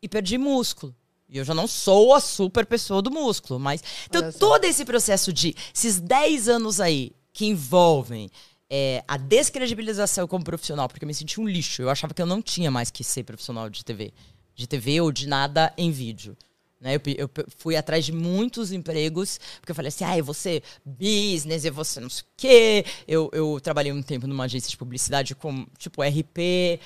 [0.04, 0.96] e perdi músculo.
[1.28, 3.84] E eu já não sou a super pessoa do músculo, mas.
[4.08, 8.30] Então, todo esse processo de esses 10 anos aí que envolvem
[8.70, 11.82] é, a descredibilização como profissional, porque eu me senti um lixo.
[11.82, 14.14] Eu achava que eu não tinha mais que ser profissional de TV.
[14.54, 16.38] De TV ou de nada em vídeo.
[16.86, 16.96] Né?
[16.96, 20.62] Eu, eu fui atrás de muitos empregos, porque eu falei assim, ah, eu vou ser
[20.86, 22.86] business, eu vou ser não sei o quê.
[23.08, 26.80] Eu, eu trabalhei um tempo numa agência de publicidade com, tipo, RP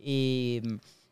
[0.00, 0.62] e...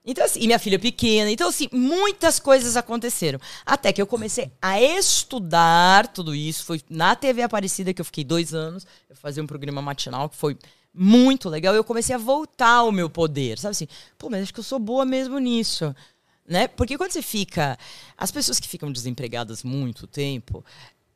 [0.03, 1.31] Então, assim, e minha filha pequena.
[1.31, 3.39] Então, assim, muitas coisas aconteceram.
[3.67, 6.65] Até que eu comecei a estudar tudo isso.
[6.65, 8.87] Foi na TV Aparecida que eu fiquei dois anos.
[9.11, 10.57] Eu fazia um programa matinal que foi
[10.93, 11.75] muito legal.
[11.75, 13.59] Eu comecei a voltar ao meu poder.
[13.59, 13.89] Sabe assim?
[14.17, 15.95] Pô, mas acho que eu sou boa mesmo nisso.
[16.51, 16.67] Né?
[16.67, 17.79] Porque quando você fica.
[18.19, 20.65] As pessoas que ficam desempregadas muito tempo,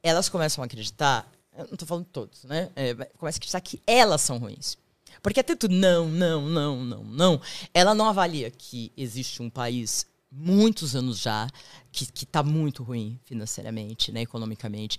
[0.00, 1.28] elas começam a acreditar.
[1.58, 2.70] Não tô falando todos, né?
[2.76, 4.76] É, começam a acreditar que elas são ruins.
[5.20, 7.40] Porque é tanto não, não, não, não, não.
[7.72, 11.48] Ela não avalia que existe um país muitos anos já
[11.90, 14.98] que está muito ruim financeiramente, né, economicamente.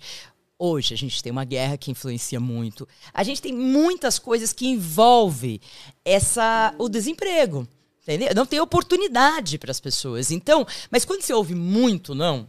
[0.58, 2.86] Hoje a gente tem uma guerra que influencia muito.
[3.12, 5.60] A gente tem muitas coisas que envolvem
[6.04, 7.66] essa o desemprego.
[8.06, 8.34] Entendeu?
[8.34, 10.30] Não tem oportunidade para as pessoas.
[10.30, 12.46] Então, mas quando você ouve muito não,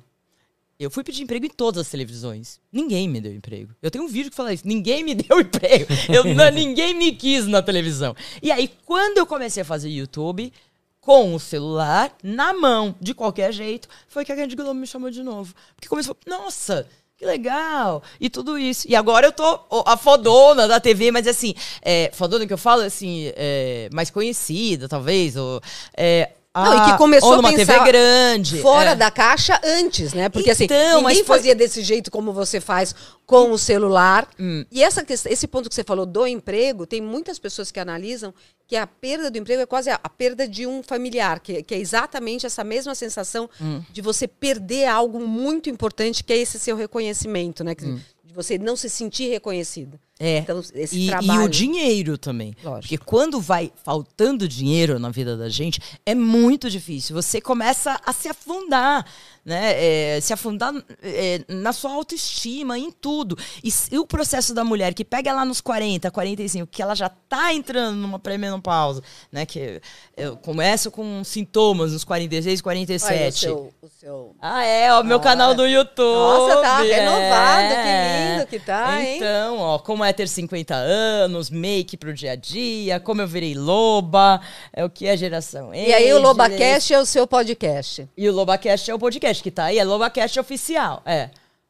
[0.80, 2.60] eu fui pedir emprego em todas as televisões.
[2.72, 3.74] Ninguém me deu emprego.
[3.82, 4.68] Eu tenho um vídeo que fala isso.
[4.68, 5.88] Ninguém me deu emprego.
[6.14, 8.16] Eu, não- ninguém me quis na televisão.
[8.44, 10.54] E aí, quando eu comecei a fazer YouTube,
[11.02, 15.10] com o celular na mão, de qualquer jeito, foi que a Rede Globo me chamou
[15.10, 15.56] de novo.
[15.76, 16.88] Porque começou, nossa,
[17.18, 18.88] que legal, e tudo isso.
[18.88, 22.84] E agora eu tô a fodona da TV, mas assim, é, fodona que eu falo,
[22.84, 25.60] assim, é, mais conhecida, talvez, ou...
[25.96, 26.32] É,
[26.64, 28.62] Não, e ah, que começou ou a numa pensar TV grande.
[28.62, 28.96] Fora é.
[28.96, 30.30] da caixa antes, né?
[30.30, 32.94] Porque assim, Então, ninguém mas foi- fazia desse jeito como você faz
[33.26, 34.28] com o celular.
[34.40, 34.66] Hum.
[34.72, 38.34] E essa, esse ponto que você falou do emprego, tem muitas pessoas que analisam
[38.68, 41.74] que a perda do emprego é quase a, a perda de um familiar, que, que
[41.74, 43.82] é exatamente essa mesma sensação Hum.
[43.92, 47.76] de você perder algo muito importante, que é esse seu reconhecimento, né?
[47.76, 48.00] Que- Hum.
[48.38, 50.00] Você não se sentir reconhecido.
[50.20, 50.38] É.
[50.38, 51.46] Então, esse e, e trabalho.
[51.46, 52.56] o dinheiro também.
[52.64, 52.82] Lógico.
[52.82, 57.16] Porque quando vai faltando dinheiro na vida da gente, é muito difícil.
[57.16, 59.04] Você começa a se afundar,
[59.48, 59.76] né?
[59.78, 63.38] É, se afundar é, na sua autoestima, em tudo.
[63.64, 67.08] E, e o processo da mulher que pega lá nos 40, 45, que ela já
[67.08, 69.46] tá entrando numa pré-menopausa, né?
[69.46, 69.82] Que
[70.18, 73.08] eu começo com sintomas nos 46, 47.
[73.16, 75.96] Olha, o seu, o seu Ah, é, ó, meu Ah, canal do YouTube.
[75.98, 78.36] Nossa, tá renovado, que é.
[78.36, 79.16] lindo que tá, hein?
[79.16, 83.56] Então, ó, como é ter 50 anos, make pro dia a dia, como eu virei
[83.56, 84.42] loba,
[84.74, 86.20] é o que é geração E aí o.
[86.20, 88.10] LobaCast é o seu podcast.
[88.18, 91.30] E o LobaCast é o podcast que tá aí, é LobaCast oficial, é.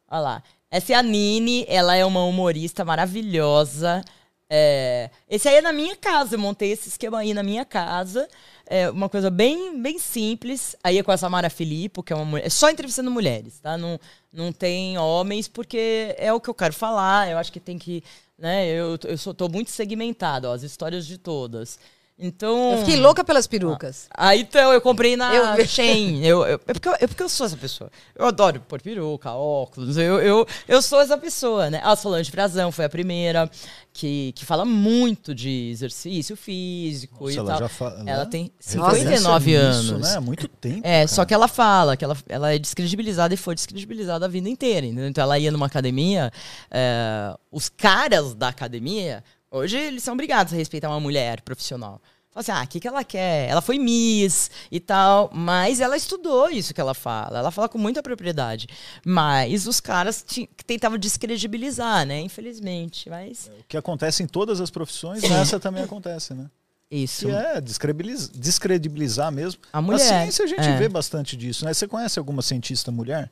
[0.09, 0.43] Olha lá.
[0.69, 4.03] Essa é a Nini, ela é uma humorista maravilhosa.
[4.49, 8.27] É, esse aí é na minha casa, eu montei esse esquema aí na minha casa.
[8.65, 10.75] É uma coisa bem, bem simples.
[10.83, 12.45] Aí é com a Samara Filippo, que é uma mulher.
[12.45, 13.77] É só entrevistando mulheres, tá?
[13.77, 13.99] Não,
[14.31, 17.29] não tem homens, porque é o que eu quero falar.
[17.29, 18.03] Eu acho que tem que.
[18.37, 21.79] Né, eu, eu sou, tô muito segmentado, ó, as histórias de todas.
[22.19, 22.71] Então.
[22.71, 24.07] Eu fiquei louca pelas perucas.
[24.11, 25.65] Ah, então, eu comprei na Eu.
[25.67, 26.23] Shein.
[26.25, 27.91] Eu, eu- é, porque eu, é porque eu sou essa pessoa.
[28.15, 29.97] Eu adoro pôr peruca, óculos.
[29.97, 31.79] Eu, eu, eu sou essa pessoa, né?
[31.83, 33.47] A Solange Frazão foi a primeira
[33.93, 37.59] que, que fala muito de exercício físico Nossa, e ela tal.
[37.59, 40.09] já fa- ela ela tem referência 59 nisso, anos.
[40.09, 40.15] Né?
[40.17, 40.79] Há muito tempo.
[40.83, 41.07] É, cara.
[41.07, 44.85] só que ela fala que ela, ela é descredibilizada e foi descredibilizada a vida inteira.
[44.87, 45.07] entendeu?
[45.07, 46.31] Então ela ia numa academia,
[46.71, 52.01] é, os caras da academia, hoje eles são obrigados a respeitar uma mulher profissional.
[52.29, 53.49] Fala assim, ah, o que, que ela quer?
[53.49, 57.39] Ela foi Miss e tal, mas ela estudou isso que ela fala.
[57.39, 58.67] Ela fala com muita propriedade.
[59.03, 60.23] Mas os caras
[60.67, 62.19] tentavam descredibilizar, né?
[62.19, 63.09] Infelizmente.
[63.09, 66.47] Mas O que acontece em todas as profissões, nessa também acontece, né?
[66.91, 67.25] isso.
[67.25, 69.59] Que é descredibiliz- descredibilizar mesmo.
[69.73, 70.77] A mulher, Na ciência a gente é.
[70.77, 71.73] vê bastante disso, né?
[71.73, 73.31] Você conhece alguma cientista mulher?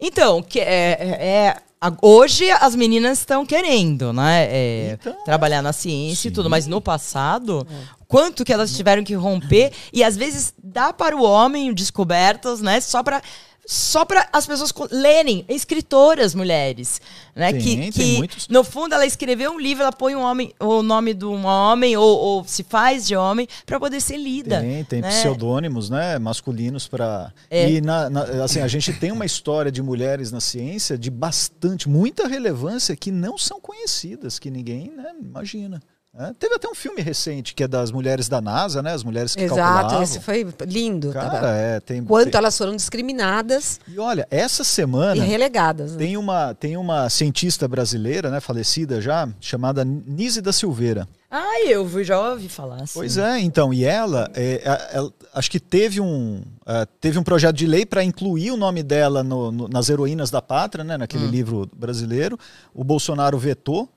[0.00, 0.64] Então, que é,
[1.00, 1.56] é- é-
[2.02, 4.44] hoje as meninas estão querendo, né?
[4.50, 6.34] é, Então, trabalhar na ciência e sim.
[6.34, 7.66] tudo, mas no passado,
[8.08, 12.80] quanto que elas tiveram que romper e às vezes dá para o homem descobertas, né?
[12.80, 13.22] Só para
[13.66, 17.00] só para as pessoas lerem, escritoras mulheres,
[17.34, 17.52] né?
[17.52, 18.48] Tem, que que muitos.
[18.48, 21.96] no fundo ela escreveu um livro, ela põe um homem, o nome de um homem
[21.96, 24.60] ou, ou se faz de homem para poder ser lida.
[24.60, 25.08] Tem, tem né?
[25.08, 26.18] pseudônimos, né?
[26.18, 27.32] Masculinos para.
[27.50, 27.68] É.
[27.68, 31.88] E na, na- assim, a gente tem uma história de mulheres na ciência de bastante,
[31.88, 35.82] muita relevância que não são conhecidas, que ninguém né, imagina.
[36.18, 38.92] É, teve até um filme recente que é das mulheres da NASA, né?
[38.94, 40.02] As mulheres que Exato, calculavam.
[40.02, 41.12] esse foi lindo.
[41.12, 45.92] Cara, tava- é, tem, Quanto tem- elas foram discriminadas E olha, essa e semana relegadas.
[45.92, 45.98] né?
[45.98, 51.06] tem uma, tem uma cientista brasileira, né, falecida já, chamada Nise da Silveira.
[51.30, 52.76] Ai, eu vi- já ouvi falar.
[52.82, 52.94] Assim.
[52.94, 57.22] Pois é, então, e ela, é, a- ela- acho que teve um, ah, teve um
[57.22, 60.96] projeto de lei para incluir o nome dela no- no- nas heroínas da pátria, né,
[60.96, 62.38] naquele livro brasileiro.
[62.72, 63.88] O Bolsonaro vetou.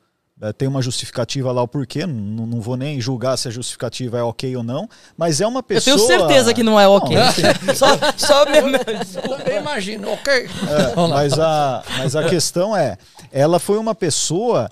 [0.41, 4.17] Eh, tem uma justificativa lá o porquê, não, não vou nem julgar se a justificativa
[4.17, 5.95] é ok ou não, mas é uma Eu pessoa.
[5.97, 7.15] tenho certeza que não é ok.
[7.75, 7.87] só,
[8.17, 8.69] só mesmo.
[9.45, 10.33] Eu imagino, ok.
[10.33, 12.97] É, mas, a, mas a questão é,
[13.31, 14.69] ela foi uma pessoa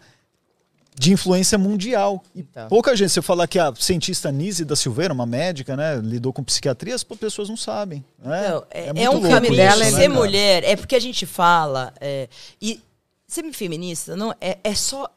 [1.00, 2.24] de influência mundial.
[2.34, 2.68] E Então.
[2.70, 6.34] pouca gente, se eu falar que a cientista Nise da Silveira, uma médica, né, lidou
[6.34, 8.04] com psiquiatria, as pessoas não sabem.
[8.18, 8.50] Né?
[8.50, 11.00] Não, é, muito é um louco filme isso, dela, né, ser mulher, é porque a
[11.00, 11.94] gente fala.
[12.02, 12.28] é,
[12.60, 12.82] e
[13.28, 15.10] ser feminista não é, é só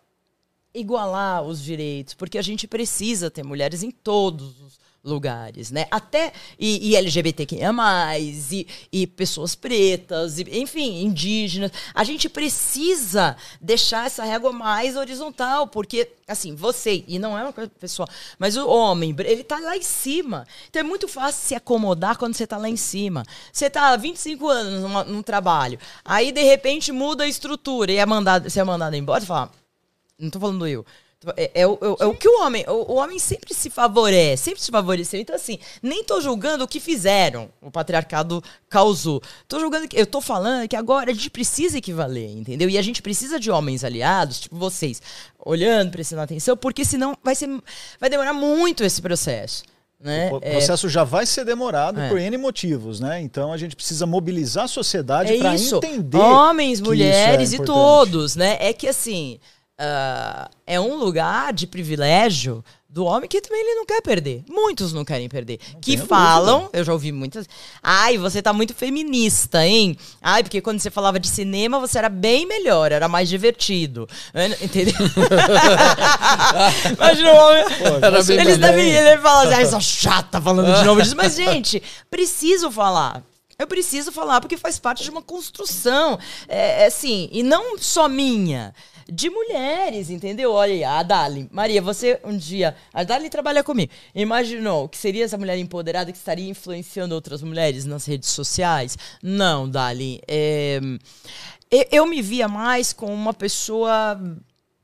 [0.75, 5.87] igualar os direitos, porque a gente precisa ter mulheres em todos os lugares, né?
[5.91, 7.73] Até e, e LGBTQIA+,
[8.19, 11.71] e, e pessoas pretas, e, enfim, indígenas.
[11.95, 17.53] A gente precisa deixar essa régua mais horizontal, porque, assim, você, e não é uma
[17.53, 20.47] coisa pessoal, mas o homem, ele tá lá em cima.
[20.69, 23.25] Então é muito fácil se acomodar quando você tá lá em cima.
[23.53, 28.05] Você tá há 25 anos num trabalho, aí de repente muda a estrutura e é
[28.05, 29.51] mandado, você é mandado embora, você fala,
[30.21, 30.85] não tô falando eu.
[31.37, 32.65] É, é o- é é o que o homem.
[32.67, 35.21] O, o homem sempre se favorece, sempre se favoreceu.
[35.21, 39.21] Então, assim, nem tô julgando o que fizeram, o patriarcado causou.
[39.47, 40.01] Tô julgando que.
[40.01, 42.71] Eu tô falando que agora a gente precisa equivaler, entendeu?
[42.71, 45.03] E a gente precisa de homens aliados, tipo vocês,
[45.45, 47.49] olhando, prestando atenção, porque senão vai ser.
[48.01, 49.63] Vai demorar muito esse processo.
[50.03, 50.31] Né?
[50.33, 52.09] O É, processo já vai ser demorado É.
[52.09, 53.21] por N motivos, né?
[53.21, 56.17] Então a gente precisa mobilizar a sociedade É para entender.
[56.17, 58.57] Homens, que mulheres é e todos, né?
[58.59, 59.39] É que assim.
[59.83, 64.45] Ah, é um lugar de privilégio do homem que também ele não quer perder.
[64.47, 65.59] Muitos não querem perder.
[65.81, 67.49] que tenho falam, eu já ouvi muitas.
[67.83, 69.97] Ai, você tá muito feminista, hein?
[70.21, 74.07] Ai, porque quando você falava de cinema, você era bem melhor, era mais divertido.
[74.61, 74.93] Entendeu?
[76.95, 77.65] Imagina o homem.
[78.27, 81.17] Bem Eles devem ele fala assim, ai, essa chata falando de novo disso.
[81.17, 83.23] Mas, gente, preciso falar.
[83.61, 86.19] Eu preciso falar, porque faz parte de uma construção.
[86.49, 88.75] É, é assim, e não só minha.
[89.13, 90.53] De mulheres, entendeu?
[90.53, 91.49] Olha aí, a Dali.
[91.53, 92.77] Maria, você um dia.
[92.95, 93.91] A Dali trabalha comigo.
[94.15, 98.97] Imaginou que seria essa mulher empoderada que estaria influenciando outras mulheres nas redes sociais?
[99.21, 100.21] Não, Dali.
[100.29, 100.81] É,
[101.71, 104.19] eu- eu me via mais como uma pessoa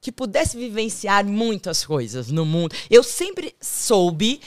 [0.01, 2.74] que pudesse vivenciar muitas coisas no mundo.
[2.90, 4.40] Eu sempre soube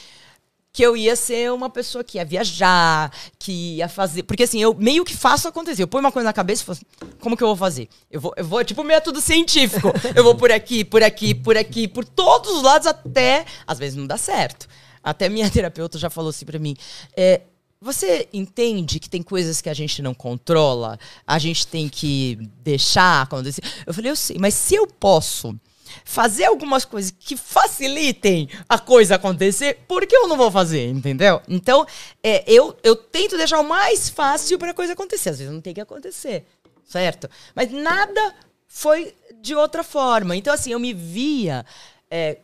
[0.71, 4.23] que eu ia ser uma pessoa que ia viajar, que ia fazer.
[4.23, 5.83] Porque assim, eu meio que faço acontecer.
[5.83, 7.89] Eu ponho uma coisa na cabeça e falo assim, como que eu vou fazer?
[8.09, 9.91] Eu vou, eu vou, é tipo método científico.
[10.15, 13.45] eu vou por aqui, por aqui, por aqui, por todos os lados, até.
[13.65, 14.67] Às vezes não dá certo.
[15.03, 16.75] Até minha terapeuta já falou assim pra mim.
[17.15, 17.41] é,
[17.81, 23.21] você entende que tem coisas que a gente não controla, a gente tem que deixar
[23.21, 23.61] acontecer?
[23.85, 25.57] Eu falei, eu sei, mas se eu posso
[26.03, 31.41] fazer algumas coisas que facilitem a coisa acontecer, por que eu não vou fazer, entendeu?
[31.47, 31.85] Então,
[32.23, 35.29] é, eu, eu tento deixar o mais fácil para a coisa acontecer.
[35.29, 36.45] Às vezes não tem que acontecer,
[36.85, 37.29] certo?
[37.55, 38.35] Mas nada
[38.67, 40.35] foi de outra forma.
[40.35, 41.65] Então, assim, eu me via
[42.09, 42.39] é,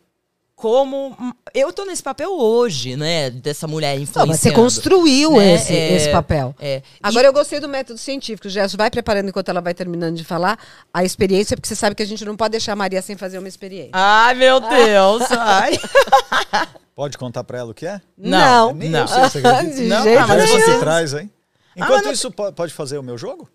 [0.56, 1.15] como.
[1.53, 3.30] Eu tô nesse papel hoje, né?
[3.30, 4.27] Dessa mulher Não, influenciando.
[4.30, 5.53] mas você construiu Né?
[5.56, 6.56] esse, É, esse papel.
[6.60, 6.82] é.
[7.03, 8.48] Agora eu gostei do método científico.
[8.49, 10.57] Gerson, vai preparando enquanto ela vai terminando de falar
[10.94, 13.38] a experiência, porque você sabe que a gente não pode deixar a Maria sem fazer
[13.38, 13.91] uma experiência.
[13.94, 15.23] Ai, meu Deus!
[15.32, 15.77] Ai.
[16.95, 17.99] Pode contar para ela o que é?
[18.18, 19.02] Não, Nem não.
[19.02, 19.76] eu sei, você acredita?
[19.76, 21.30] De Não, jeito ah, mas você traz aí.
[21.76, 23.49] Enquanto não- isso, po- pode fazer o meu jogo?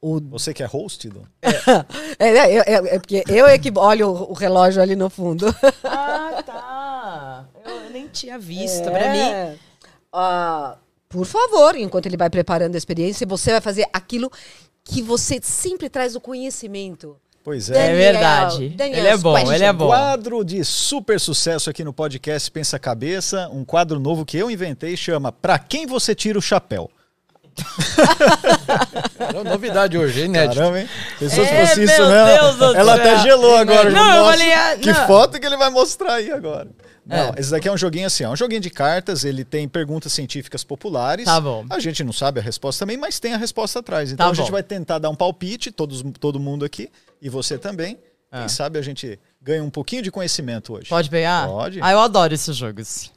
[0.00, 1.08] O- Você que é host?
[1.08, 1.22] Dom?
[2.18, 5.46] É, é, é, é porque eu é que olho o, relógio ali no fundo.
[5.84, 7.44] Ah, tá.
[7.64, 8.84] Eu nem tinha visto.
[8.90, 9.50] Pra É.
[9.52, 9.58] mim.
[10.12, 10.76] Ah,
[11.08, 14.30] por favor, enquanto ele vai preparando a experiência, você vai fazer aquilo
[14.84, 17.16] que você sempre traz o conhecimento.
[17.44, 17.78] Pois É é.
[17.78, 18.68] Daniel, verdade.
[18.70, 19.52] Daniel, ele é bom, question.
[19.54, 19.86] ele é bom.
[19.86, 24.96] Quadro de super sucesso aqui no podcast Pensa Cabeça, um quadro novo que eu inventei
[24.96, 26.90] chama Pra quem você tira o chapéu?
[29.18, 30.54] Era novidade hoje, hein, Ned?
[30.54, 30.88] Caramba, hein?
[31.18, 32.38] Pensou se É, fosse isso, meu né?
[32.38, 33.90] Deus do Ela até gelou agora.
[33.90, 35.06] Não, eu falei, ah, que não.
[35.06, 36.68] foto que ele vai mostrar aí agora.
[37.04, 37.34] Não, É.
[37.38, 40.64] esse daqui é um joguinho assim, ó, um joguinho de cartas, ele tem perguntas científicas
[40.64, 41.24] populares.
[41.24, 41.64] Tá bom.
[41.70, 44.10] A gente não sabe a resposta também, mas tem a resposta atrás.
[44.10, 46.90] Então Tá a gente vai tentar dar um palpite, todos, todo mundo aqui,
[47.22, 47.96] e você também.
[48.30, 48.40] Ah.
[48.40, 50.88] Quem sabe a gente ganha um pouquinho de conhecimento hoje.
[50.88, 51.46] Pode pegar?
[51.46, 51.78] Pode.
[51.80, 53.12] Ah, eu adoro esses jogos.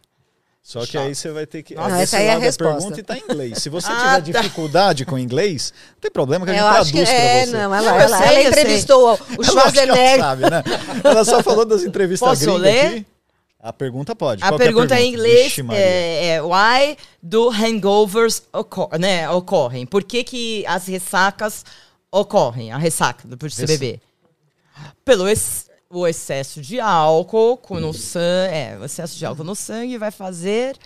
[0.62, 1.74] Só que aí você vai ter que.
[1.74, 2.74] Nossa, essa aí é a resposta.
[2.80, 3.58] pergunta e tá em inglês.
[3.60, 4.42] Se você Ah, tiver tá.
[4.42, 7.52] dificuldade com inglês, não tem problema que a gente Eu traduz pra é, você.
[7.54, 8.62] não, ela, Não, ela, sei, ela eu sei.
[8.64, 10.20] entrevistou o que ela Schwarzenegger.
[10.20, 10.64] sabe, né?
[11.04, 12.86] Ela só falou das entrevistas Posso gringas ler?
[12.86, 13.06] aqui.
[13.62, 14.44] A pergunta pode.
[14.44, 15.82] A Qual pergunta é em inglês Maria.
[15.84, 19.86] é, é Why do hangovers ocor né, ocorrem?
[19.86, 21.66] Por que, que as ressacas
[22.12, 22.72] ocorrem?
[22.72, 24.00] A ressaca você Ressa- beber.
[25.04, 28.54] Pelo ex- o excesso de álcool no sangue.
[28.54, 30.78] É, o excesso de álcool no sangue vai fazer.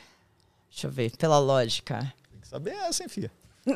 [0.72, 2.00] Deixa eu ver, pela lógica.
[2.32, 3.30] Tem que saber essa, hein, filha?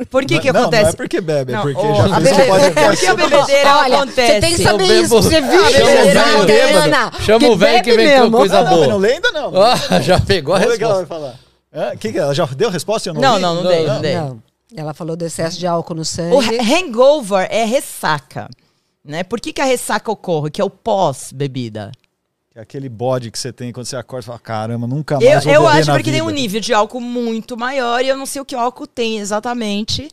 [0.10, 0.84] Por que, Não- que não, acontece?
[0.84, 2.76] Não é porque bebe, é Não, porque ô, já a fez bebe- podcast.
[2.88, 4.34] Por que a bebedeira Olha, acontece?
[4.34, 7.24] você tem que saber bebo- isso, você viu, Chama o velho bêbado.
[7.24, 8.88] Chama o velho que vem com coisa Não, não, boa.
[8.88, 9.52] não lê ainda não.
[9.64, 11.06] Ah, já pegou a o que ela vai resposta.
[11.08, 11.36] falar.
[11.74, 11.96] Hã?
[11.96, 13.08] que que ela já deu a resposta?
[13.10, 13.42] Eu não, Não, li?
[13.42, 14.16] não, não dei, não dei.
[14.16, 14.44] Não,
[14.76, 16.36] ela falou do excesso de álcool no sangue.
[16.36, 18.50] O ha- hangover é ressaca.
[19.08, 19.24] Né?
[19.24, 20.52] Por que, que a ressaca ocorre?
[20.52, 21.92] Que é o pós-bebida.
[22.52, 25.26] Que é aquele bode que você tem quando você acorda e fala, caramba, nunca mais
[25.26, 28.04] Eu, vou eu beber acho na porque tem um vida." nível de álcool muito maior
[28.04, 30.10] e eu não sei o que álcool tem exatamente.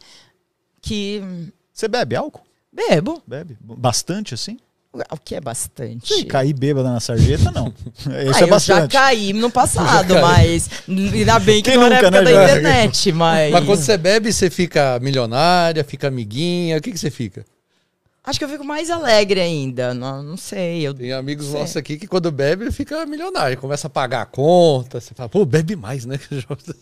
[0.80, 1.22] Que
[1.72, 2.42] Você bebe álcool?
[2.72, 3.22] bebo.
[3.26, 3.56] Bebe?
[3.60, 4.58] Bastante assim?
[5.10, 6.14] O que é bastante.
[6.14, 7.66] Sim, cair bêbada na sarjeta, não.
[7.98, 8.92] Isso Ah, é eu já bastante.
[8.92, 12.58] caí no passado, mas ainda bem que Quem não era nunca, época né, da Jorge?
[12.60, 13.52] internet, mas...
[13.52, 16.76] Mas quando você bebe, você fica milionária, fica amiguinha.
[16.78, 17.44] O que, que você fica?
[18.26, 20.80] Acho que eu fico mais alegre ainda, não, não sei.
[20.86, 20.94] Eu...
[20.94, 21.60] Tem amigos Sei.
[21.60, 25.44] nossos aqui que quando bebe fica milionário, começa a pagar a conta, você fala, pô,
[25.44, 26.18] bebe mais, né?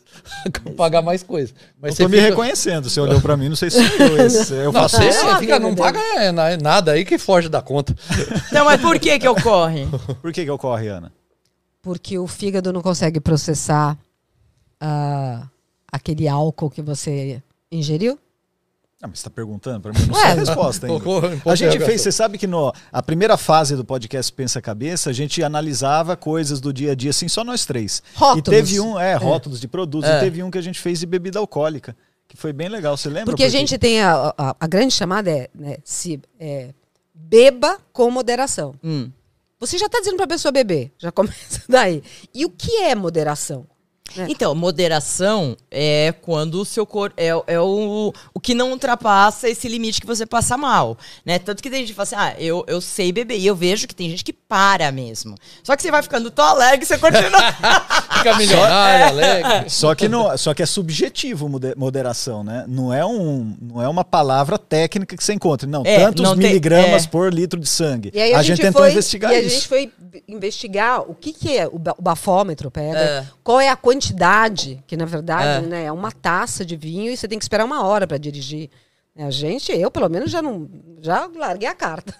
[0.76, 1.52] pagar mais coisa.
[1.80, 2.88] Mas Eu você tô me fica- reconhecendo.
[2.88, 5.20] Você olhou pra mim, não sei se eu, esse, eu Não, faço você, isso.
[5.26, 7.92] você fica, não paga é, na- nada aí que foge da conta.
[8.52, 9.86] Não, mas por que que ocorre?
[10.20, 11.12] Por que que ocorre, Ana?
[11.82, 13.98] Porque o fígado não consegue processar
[14.80, 15.48] ah,
[15.90, 18.16] aquele álcool que você ingeriu.
[19.04, 21.04] Ah, mas você tá perguntando pra mim, não sei a resposta ainda.
[21.04, 21.86] A gente interrogação.
[21.86, 26.16] fez, você sabe que no, a primeira fase do podcast Pensa Cabeça, a gente analisava
[26.16, 28.00] coisas do dia a dia, assim, só nós três.
[28.14, 28.38] Rótulos.
[28.38, 30.18] E teve um, é, rótulos de produtos, É.
[30.18, 31.96] e teve um que a gente fez de bebida alcoólica,
[32.28, 33.26] que foi bem legal, você lembra?
[33.26, 36.68] Porque a gente tem a, a, a grande chamada é, né, se é,
[37.12, 38.72] beba com moderação.
[38.84, 39.10] Hum.
[39.58, 42.04] Você já está dizendo para a pessoa beber, já começa daí.
[42.32, 43.66] E o que é moderação?
[44.18, 44.26] É.
[44.28, 47.14] Então, moderação é quando o seu corpo.
[47.18, 50.98] É, é o, o que não ultrapassa esse limite que você passa mal.
[51.24, 51.38] Né?
[51.38, 53.38] Tanto que tem gente que fala assim: ah, eu, eu sei beber.
[53.38, 55.34] E eu vejo que tem gente que para mesmo.
[55.64, 57.52] Só que você vai ficando tão alegre você continua.
[58.18, 59.70] Fica milionário, alegre.
[59.70, 62.66] Só que, não, só que é subjetivo mode- moderação, né?
[62.68, 65.66] Não é, um, não é uma palavra técnica que você encontra.
[65.66, 67.08] Não, É, tantos não tem- miligramas é.
[67.08, 68.10] por litro de sangue.
[68.12, 69.54] E aí a, a, gente, gente, tentou foi, investigar e a isso.
[69.54, 69.90] gente foi
[70.28, 73.26] investigar o que, que é o bafômetro, pega, É.
[73.42, 74.01] qual é a quantidade,
[74.86, 75.68] que na verdade É.
[75.68, 78.70] né, é uma taça de vinho e você tem que esperar uma hora para dirigir.
[79.16, 80.68] A gente, eu pelo menos já não,
[81.00, 82.14] já larguei a carta.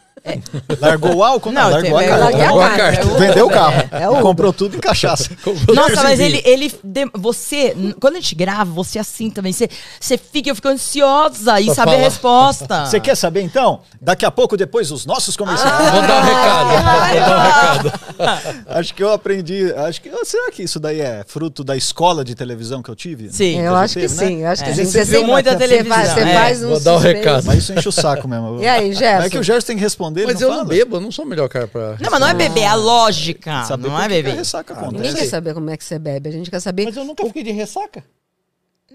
[0.81, 1.51] Largou o álcool?
[1.51, 2.24] Não, Não, largou tem- a carta.
[2.39, 2.82] Largou a carta.
[3.03, 3.09] carta.
[3.16, 3.89] É Vendeu o carro.
[3.90, 5.31] é o- Comprou tudo em cachaça.
[5.74, 6.73] Nossa, mas ele, ele
[7.15, 9.69] você, quando a gente grava, você é assim também, você,
[10.01, 12.86] você fica, eu fico ansiosa em saber a resposta.
[12.86, 13.81] Você quer saber então?
[14.01, 15.90] Daqui a pouco, depois, os nossos comerciais.
[15.93, 16.69] Vou dar um recado.
[16.69, 18.62] Vou dar um recado.
[18.69, 19.73] Acho que eu aprendi.
[19.74, 23.31] Acho que, será que isso daí é fruto da escola de televisão que eu tive?
[23.32, 23.59] Sim.
[23.61, 24.09] eu a acho que né?
[24.09, 24.74] sim, eu acho que É.
[24.74, 24.85] sim.
[24.85, 26.35] Você viu sempre- muita você televisão, faz- Você é.
[26.35, 27.16] faz um Vou dar o suspense.
[27.19, 27.44] recado.
[27.47, 28.62] Mas isso enche o saco mesmo.
[28.62, 29.27] E aí, Gerson?
[29.27, 30.11] É que o Gerson tem que responder.
[30.20, 30.62] Ele Mas eu fala.
[30.62, 31.97] não bebo, eu não sou o melhor cara pra.
[32.01, 33.64] Não, mas não é beber, é a lógica.
[33.64, 34.34] Saber não é a beber.
[34.34, 37.05] ressaca Ninguém quer saber como é que você bebe, a gente quer saber Mas eu
[37.05, 38.05] nunca fiquei de ressaca.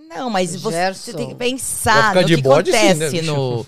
[0.09, 1.13] Não, mas você Gerson.
[1.13, 3.33] tem que pensar no que bode, sim, acontece né, bicho?
[3.33, 3.65] no,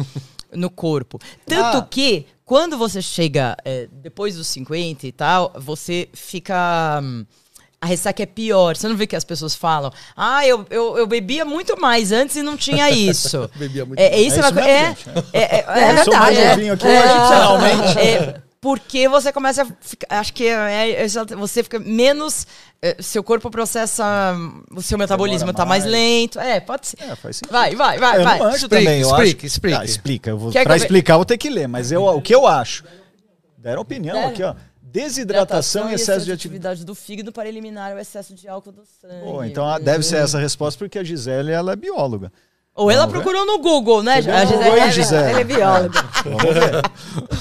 [0.53, 1.19] no corpo.
[1.45, 1.87] Tanto Ah.
[1.89, 7.01] que, quando você chega é, depois dos 50 e tal, você fica.
[7.03, 7.25] hum,
[7.81, 8.75] A ressaca é pior.
[8.75, 12.35] Você não vê que as pessoas falam, ah, eu, eu, eu bebia muito mais antes
[12.35, 13.49] e não tinha isso.
[13.55, 16.13] Bebia muito É, é isso, É é, isso é, gente, é, é, É é, Sou
[16.13, 16.49] mais verdade, é.
[16.49, 17.01] novinho aqui hoje,
[17.31, 17.99] finalmente.
[17.99, 20.07] é, porque você começa a ficar.
[20.19, 21.07] Acho que é, é
[21.37, 22.45] você fica menos.
[22.81, 24.35] é, seu corpo processa.
[24.75, 25.93] O seu metabolismo Demora tá mais mais.
[25.93, 26.37] lento.
[26.37, 26.97] É, pode ser.
[27.01, 27.53] É, faz sentido.
[27.53, 28.39] Vai, vai, vai, eu vai.
[28.39, 28.99] não Explique, também.
[28.99, 29.45] Eu explique, acho...
[29.45, 29.77] explique.
[29.77, 30.29] Ah, explica.
[30.31, 31.69] Eu vou, Quer que pra eu ve- explicar, eu vou ter que ler.
[31.69, 32.83] Mas eu, o que eu acho?
[33.57, 34.29] Deram opinião Deram.
[34.29, 34.53] aqui, ó.
[34.91, 36.85] Desidratação e excesso de atividade.
[36.85, 39.23] do fígado para eliminar o excesso de álcool do sangue.
[39.23, 42.31] Pô, então deve ser essa a resposta, porque a Gisele ela é bióloga.
[42.75, 44.13] Ou ela procurou no Google, né?
[44.15, 45.29] A Gisele- aí, é- Gisele?
[45.31, 45.61] Ele é ver.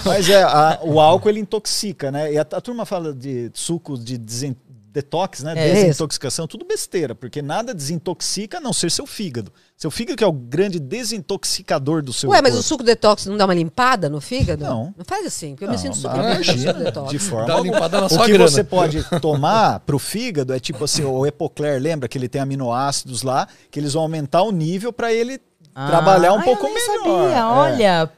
[0.05, 2.33] Mas é, a- o álcool ele intoxica, né?
[2.33, 4.57] E a, a turma fala de suco de desen-
[4.93, 5.53] detox, né?
[5.57, 5.73] É.
[5.75, 9.53] Desintoxicação, tudo besteira, porque nada desintoxica a não ser seu fígado.
[9.77, 12.69] Seu fígado que é o grande desintoxicador do seu Ué, mas o corpo.
[12.69, 14.65] suco detox não dá uma limpada no fígado?
[14.65, 14.95] Não.
[14.97, 17.11] Não faz assim, porque eu me sinto super bem suco detox.
[17.11, 18.49] de forma Dá limpada na O que grana.
[18.49, 23.23] você pode tomar pro fígado é tipo assim, o Epocler, lembra que ele tem aminoácidos
[23.23, 25.41] lá, que eles vão aumentar o nível para ele
[25.75, 27.29] Ah, trabalhar um eu pouco nem melhor.
[27.29, 27.45] Sabia, É.
[27.45, 28.11] olha.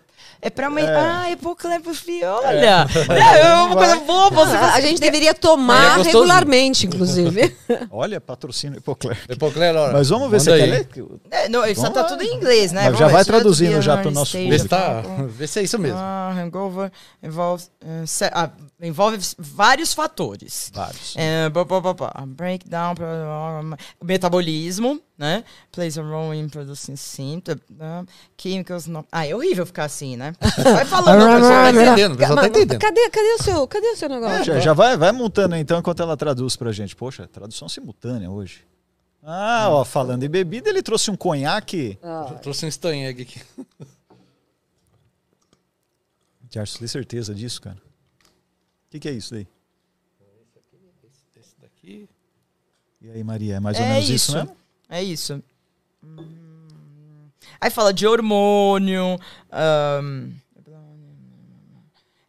[0.42, 0.84] É pra mãe.
[0.86, 2.86] Ah, epoclebufi, olha.
[3.10, 4.30] É, é uma coisa boa.
[4.30, 6.04] Você Ah, a gente deveria É tomar gostosinho.
[6.20, 7.56] regularmente, inclusive.
[7.90, 9.18] Olha, patrocínio Hipocler.
[9.28, 9.92] Epocler, olha.
[9.92, 10.60] Mas vamos ver manda se aí.
[10.60, 11.20] quer ler.
[11.30, 12.88] É, não, isso tá tudo em inglês, né?
[12.90, 14.62] Mas já vai traduzindo já pro nosso stage Vê público.
[14.62, 15.98] se, tá, vê se é isso mesmo.
[15.98, 16.90] Ah, hangover
[17.22, 18.50] involves, eh, ah,
[18.82, 20.70] envolve vários fatores.
[20.74, 21.14] Vários.
[21.16, 22.24] É, pá.
[22.26, 22.94] Breakdown,
[24.02, 25.44] metabolismo, né?
[25.70, 28.06] Plays a role in producing symptoms, né?
[28.40, 28.86] chemicals.
[28.86, 29.06] No...
[29.12, 30.34] Ah, é horrível ficar assim, né?
[30.64, 31.20] Vai falando.
[31.20, 31.86] O pessoal tá pessoal.
[31.86, 32.80] entendendo, o pessoal tá entendendo.
[32.80, 34.44] cadê, cadê o seu, cadê o seu negócio?
[34.44, 36.96] Já, já vai, vai montando então enquanto ela traduz pra gente.
[36.96, 38.64] Poxa, tradução simultânea hoje.
[39.22, 41.98] Ah, ó, falando em bebida, ele trouxe um conhaque.
[42.02, 43.42] Eu trouxe um Stanheg aqui.
[46.50, 47.76] Gerson, tem certeza disso, cara?
[47.76, 49.46] O que, que é isso daí?
[51.38, 52.08] Esse daqui.
[53.02, 54.36] E aí, Maria, é mais ou É menos isso, isso.
[54.36, 54.56] mesmo?
[54.90, 55.42] É isso.
[56.04, 57.28] Hum.
[57.60, 59.18] Aí fala de hormônio.
[59.50, 60.30] ahn,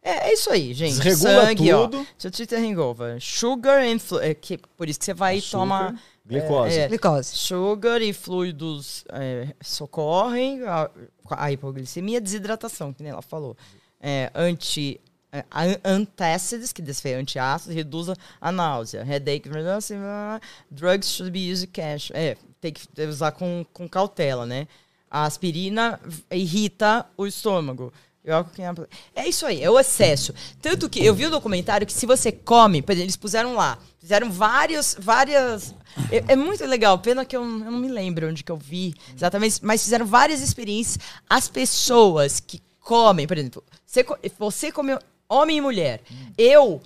[0.04, 0.96] É, é isso aí, gente.
[1.00, 2.06] Desregula Sangue, tudo.
[2.26, 2.30] ó.
[2.30, 3.20] Tita hangover.
[3.20, 6.02] Sugar and flu- é que Por isso que você vai Açúcar, tomar.
[6.26, 6.78] Glicose.
[6.78, 7.36] é, Glicose.
[7.36, 10.90] Sugar e fluidos é, socorrem a,
[11.30, 13.56] a hipoglicemia, desidratação, que nem ela falou.
[14.00, 15.00] É, anti
[15.32, 18.08] é, an- antacids, que desfeia antiácidos, reduz
[18.40, 19.04] a náusea.
[19.04, 19.48] Headache,
[20.70, 22.10] drugs should be used cash.
[22.12, 24.68] É, tem que usar com, com cautela, né?
[25.10, 27.92] A aspirina irrita o estômago.
[29.16, 30.32] É- isso aí, é o excesso.
[30.62, 34.96] Tanto que eu vi o documentário que se você come, eles puseram lá, fizeram vários,
[34.98, 35.74] várias.
[36.08, 38.94] É, é muito legal, pena que eu, eu não me lembro onde que eu vi
[39.14, 41.04] exatamente, mas fizeram várias experiências.
[41.28, 44.06] As pessoas que comem, por exemplo, você,
[44.38, 46.00] você comeu homem e mulher.
[46.38, 46.80] Eu.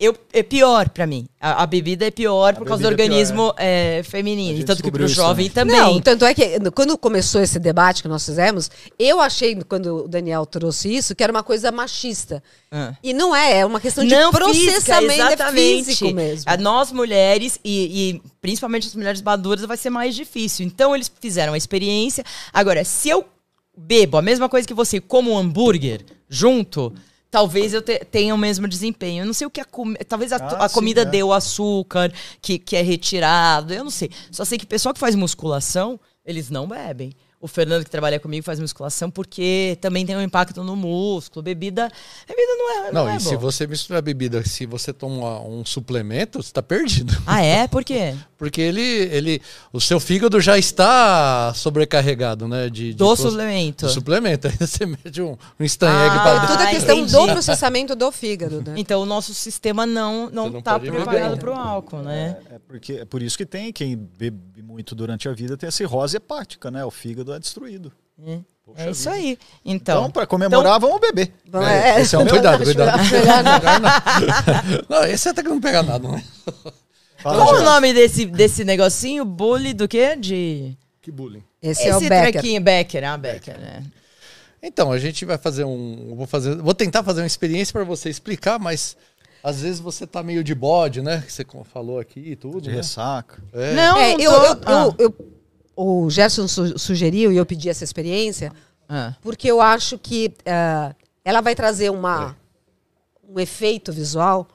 [0.00, 1.28] Eu, é pior pra mim.
[1.38, 4.56] A, a bebida é pior por causa do é organismo é, A feminino.
[4.56, 5.76] gente Tanto que pro descobriu isso jovem também.
[5.76, 10.08] Não, tanto é que quando começou esse debate que nós fizemos, eu achei, quando o
[10.08, 12.42] Daniel trouxe isso, que era uma coisa machista.
[12.72, 12.94] Ah.
[13.02, 15.84] E não é, é uma questão de Não processamento física, é exatamente.
[15.84, 16.44] físico mesmo.
[16.50, 20.64] A nós mulheres e, e principalmente as mulheres maduras vai ser mais difícil.
[20.64, 22.24] Então eles fizeram a experiência.
[22.54, 23.26] Agora, se eu
[23.76, 26.90] bebo a mesma coisa que você, como um hambúrguer junto,
[27.30, 29.22] talvez eu te- tenha o mesmo desempenho.
[29.22, 30.04] Eu não sei o que a comida.
[30.04, 31.04] Talvez a, Ah, a sim, comida é.
[31.04, 32.12] dê o açúcar
[32.42, 33.72] que, que é retirado.
[33.72, 34.10] Eu não sei.
[34.30, 37.12] Só sei que o pessoal que faz musculação, eles não bebem.
[37.42, 41.42] O Fernando, que trabalha comigo, faz musculação porque também tem um impacto no músculo.
[41.42, 41.90] Bebida.
[42.28, 42.92] Bebida não é.
[42.92, 43.38] Não, Não, é e se bom.
[43.40, 47.16] você misturar bebida, se você toma um suplemento, você tá perdido.
[47.26, 47.66] Ah, é?
[47.66, 48.14] Por quê?
[48.36, 49.42] Porque ele, ele,
[49.72, 52.68] o seu fígado já está sobrecarregado, né?
[52.70, 53.86] De, de Do suplemento.
[53.86, 54.48] do suplemento.
[54.48, 56.48] Aí você mete um, um Stanheg Ah, pra É dentro.
[56.48, 57.12] toda a Ah, questão entendi.
[57.12, 58.74] do processamento do fígado, né?
[58.76, 62.38] Então o nosso sistema não não não está preparado para o álcool, né?
[62.50, 65.72] É, porque, é por isso que tem quem bebe muito durante a vida tem a
[65.72, 66.82] cirrose hepática, né?
[66.84, 67.92] O fígado é destruído.
[68.22, 68.40] É,
[68.76, 69.38] é isso aí.
[69.64, 71.32] Então, Então, para comemorar, vamos beber.
[71.54, 72.00] É, é.
[72.02, 72.34] esse é o meu.
[72.34, 72.98] Cuidado, cuidado.
[73.10, 74.86] Melhor não.
[75.00, 76.22] Não, esse até que não pega nada, né?
[77.18, 79.24] Fala, qual o nome desse, desse negocinho?
[79.24, 80.16] Bully do quê?
[80.16, 81.42] De Que bullying.
[81.62, 82.32] Esse, é o esse Becker.
[82.32, 83.82] trequinho Becker, ah, Becker, né?
[84.62, 86.14] Então, a gente vai fazer um.
[86.16, 88.96] Vou, fazer, vou tentar fazer uma experiência para você explicar, mas
[89.42, 91.22] às vezes você tá meio de bode, né?
[91.26, 92.60] Que você falou aqui e tudo.
[92.62, 92.76] De né?
[92.76, 93.42] ressaca.
[93.52, 93.74] É.
[93.74, 94.72] Não, É, não eu, eu- ah.
[94.82, 95.14] eu- eu-
[95.76, 98.52] o Gerson su- sugeriu e eu pedi essa experiência
[98.88, 99.14] Ah.
[99.22, 100.94] porque eu acho que ah,
[101.24, 102.36] ela vai trazer uma,
[103.28, 104.46] um efeito visual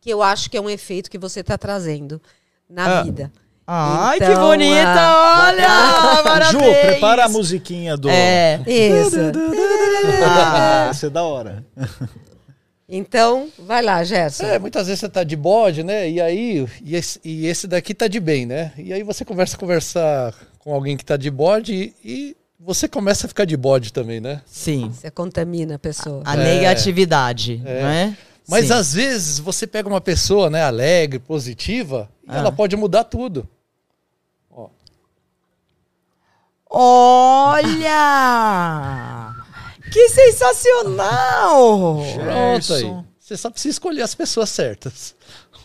[0.00, 2.20] que eu acho que é um efeito que você está trazendo
[2.68, 3.02] na Ah.
[3.02, 3.32] vida.
[3.66, 5.00] Ai, que Então, bonita!
[5.00, 5.68] ah, Olha!
[6.22, 6.52] Parabéns!
[6.52, 8.10] Ju, prepara a musiquinha do.
[8.10, 8.62] É.
[8.66, 9.16] Isso.
[10.26, 11.64] Ah, Essa é da hora.
[12.88, 14.44] Então, vai lá, Gerson.
[14.44, 16.08] É, muitas vezes você tá de bode, né?
[16.10, 18.72] E aí, e esse, e esse daqui tá de bem, né?
[18.76, 22.36] E aí você começa a conversar com alguém que tá de bode e,
[22.66, 24.40] você começa a ficar de bode também, né?
[24.46, 24.88] Sim.
[24.90, 26.22] Você contamina a pessoa.
[26.24, 27.82] A negatividade, É.
[27.82, 28.16] não é?
[28.48, 28.72] Mas Sim.
[28.72, 32.38] às vezes você pega uma pessoa, né, alegre, positiva, e Ah.
[32.38, 33.46] ela pode mudar tudo.
[37.56, 39.33] Olha!
[39.94, 42.02] Que sensacional!
[42.16, 42.92] Pronto aí.
[43.16, 45.14] Você só precisa escolher as pessoas certas.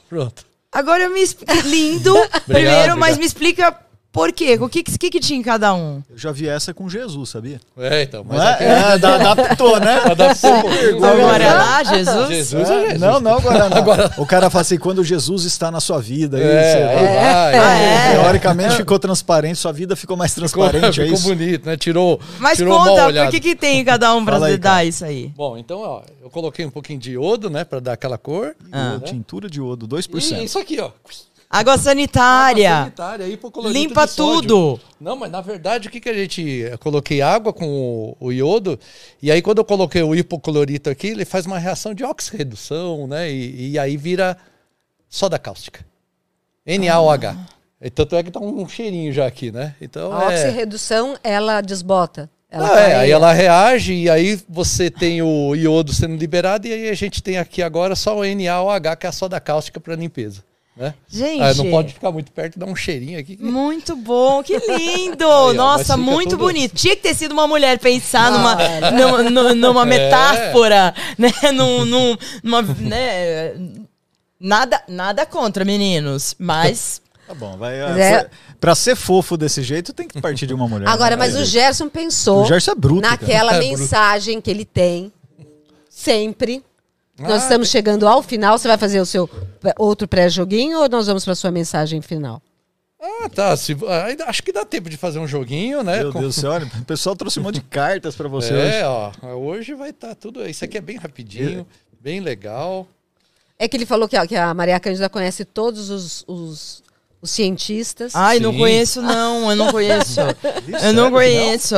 [0.07, 0.45] Pronto.
[0.71, 1.53] Agora me explica.
[1.63, 2.13] Lindo,
[2.45, 3.75] primeiro, mas me explica
[4.11, 4.57] por quê?
[4.59, 6.01] O que, que, que tinha em cada um?
[6.09, 7.61] Eu já vi essa com Jesus, sabia?
[7.77, 8.93] É, então, mas é?
[8.93, 10.01] É, dá- adaptou, né?
[10.09, 10.63] Adaptou.
[10.99, 12.29] Guaraná, Jesus?
[12.29, 12.99] Jesus é Jesus.
[12.99, 14.23] Não, não, agora não.
[14.23, 16.37] O cara fala assim, quando Jesus está na sua vida.
[16.37, 17.57] aí É, aí.
[17.57, 18.11] Ah, é?
[18.21, 21.27] Teoricamente ficou transparente, sua vida ficou mais Ficou, transparente, é ficou isso?
[21.27, 21.77] bonito, né?
[21.77, 25.31] Tirou, Mas tirou conta, por que, que tem em cada um aí, dar isso aí?
[25.35, 28.55] Bom, então, ó, eu coloquei um pouquinho de iodo, né, pra dar aquela cor.
[28.71, 28.99] Ah.
[29.03, 30.43] Tintura de iodo, E 2%.
[30.43, 30.89] isso aqui, ó.
[31.49, 32.69] Água sanitária.
[32.69, 34.41] Água sanitária, hipoclorito Limpa de sódio.
[34.41, 34.81] tudo.
[35.01, 36.41] Não, mas na verdade o que, que a gente.
[36.41, 38.79] Eu coloquei água com o, o iodo,
[39.19, 43.31] e aí quando eu coloquei o hipoclorito aqui, ele faz uma reação de oxirredução, né?
[43.31, 44.37] E, e aí vira
[45.09, 45.83] soda cáustica.
[46.67, 47.35] NaOH.
[47.81, 49.73] E tanto é que tá um cheirinho já aqui, né?
[49.81, 50.35] Então A é.
[50.35, 52.29] oxirredução, ela desbota.
[52.51, 56.73] Ela Ah, é, aí ela reage e aí você tem o iodo sendo liberado e
[56.73, 59.95] aí a gente tem aqui agora só o NaOH, que é a soda cáustica para
[59.95, 60.43] limpeza.
[60.79, 60.93] Né?
[61.09, 61.41] Gente.
[61.41, 63.37] Ah, não pode ficar muito perto, dá um cheirinho aqui.
[63.41, 65.27] Muito bom, que lindo!
[65.27, 66.73] ó, Nossa, muito tudo- bonito.
[66.73, 69.85] Tinha que ter sido uma mulher pensar numa, Ah, numa, nu- numa É.
[69.85, 71.33] metáfora, né?
[71.53, 73.55] Num, num- numa, né?
[74.39, 77.75] Nada, nada contra, meninos, mas Tá bom, vai.
[77.77, 78.29] É-
[78.59, 80.87] Pra ser fofo desse jeito, tem que partir de uma mulher.
[80.87, 81.17] Agora, né?
[81.17, 83.79] mas o Gerson pensou O Gerson é bruto, naquela É bruto.
[83.79, 85.11] mensagem que ele tem
[85.89, 86.63] sempre.
[87.19, 88.57] Nós Ah, estamos chegando ao final.
[88.57, 89.29] Você vai fazer o seu
[89.77, 92.41] outro pré-joguinho ou nós vamos para sua mensagem final?
[93.01, 93.55] Ah, tá.
[93.55, 95.99] se- ah, ainda acho que dá tempo de fazer um joguinho, né?
[96.01, 98.53] Meu Com- Deus do céu, olha, o pessoal trouxe um monte de cartas pra você
[98.53, 98.75] hoje.
[98.75, 99.11] É, ó.
[99.35, 100.45] Hoje vai estar tudo.
[100.47, 101.65] Isso aqui é bem rapidinho,
[102.01, 102.87] bem legal.
[103.57, 106.83] É que ele falou que, a- que a Maria Cândida conhece todos os, os-
[107.21, 108.15] os cientistas.
[108.15, 108.59] ai, não Sim.
[108.59, 110.19] conheço não, eu não conheço.
[110.83, 111.75] eu não conheço.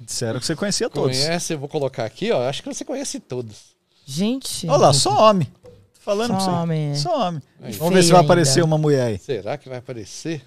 [0.00, 1.16] Disseram que você conhecia todos.
[1.18, 2.48] Conhece, eu vou colocar aqui, ó.
[2.48, 3.70] Acho que você conhece todos.
[4.12, 4.66] Gente.
[4.68, 5.46] Olha lá, só homem.
[5.62, 5.70] Tô
[6.00, 6.50] falando Só pra você.
[6.50, 6.94] homem, é.
[6.94, 7.42] Só homem.
[7.62, 7.72] Aí.
[7.74, 8.66] Vamos ver se vai Feio aparecer ainda.
[8.66, 9.18] uma mulher aí.
[9.18, 10.42] Será que vai aparecer?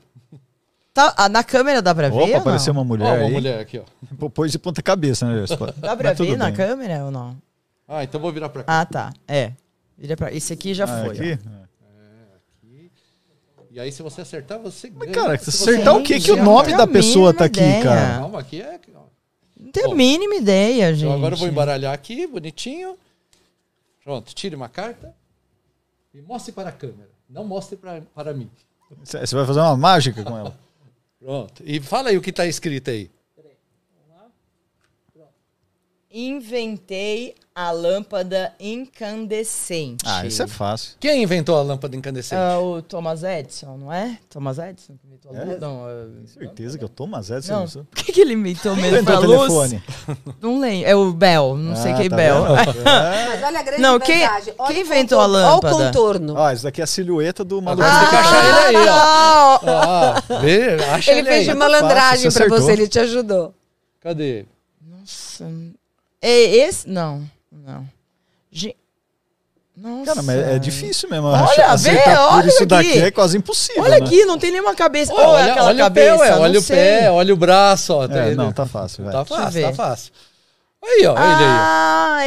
[0.93, 2.15] Tá, ah, na câmera dá pra ver?
[2.15, 3.31] Opa, apareceu uma mulher Ó, uma aí.
[3.31, 3.83] mulher aqui, ó.
[4.19, 5.45] Pô, Pôs de ponta cabeça, né?
[5.77, 6.53] Dá pra Mas ver na bem.
[6.55, 7.35] câmera ou não?
[7.87, 8.81] Ah, então vou virar pra cá.
[8.81, 9.13] Ah, tá.
[9.27, 9.53] É.
[9.97, 10.31] Vira pra...
[10.31, 11.17] Esse aqui já Ah, foi.
[11.17, 11.39] aqui?
[11.59, 11.63] ó.
[13.71, 15.11] E aí, se você acertar, você ganha.
[15.11, 17.83] Cara, Se você acertar o não que o nome da pessoa tá aqui, ideia.
[17.83, 18.19] cara?
[18.19, 18.79] Calma, aqui é.
[19.59, 19.93] Não tenho Bom.
[19.93, 21.05] a mínima ideia, gente.
[21.05, 22.95] Então agora eu vou embaralhar aqui, bonitinho.
[24.03, 25.15] Pronto, tire uma carta
[26.13, 27.09] e mostre para a câmera.
[27.29, 28.49] Não mostre pra, para mim.
[29.03, 30.57] Você vai fazer uma mágica com ela?
[31.19, 31.63] Pronto.
[31.65, 33.09] E fala aí o que está escrito aí.
[36.15, 40.03] Inventei a lâmpada incandescente.
[40.05, 40.95] Ah, isso é fácil.
[40.99, 42.37] Quem inventou a lâmpada incandescente?
[42.37, 44.19] Ah, o Thomas Edison, não é?
[44.29, 45.57] Thomas Edison que inventou a É?
[45.59, 47.65] Não, ah, Certeza que eu tô, mas é não.
[47.65, 47.81] não.
[47.81, 49.39] O que, que ele inventou mesmo Inventou o luz?
[49.71, 49.83] telefone.
[50.39, 50.87] Não lembro.
[50.87, 52.45] É o Bell, não sei Ah, quem tá Bell.
[52.45, 53.25] É.
[53.33, 54.53] Mas olha a grande Não, quem- vantagem.
[54.59, 55.75] Olha quem o inventou a lâmpada?
[55.75, 56.35] Olha o contorno.
[56.37, 57.87] Ó, isso daqui é a silhueta do maluco.
[57.87, 58.93] Você tem que achar ele aí, ó.
[58.93, 61.53] Ah, Ah, vê, acha Ele ele fez aí.
[61.53, 63.51] de malandragem pra você, ele te ajudou.
[63.99, 64.45] Cadê?
[64.79, 65.45] Nossa.
[66.25, 66.87] É esse?
[66.87, 67.21] Não,
[67.51, 67.85] não.
[68.49, 68.75] Ge-
[69.75, 70.05] Nossa.
[70.05, 71.27] Cara, mas é difícil mesmo.
[71.27, 72.99] Olha, vê, por olha isso daqui aqui.
[73.01, 73.83] é quase impossível.
[73.83, 74.05] Olha né?
[74.05, 75.13] aqui, não tem nenhuma cabeça.
[75.13, 76.15] Olha, Olha, aquela olha cabeça.
[76.15, 78.05] o pé, ué, olha o pé, olha o braço, ó.
[78.05, 79.03] É, Tá- não, tá fácil.
[79.11, 80.13] Tá fácil, tá fácil.
[80.85, 81.43] Aí, ó, ele aí.
[81.45, 82.19] Ah,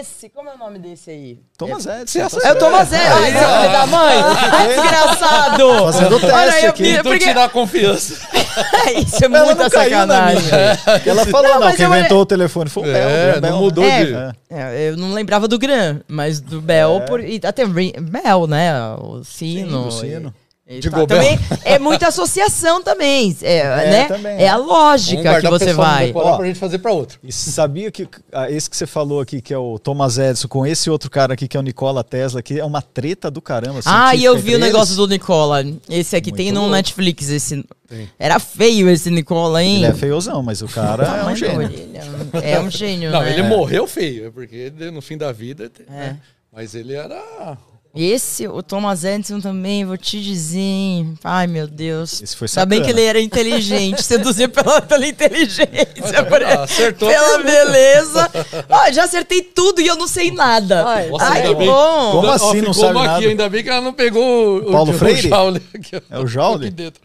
[0.00, 0.28] esse.
[0.28, 1.38] Como é o nome desse aí?
[1.58, 2.38] Thomas é, Edison.
[2.44, 3.12] É o Thomas Edison.
[3.12, 4.16] Ai, seu filho da mãe.
[4.52, 5.84] Ai, desgraçado.
[5.92, 6.82] Fazendo teste Olha aí, eu aqui.
[6.84, 8.14] Tentou porque- tirar a confiança.
[8.96, 10.42] Isso é Ela muita sacanagem.
[10.42, 11.00] minha.
[11.06, 13.30] Ela falou, Não, não, quem eu inventou o telefone foi o É, Bell.
[13.30, 14.04] o não Bell, mudou né?
[14.04, 14.32] de- É.
[14.50, 18.72] É, eu não lembrava do Gran, mas do Bell, por, e até Bell, né?
[19.00, 19.90] O sino.
[19.90, 20.28] Sim, o sino.
[20.28, 24.04] E, e De tá, também é muita associação também, é, né?
[24.06, 24.48] também, é é.
[24.48, 26.10] a lógica que você vai.
[26.14, 26.38] Ó.
[26.38, 27.18] pra gente fazer pra outro.
[27.22, 30.66] E sabia que ah, esse que você falou aqui, que é o Thomas Edison, com
[30.66, 33.80] esse outro cara aqui, que é o Nikola Tesla, que é uma treta do caramba.
[33.84, 35.62] Ah, e científica eu vi o negócio do Nicola.
[35.86, 36.74] Esse aqui Muito tem no louco.
[36.74, 37.28] Netflix.
[37.28, 37.62] Esse...
[37.86, 38.08] Tem.
[38.18, 39.76] Era feio esse Nicola, hein?
[39.76, 41.56] Ele é feiozão, mas o cara é um da gênio.
[41.58, 42.02] orelha.
[42.42, 43.34] É um gênio, Não, né?
[43.34, 45.70] ele morreu feio, é porque no fim da vida.
[45.86, 45.92] É.
[45.92, 46.20] né?
[46.50, 47.58] Mas ele era.
[47.96, 51.14] Esse, o Thomas Edison também, vou te dizer, hein?
[51.22, 52.20] Ai, meu Deus.
[52.20, 57.08] Esse foi Ainda bem que ele era inteligente, seduzir pela, pela inteligência, por- Ah, acertou.
[57.08, 58.30] pela beleza.
[58.68, 60.84] Ó, já acertei tudo e eu não sei nada.
[60.84, 61.08] Olha.
[61.10, 61.66] Nossa, Ai, que bem.
[61.68, 62.10] bom.
[62.12, 63.16] Como Ó, assim não ficou sabe nada?
[63.16, 65.26] aqui, ainda bem que ela não pegou o, Paulo o, Freire?
[65.26, 66.00] O Jaule aqui, ó.
[66.10, 66.66] É o Jaule?
[66.66, 67.00] Aqui dentro.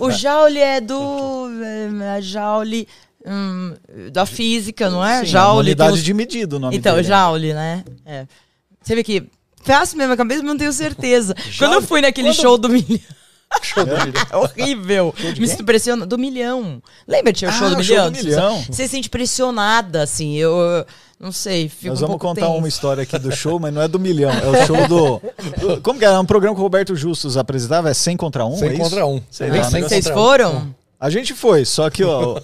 [0.00, 1.48] O Joule é do.
[2.02, 2.88] É, a Joule.
[3.24, 3.74] hum,
[4.10, 5.24] da física, não é?
[5.24, 7.06] Sim, uma tem unidade os- de medida o nome Então, dele.
[7.06, 7.84] Joule, né?
[8.04, 8.26] É.
[8.82, 9.22] Você vê que.
[9.62, 11.34] Faço mesmo a cabeça, mas não tenho certeza.
[11.58, 13.00] Quando eu fui naquele Quando- show do milhão.
[13.62, 14.12] Show do milhão.
[14.30, 15.14] É horrível.
[15.38, 16.06] Me sinto pressionada.
[16.06, 16.80] Do milhão.
[17.06, 18.04] Lembra de tinha o Ah, show do o milhão?
[18.04, 18.64] show do milhão.
[18.68, 20.36] Você se sente pressionada, assim.
[20.36, 20.86] Eu,
[21.18, 21.68] não sei.
[21.68, 22.58] Fico Nós um vamos pouco contar tensa.
[22.58, 24.30] uma história aqui do show, mas não é do milhão.
[24.30, 25.20] É o show do.
[25.76, 26.14] do- Como que era?
[26.14, 27.90] É um programa que o Roberto Justus apresentava?
[27.90, 28.56] É 100 contra 1?
[28.56, 28.82] 100 é isso?
[28.82, 29.22] contra 1.
[29.30, 29.88] Sei Bem, lá, 100 né?
[29.88, 30.12] Vocês um.
[30.14, 30.74] foram?
[31.00, 32.40] A gente foi, só que, ó.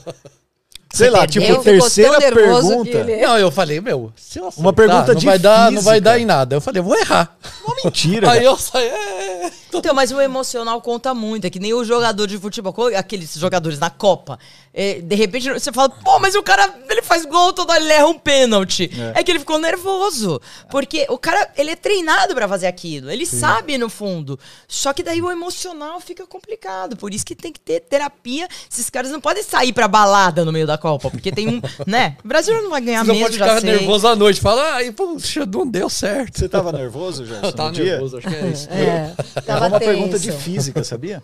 [0.92, 2.88] Sei lá, tipo, a terceira pergunta.
[2.98, 6.18] ele- Não, eu falei, meu, se eu Uma pergunta não vai dar, não vai dar
[6.18, 6.56] em nada.
[6.56, 7.36] Eu falei, vou errar.
[7.66, 8.30] Uma mentira.
[8.30, 11.46] Aí eu saí, é, Então, mas o emocional conta muito.
[11.46, 14.38] É que nem o jogador de futebol, aqueles jogadores na Copa.
[14.72, 17.92] É, de repente você fala, pô, mas o cara ele faz gol todo hora, ele
[17.92, 18.90] erra um pênalti.
[19.14, 19.22] É.
[19.22, 20.40] que ele ficou nervoso.
[20.70, 23.10] Porque o cara, ele é treinado pra fazer aquilo.
[23.10, 24.38] Ele sabe no fundo.
[24.68, 26.96] Só que daí o emocional fica complicado.
[26.96, 28.46] Por isso que tem que ter terapia.
[28.70, 31.10] Esses caras não podem sair pra balada no meio da Copa.
[31.10, 31.60] Porque tem um.
[31.86, 32.16] né?
[32.24, 33.70] O Brasil não vai ganhar Você mesmo, pode já ficar sei.
[33.70, 34.40] nervoso à noite.
[34.40, 36.38] Fala, ai, poxa, não deu certo.
[36.38, 37.46] Você tava nervoso, Gerson?
[37.46, 37.84] Eu tava dia?
[37.92, 38.68] nervoso, acho que é isso.
[38.70, 39.14] É,
[39.56, 41.22] É tava uma pergunta de física, sabia?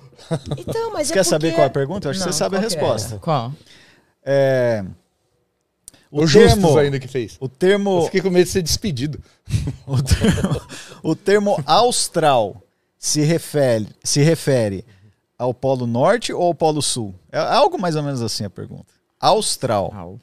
[0.58, 2.06] Então, mas Você é quer saber porque- qual é a pergunta?
[2.06, 2.68] Eu acho que Não, você sabe a que é?
[2.68, 3.18] resposta.
[3.18, 3.52] Qual?
[4.24, 4.84] É...
[6.10, 7.36] O, Justus ainda que fez.
[7.40, 9.18] O Eu termo, fiquei com medo de ser despedido.
[9.86, 10.60] o termo,
[11.02, 12.62] o termo austral
[12.98, 14.84] se refere, se refere
[15.38, 17.14] ao Polo Norte ou ao Polo Sul?
[17.32, 18.92] É algo mais ou menos assim a pergunta.
[19.18, 20.18] Austral.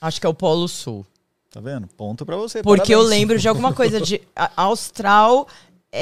[0.00, 1.06] Acho que é o Polo Sul.
[1.50, 1.86] Tá vendo?
[1.86, 2.62] Ponto pra você.
[2.62, 3.18] Porque eu parabéns.
[3.20, 4.20] lembro de alguma coisa de.
[4.56, 5.48] Austral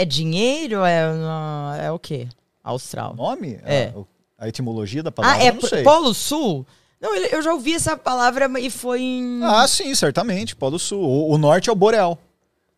[0.01, 0.85] é dinheiro?
[0.85, 1.03] É,
[1.87, 2.29] é o quê?
[2.65, 3.13] Austral.
[3.13, 3.59] O nome?
[3.65, 3.93] É.
[3.95, 4.07] A, o-
[4.39, 5.83] a etimologia da palavra, Ah, é não sei.
[5.83, 6.67] Polo Sul?
[7.01, 9.41] Não, eu já ouvi essa palavra e foi em.
[9.43, 10.55] Ah, sim, certamente.
[10.55, 11.01] Polo Sul.
[11.03, 12.19] O, o norte é o boreal.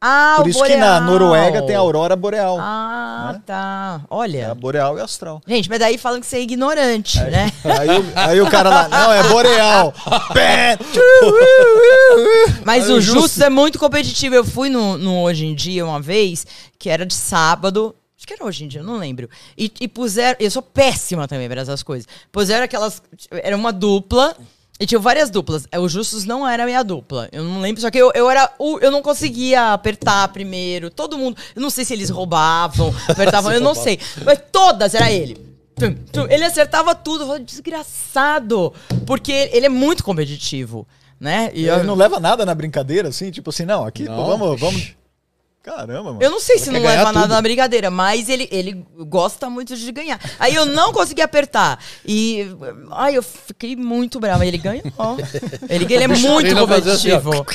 [0.07, 1.19] Ah, Por isso que na boreal.
[1.19, 2.59] Noruega tem a aurora boreal.
[2.61, 3.41] Ah, né?
[3.47, 4.01] tá.
[4.03, 4.55] É a Olha.
[4.55, 5.41] boreal e austral.
[5.49, 7.51] Gente, mas daí falam que você é ignorante, né?
[7.65, 9.95] Aí, o- aí o cara lá, não, é boreal.
[12.65, 14.35] Mas Aí o o Justus é muito competitivo.
[14.35, 16.47] Eu fui no, no Hoje em Dia uma vez,
[16.79, 17.95] que era de sábado.
[18.17, 19.29] Acho que era hoje em dia, eu não lembro.
[19.57, 20.37] E, e puseram.
[20.41, 22.07] Eu sou péssima também para essas coisas.
[22.33, 23.03] Puseram aquelas.
[23.31, 24.37] Era uma dupla.
[24.81, 25.67] E tinha várias duplas.
[25.79, 27.29] O Justus não era a minha dupla.
[27.31, 27.81] Eu não lembro.
[27.81, 28.51] Só que eu, eu era.
[28.59, 30.91] o- Eu não conseguia apertar primeiro.
[30.91, 31.37] Todo mundo.
[31.55, 34.01] Eu não sei se eles roubavam, apertavam, eu não sei.
[34.25, 35.39] Mas todas era ele.
[36.29, 37.23] Ele acertava tudo.
[37.23, 38.73] Eu falei, desgraçado.
[39.07, 40.87] Porque ele é muito competitivo.
[41.21, 41.51] Né?
[41.55, 44.27] E eu- Ele não leva nada na brincadeira, assim, tipo assim, não, aqui, pô, Não.
[44.27, 44.89] vamos, vamos.
[45.65, 46.19] Caramba, mano.
[46.21, 47.31] Eu não sei se quer não leva nada tudo.
[47.31, 50.21] na brincadeira, mas ele, ele gosta muito de ganhar.
[50.39, 51.83] Aí eu não consegui apertar.
[52.05, 52.47] E.
[52.91, 54.45] Ai, eu fiquei muito brava.
[54.45, 54.85] Ele ganhou.
[55.67, 57.47] Ele, ele é muito assim, competitivo.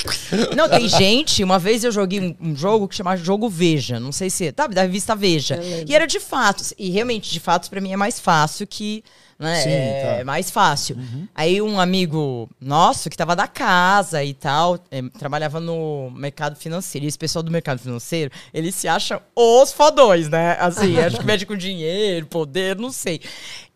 [0.56, 1.44] Não, tem gente.
[1.44, 4.00] Uma vez eu joguei um, um jogo que chamava Jogo Veja.
[4.00, 4.52] Não sei se.
[4.52, 5.60] Tá, da revista Veja.
[5.88, 6.74] E era de fatos.
[6.80, 9.04] E realmente, de fatos, pra mim é mais fácil que.
[9.40, 10.26] Né, Sim, é tá.
[10.26, 10.98] mais fácil.
[11.34, 17.06] Aí um amigo nosso que tava da casa e tal, eh, trabalhava no mercado financeiro.
[17.06, 20.58] E esse pessoal do mercado financeiro, eles se acham os fodões, né?
[20.60, 23.22] Assim, acho que mexe com dinheiro, poder, não sei.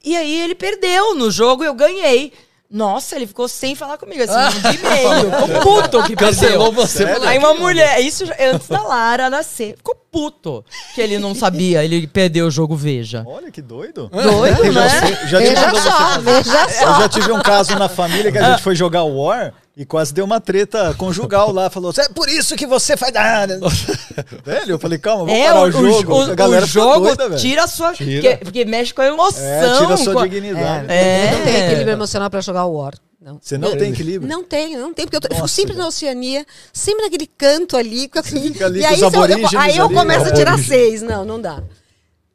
[0.03, 2.34] E aí ele perdeu no jogo, eu ganhei.
[2.73, 5.31] Nossa, ele ficou sem falar comigo, assim, um dia e meio.
[5.31, 6.87] Ficou puto que Cancelou perdeu.
[6.87, 7.05] você.
[7.05, 11.83] falou, Aí uma mulher, isso antes da Lara nascer, ficou puto que ele não sabia,
[11.85, 13.23] ele perdeu o jogo Veja.
[13.27, 14.09] Olha que doido.
[14.11, 15.27] Doido, Eu já, né?
[15.27, 16.99] já Veja só, veja eu só.
[17.01, 20.23] já tive um caso na família que a gente foi jogar War e quase deu
[20.25, 21.69] uma treta conjugal lá.
[21.69, 23.13] Falou, é por isso que você faz.
[23.15, 23.45] Ah,
[24.45, 26.13] velho, eu falei, calma, vamos É, parar o, o, jogo.
[26.13, 27.41] o- a galera o ficou jogo doida, velho.
[27.41, 27.93] tira a sua.
[27.93, 28.21] Tira.
[28.29, 29.43] Porque, porque mexe com a emoção.
[29.43, 30.85] É, tira a sua a- dignidade.
[30.91, 31.31] É.
[31.31, 32.93] Não tem equilíbrio emocional pra jogar War.
[33.19, 33.39] Não.
[33.41, 34.29] Você não tem equilíbrio?
[34.29, 35.81] Não tenho, não tenho, porque eu, tô- eu fico Nossa, sempre velho.
[35.83, 38.11] na Oceania, sempre naquele canto ali.
[38.13, 40.31] ali e com aí, eu- aí eu ali, começo a né?
[40.33, 41.01] tirar seis.
[41.01, 41.63] Não, não dá.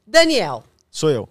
[0.07, 1.29] Daniel, Sou eu.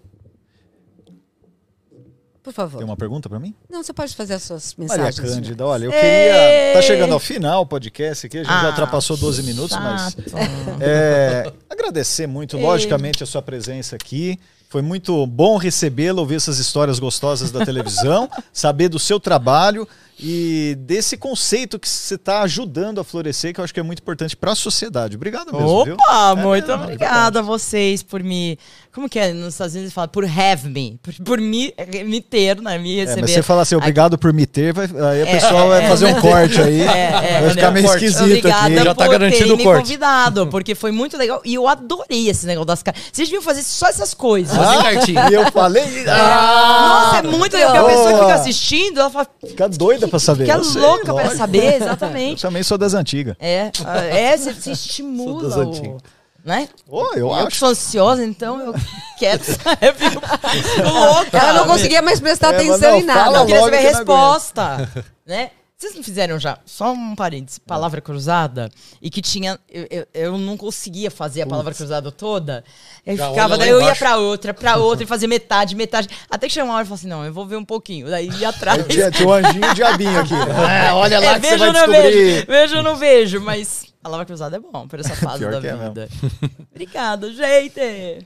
[2.47, 2.77] Por favor.
[2.77, 3.53] Tem uma pergunta pra mim?
[3.69, 5.33] Não, você pode fazer as suas Maria mensagens.
[5.35, 5.99] Cândida, olha, eu Ei.
[5.99, 6.73] queria.
[6.75, 10.01] Tá chegando ao final o podcast aqui, a gente já Ah, ultrapassou 12 minutos, mas.
[10.13, 10.23] chato.
[10.79, 14.39] É, agradecer muito, logicamente, a sua presença aqui.
[14.69, 19.85] Foi muito bom recebê-la, ouvir essas histórias gostosas da televisão, saber do seu trabalho
[20.19, 23.99] e desse conceito que você está ajudando a florescer, que eu acho que é muito
[23.99, 25.15] importante para a sociedade.
[25.15, 25.93] Obrigado mesmo, viu?
[25.95, 28.57] Opa, É, muito é obrigada a vocês por me.
[28.93, 29.31] Como que é?
[29.31, 30.99] Nos Estados Unidos fala por have me.
[31.03, 31.71] Por, por me,
[32.05, 32.79] me ter, né?
[32.79, 33.21] Me É, receber.
[33.21, 35.83] mas você falar assim, obrigado por me ter, vai, aí a É, pessoa é, vai
[35.85, 35.87] é.
[35.87, 36.81] fazer um corte aí.
[36.87, 38.05] É, é, vai ficar meio corte.
[38.05, 38.75] esquisito Obrigada aqui.
[38.75, 39.81] Já tá por garantido o me corte.
[39.83, 41.41] convidado, porque foi muito legal.
[41.45, 42.99] E eu adorei esse negócio das caras.
[43.13, 44.55] Vocês deviam fazer só essas coisas.
[44.57, 45.29] Fazer cartinha.
[45.29, 47.73] E eu falei, ah, Nossa, é muito legal.
[47.75, 49.27] Porque a pessoa que fica assistindo, ela fala.
[49.47, 50.45] fica doida pra saber.
[50.45, 51.35] Que é Eu sei, louca pra lógico.
[51.37, 52.41] saber, Eu exatamente.
[52.41, 53.35] também sou das antigas.
[53.39, 55.61] É, ah, é, você, Sou estimula das o.
[55.61, 56.01] antigas.
[56.45, 56.69] Né?
[56.87, 57.55] Oh, eu Eu que acho.
[57.57, 58.73] sou ansiosa, então eu
[59.19, 59.95] quero saber.
[60.83, 61.37] Louca.
[61.37, 63.37] Ela não conseguia mais prestar É, atenção não, em nada.
[63.39, 64.89] Eu queria saber a que resposta.
[65.25, 65.49] né?
[65.79, 68.67] Vocês não fizeram já, só um parênteses, palavra cruzada,
[68.99, 69.59] e que tinha.
[69.69, 72.63] Eu, eu, eu não conseguia fazer a palavra cruzada toda.
[73.05, 76.09] Eu Já ficava, daí eu ia pra outra, pra outra, e fazia metade, metade.
[76.31, 78.09] Até que chegou uma hora e falei assim: não, eu vou ver um pouquinho.
[78.09, 78.83] Daí ia atrás.
[78.87, 80.33] Tinha, o anjinho e diabinho aqui.
[80.33, 80.91] né?
[80.97, 82.11] olha lá É, que você vejo ou não descobrir.
[82.11, 85.59] vejo, vejo ou não vejo, mas palavra cruzada é bom por essa fase da é
[85.59, 86.09] vida.
[86.71, 88.25] Obrigada, gente.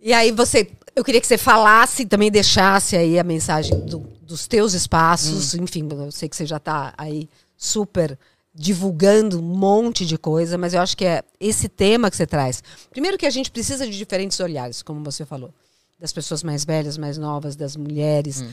[0.00, 4.06] E aí você, eu queria que você falasse e também deixasse aí a mensagem do-
[4.22, 5.64] dos teus espaços, Hum.
[5.64, 8.18] enfim, eu sei que você já está aí super
[8.54, 12.62] divulgando um monte de coisa, mas eu acho que é esse tema que você traz.
[12.90, 15.52] Primeiro que a gente precisa de diferentes olhares, como você falou,
[15.98, 18.44] das pessoas mais velhas, mais novas, das mulheres,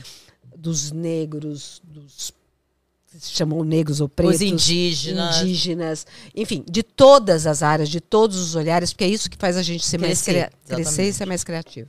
[0.56, 2.32] dos negros, dos
[3.18, 5.40] se chamam negros ou pretos, Os indígenas.
[5.40, 9.56] indígenas, enfim, de todas as áreas, de todos os olhares, porque é isso que faz
[9.56, 11.88] a gente ser mais Crescer, cria- crescer e ser mais criativo.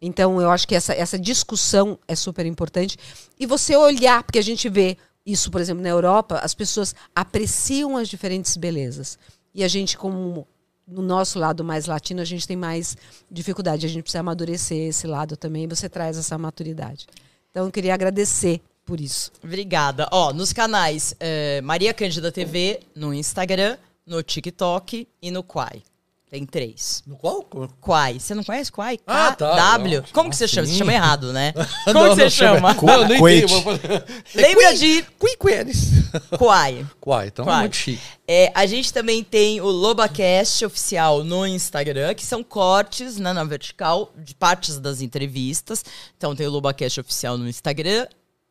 [0.00, 2.96] Então, eu acho que essa, essa discussão é super importante.
[3.38, 7.96] E você olhar, porque a gente vê isso, por exemplo, na Europa, as pessoas apreciam
[7.96, 9.18] as diferentes belezas.
[9.54, 10.46] E a gente, como
[10.86, 12.96] no nosso lado mais latino, a gente tem mais
[13.30, 13.86] dificuldade.
[13.86, 15.64] A gente precisa amadurecer esse lado também.
[15.64, 17.06] E você traz essa maturidade.
[17.50, 19.30] Então, eu queria agradecer por isso.
[19.44, 20.08] Obrigada.
[20.10, 25.82] Ó, nos canais eh, Maria Cândida TV, no Instagram, no TikTok e no Quai.
[26.30, 27.02] Tem três.
[27.06, 27.42] No qual?
[27.80, 28.20] Quai.
[28.20, 28.98] Você não conhece Quai?
[29.06, 29.54] Ah, tá.
[29.78, 30.02] W.
[30.02, 30.08] Não.
[30.12, 30.66] Como que você Ah, chama?
[30.66, 31.54] Você chama errado, né?
[31.86, 32.74] Como Não, que você não, chama?
[32.74, 33.62] Não, eu não entendi.
[33.62, 34.04] fazer-
[34.34, 35.88] Lembra de Quiquenes.
[36.36, 36.86] Quai.
[37.00, 37.60] Quai, então é Quai.
[37.60, 38.02] muito chique.
[38.30, 43.42] É, a gente também tem o LobaCast oficial no Instagram, que são cortes né, na
[43.44, 45.82] vertical de partes das entrevistas.
[46.18, 48.06] Então tem o LobaCast oficial no Instagram,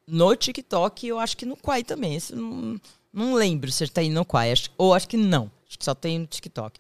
[0.08, 2.16] no TikTok eu acho que no Quai também.
[2.16, 2.80] Esse não,
[3.14, 5.52] não lembro se tem no Quai, acho- ou acho que não.
[5.68, 6.80] Acho que só tem no TikTok.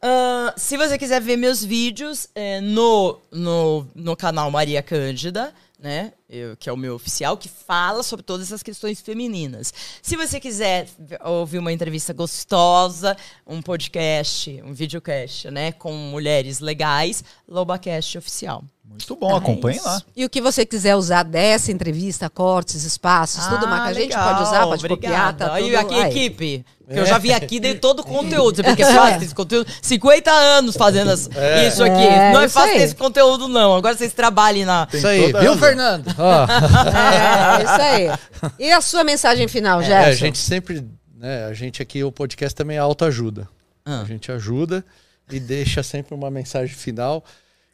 [0.00, 6.12] Ah, se você quiser ver meus vídeos é, no, no, no canal Maria Cândida, né?
[6.28, 9.72] eu- que é o meu oficial, que fala sobre todas essas questões femininas.
[10.02, 10.88] Se você quiser
[11.24, 13.16] ouvir uma entrevista gostosa,
[13.46, 15.72] um podcast, um videocast, né?
[15.72, 18.64] Com mulheres legais, LobaCast oficial.
[18.88, 19.86] Muito bom, acompanhe isso.
[19.86, 20.02] lá.
[20.16, 24.14] E o que você quiser usar dessa entrevista, cortes, espaços, tudo mais que a gente
[24.16, 26.10] pode usar, pode copiar, tá Aí tudo aqui, aí.
[26.10, 26.64] equipe.
[26.84, 28.56] Porque eu já vim aqui e dei todo o conteúdo.
[28.56, 29.70] Você vê que é fácil ter esse conteúdo.
[29.82, 31.28] 50 anos fazendo as-
[31.68, 32.02] isso aqui.
[32.02, 33.76] É, não é fácil esse conteúdo, não.
[33.76, 34.88] Agora vocês trabalhem na.
[34.92, 35.58] Isso aí, viu, razão.
[35.58, 36.14] Fernando?
[36.18, 36.46] Ó.
[36.98, 38.50] É, isso aí.
[38.58, 40.08] E a sua mensagem final, É, Gerson?
[40.08, 40.84] a gente sempre,
[41.16, 43.48] né, a gente aqui, o podcast também é autoajuda.
[43.84, 44.00] Ah.
[44.00, 44.84] A gente ajuda
[45.30, 47.22] e deixa sempre uma mensagem final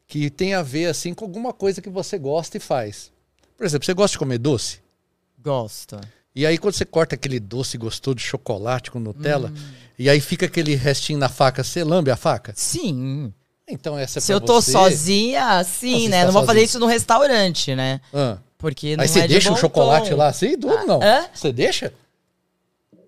[0.06, 3.10] que tem a ver, assim, com alguma coisa que você gosta e faz.
[3.56, 4.80] Por exemplo, você gosta de comer doce?
[5.42, 6.00] Gosto.
[6.34, 9.72] E aí quando você corta aquele doce gostoso de chocolate com Nutella, Hum.
[9.98, 12.52] e aí fica aquele restinho na faca, você lambe a faca?
[12.56, 13.32] Sim.
[13.68, 14.72] Então essa é Se eu tô você.
[14.72, 16.16] sozinha, Não, sim, né?
[16.18, 16.64] está Não vou fazer sozinha.
[16.64, 18.00] isso no restaurante, né?
[18.12, 18.38] Ah.
[18.58, 20.16] Porque não Aí você é de deixa o chocolate tom.
[20.16, 20.58] lá assim?
[20.58, 21.00] Tudo não.
[21.02, 21.26] hã?
[21.32, 21.92] Você deixa?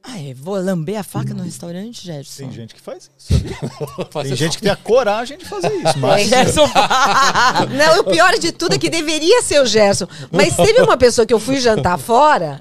[0.08, 2.44] Ai, vou lamber a faca no restaurante, Gerson?
[2.44, 3.56] Tem gente que faz isso, sabia?
[4.22, 6.64] Tem gente que tem a coragem de fazer isso, mas Gerson.
[7.76, 10.06] Não, o pior de tudo é que deveria ser o Gerson.
[10.30, 12.60] Mas teve uma pessoa que eu fui jantar fora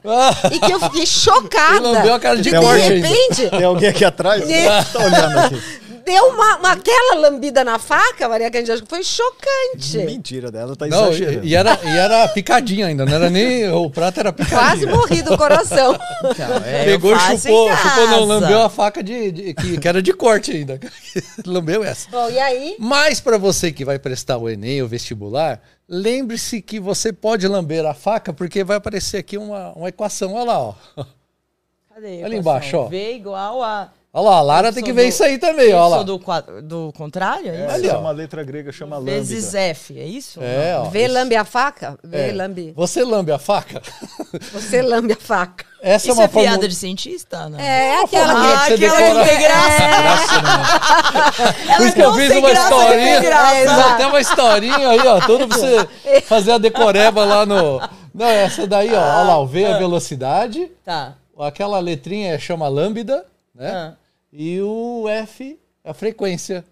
[0.51, 1.75] e que eu fiquei chocada.
[1.75, 2.73] E lambeu a cara de de ainda.
[2.77, 4.83] repente, tem alguém aqui atrás É.
[4.83, 5.61] tá olhando aqui.
[6.05, 9.97] Deu uma, uma- aquela lambida na faca, Maria Cândida, que foi chocante.
[9.97, 11.45] Mentira dela, tá Não, exagerando.
[11.45, 13.69] e, e era, e era picadinho ainda, não era nem.
[13.71, 14.45] O prato era Quase
[14.85, 14.91] picadinho.
[14.95, 15.97] morri do coração.
[16.65, 20.13] É, Pegou e chupou, chupou, não, lambeu a faca de, de- que, que era de
[20.13, 20.79] corte ainda.
[21.45, 22.09] lambeu essa.
[22.09, 22.75] Bom, e aí?
[22.79, 27.85] Mas para você que vai prestar o Enem ou vestibular, lembre-se que você pode lamber
[27.85, 30.33] a faca, porque vai aparecer aqui uma, uma equação.
[30.33, 30.73] Olha lá, ó.
[31.93, 32.07] Cadê?
[32.21, 32.39] a Ali equação?
[32.39, 32.85] embaixo, ó.
[32.87, 33.91] V igual a.
[34.17, 36.21] Olha lá, a Lara Eu tem que ver do- isso aí também, eu olha sou
[36.25, 36.39] lá.
[36.41, 37.75] do, do contrário, é É, isso?
[37.75, 37.99] Ali, ó.
[37.99, 39.11] uma letra grega chama lambda.
[39.11, 40.39] Vezes F, é isso?
[40.41, 40.85] É, ó.
[40.85, 41.99] Vê isso- lambe a faca?
[42.01, 42.31] Vê é.
[42.31, 42.71] lambe.
[42.77, 43.81] Você lambe a faca?
[44.53, 45.65] Você lambe a faca.
[45.81, 47.57] Essa Isso é uma é piada de cientista, né?
[47.61, 48.77] É aquela Ah, que...
[48.77, 50.33] você aquela decora- que tem graça.
[51.77, 53.19] Por isso que eu fiz uma graça, historinha.
[53.21, 53.55] graça.
[53.59, 55.19] Fiz até uma historinha aí, ó.
[55.19, 55.87] Tudo pra você
[56.25, 57.81] fazer a decoreba lá no.
[58.13, 58.99] Não, essa daí, ó.
[58.99, 60.71] Olha lá, o V é a velocidade.
[60.85, 61.15] Tá.
[61.37, 63.71] Aquela letrinha é- chama lambda, né?
[63.71, 63.93] Ah.
[64.37, 66.65] E o F é a frequência.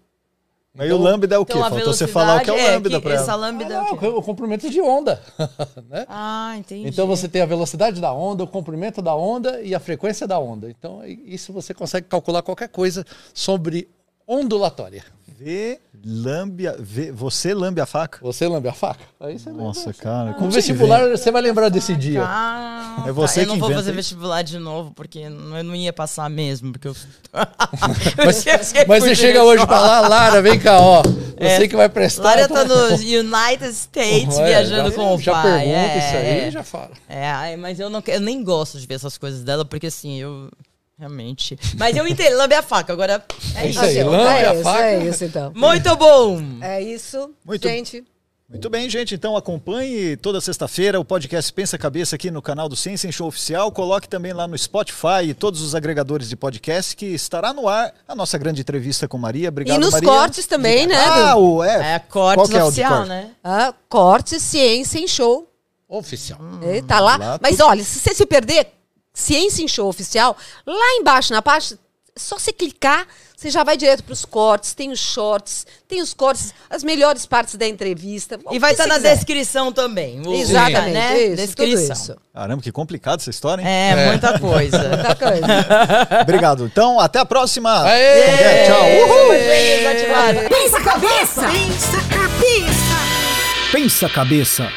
[0.76, 1.52] Aí o lambda é o quê?
[1.56, 3.36] Então Faltou você falar o que é o velocidade lambda Essa ela.
[3.46, 4.06] lambda é Ah, o quê?
[4.08, 5.22] o comprimento de onda.
[5.88, 6.04] né?
[6.08, 6.88] Ah, entendi.
[6.88, 10.36] Então você tem a velocidade da onda, o comprimento da onda e a frequência da
[10.38, 10.68] onda.
[10.68, 13.88] Então isso você consegue calcular qualquer coisa sobre
[14.26, 15.04] ondulatória.
[15.36, 18.18] Vê, lambe, a- vê, você lambe a faca?
[18.22, 19.00] Você lambe a faca?
[19.18, 19.64] Aí você lembra.
[19.64, 20.34] Nossa, cara.
[20.34, 21.16] Como você vestibular inventa?
[21.16, 22.22] você vai lembrar desse dia.
[22.24, 23.42] Ah, É você tá.
[23.42, 23.96] Eu não que vou fazer isso.
[23.96, 25.30] vestibular de novo, porque eu
[25.64, 26.94] não ia passar mesmo, porque eu...
[28.24, 31.02] Mas, Eu mas você chega hoje pra lá, Lara, vem cá, ó.
[31.02, 32.22] Você que vai prestar.
[32.22, 35.42] Lara tá nos United States É, viajando já, com o já pai.
[35.64, 36.50] pergunta é, isso aí, é.
[36.52, 36.90] já fala.
[37.08, 40.48] É, mas eu, não, eu nem gosto de ver essas coisas dela, porque assim, eu
[40.98, 41.58] realmente...
[41.76, 43.70] Mas eu entendo, lambe a faca, agora é É isso.
[43.70, 44.82] isso aí, Assim, lambe é a isso, faca.
[44.84, 45.52] é isso então.
[45.54, 46.40] Muito bom!
[46.60, 48.04] É isso, Muito- gente.
[48.46, 49.14] Muito bem, gente.
[49.14, 53.26] Então acompanhe toda sexta-feira o podcast Pensa Cabeça aqui no canal do Ciência em Show
[53.26, 53.72] Oficial.
[53.72, 57.92] Coloque também lá no Spotify e todos os agregadores de podcast que estará no ar
[58.06, 59.48] a nossa grande entrevista com Maria.
[59.48, 60.08] Obrigado, e nos Maria.
[60.08, 60.94] cortes também, né?
[60.94, 61.94] Ah, o é.
[61.94, 63.08] É Qual cortes que é oficial, corte?
[63.08, 63.30] né?
[63.42, 65.50] Ah, corte, ciência em show.
[65.88, 66.38] Oficial.
[66.62, 67.16] É, tá lá.
[67.16, 68.68] Lá Mas olha, se você se perder,
[69.14, 70.36] Ciência em Show Oficial,
[70.66, 71.78] lá embaixo na página,
[72.16, 76.00] é só você clicar, você já vai direto para os cortes, tem os shorts, tem
[76.02, 78.38] os cortes, as melhores partes da entrevista.
[78.50, 79.14] E vai estar você na quiser.
[79.16, 80.20] descrição também.
[80.26, 81.22] o- Exatamente, né?
[81.22, 81.82] isso, descrição.
[81.88, 82.16] tudo isso.
[82.32, 83.68] Caramba, que complicado essa história, hein?
[83.68, 84.78] É, muita coisa.
[84.88, 85.46] Muita coisa.
[86.22, 86.64] Obrigado.
[86.66, 87.82] Então, até a próxima.
[87.84, 88.00] Aê!
[88.00, 88.66] É?
[88.66, 88.84] Tchau.
[88.84, 90.48] Uhul.
[90.48, 91.42] Pensa cabeça!
[91.50, 92.94] Pensa cabeça!
[93.72, 94.72] Pensa cabeça.